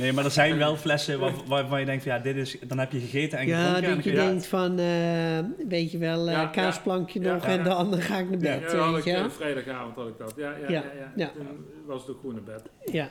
[0.00, 2.56] Nee, maar er zijn wel flessen waar, waar, waarvan je denkt van ja, dit is,
[2.66, 3.82] dan heb je gegeten en Ja, gedronken.
[3.82, 6.46] en dan dat je je denkt van, eh, weet je wel, eh, Ja, ja.
[6.46, 7.50] kaasplankje Ja, nog ja.
[7.50, 8.58] en de andere ga ik naar Ja.
[8.60, 8.72] bed.
[8.72, 10.32] Ja, had weet ik, eh, vrijdagavond had ik dat.
[10.36, 10.68] Ja, ja, ja.
[10.68, 11.30] Ja, ja, ja.
[11.34, 11.46] Toen
[11.86, 12.62] was het ook gewoon naar bed.
[12.92, 13.08] Ja.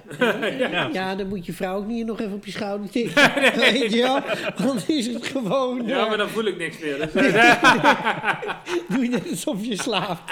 [0.70, 0.90] Ja.
[0.94, 3.32] ja, dan moet je vrouw ook niet nog even op je schouder tikken.
[3.56, 4.20] Weet je wel?
[4.66, 5.88] Want dan is het gewoon...
[5.88, 6.98] Ja, maar dan voel ik niks meer.
[6.98, 7.11] Dus,
[8.90, 10.32] Doe je net alsof je slaapt.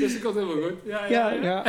[0.00, 0.74] dus dat komt helemaal goed.
[0.86, 1.64] Ja, ja, Ja,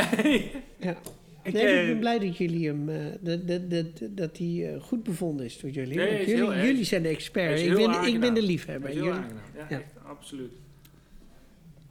[0.78, 0.94] ja.
[1.42, 4.66] Ik, Nee, eh, ik ben blij dat jullie hem, eh, dat, dat, dat, dat die
[4.66, 5.96] eh, goed bevonden is door jullie.
[5.96, 7.60] Nee, hij heel jullie, jullie zijn de Hij expert.
[7.60, 8.90] is Ik ben, ik ben de liefhebber.
[8.90, 9.20] heel Jullie-
[9.56, 9.68] Ja.
[9.68, 10.52] echt, absoluut.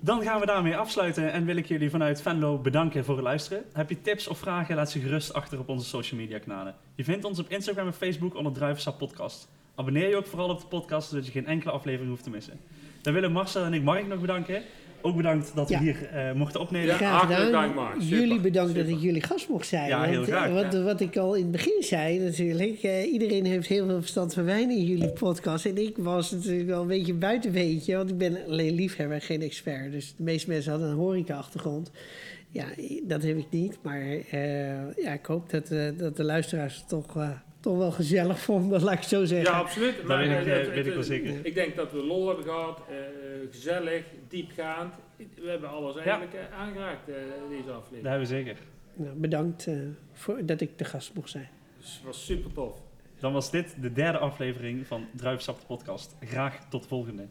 [0.01, 3.63] Dan gaan we daarmee afsluiten en wil ik jullie vanuit Venlo bedanken voor het luisteren.
[3.73, 6.76] Heb je tips of vragen, laat ze gerust achter op onze social media kanalen.
[6.95, 9.49] Je vindt ons op Instagram en Facebook onder Druivensap Podcast.
[9.76, 12.59] Abonneer je ook vooral op de podcast, zodat je geen enkele aflevering hoeft te missen.
[13.01, 14.61] Dan willen Marcel en ik Mark nog bedanken.
[15.01, 15.80] Ook bedankt dat we Ja.
[15.80, 16.88] hier eh, mochten opnemen.
[16.99, 17.17] Ja.
[17.19, 17.51] Gedaan.
[17.51, 18.01] dank, Mark.
[18.01, 19.88] Super, Jullie bedankt dat ik jullie gast mocht zijn.
[19.88, 20.81] Ja, heel want, graag, eh, Wat, ja.
[20.81, 22.84] wat ik al in het begin zei natuurlijk.
[22.84, 25.65] eh, iedereen heeft heel veel verstand van wijn in jullie podcast.
[25.65, 27.95] En ik was natuurlijk wel een beetje buitenweetje.
[27.95, 29.91] Want ik ben alleen liefhebber, geen expert.
[29.91, 31.91] Dus de meeste mensen hadden een horeca-achtergrond.
[32.51, 32.65] Ja,
[33.03, 33.77] dat heb ik niet.
[33.81, 37.30] Maar eh, ja, ik hoop dat, eh, dat de luisteraars toch, eh,
[37.60, 38.81] toch wel gezellig vonden.
[38.84, 39.52] Laat ik het zo zeggen.
[39.52, 39.95] Ja, absoluut.
[40.07, 41.45] Dat weet ik, het- weet ik wel zeker.
[41.45, 42.95] Ik denk dat we lol hebben gehad, eh,
[43.52, 44.94] gezellig, diepgaand.
[45.18, 47.15] We hebben alles eigenlijk eh, aangeraakt, eh,
[47.49, 48.03] deze aflevering.
[48.03, 48.56] Dat hebben we zeker.
[48.94, 49.76] Nou, bedankt eh,
[50.14, 51.49] voor, dat ik de gast mocht zijn.
[51.80, 52.81] Dus het was super tof.
[53.19, 56.15] Dan was dit de derde aflevering van Druivensap de Podcast.
[56.26, 57.27] Graag tot de volgende.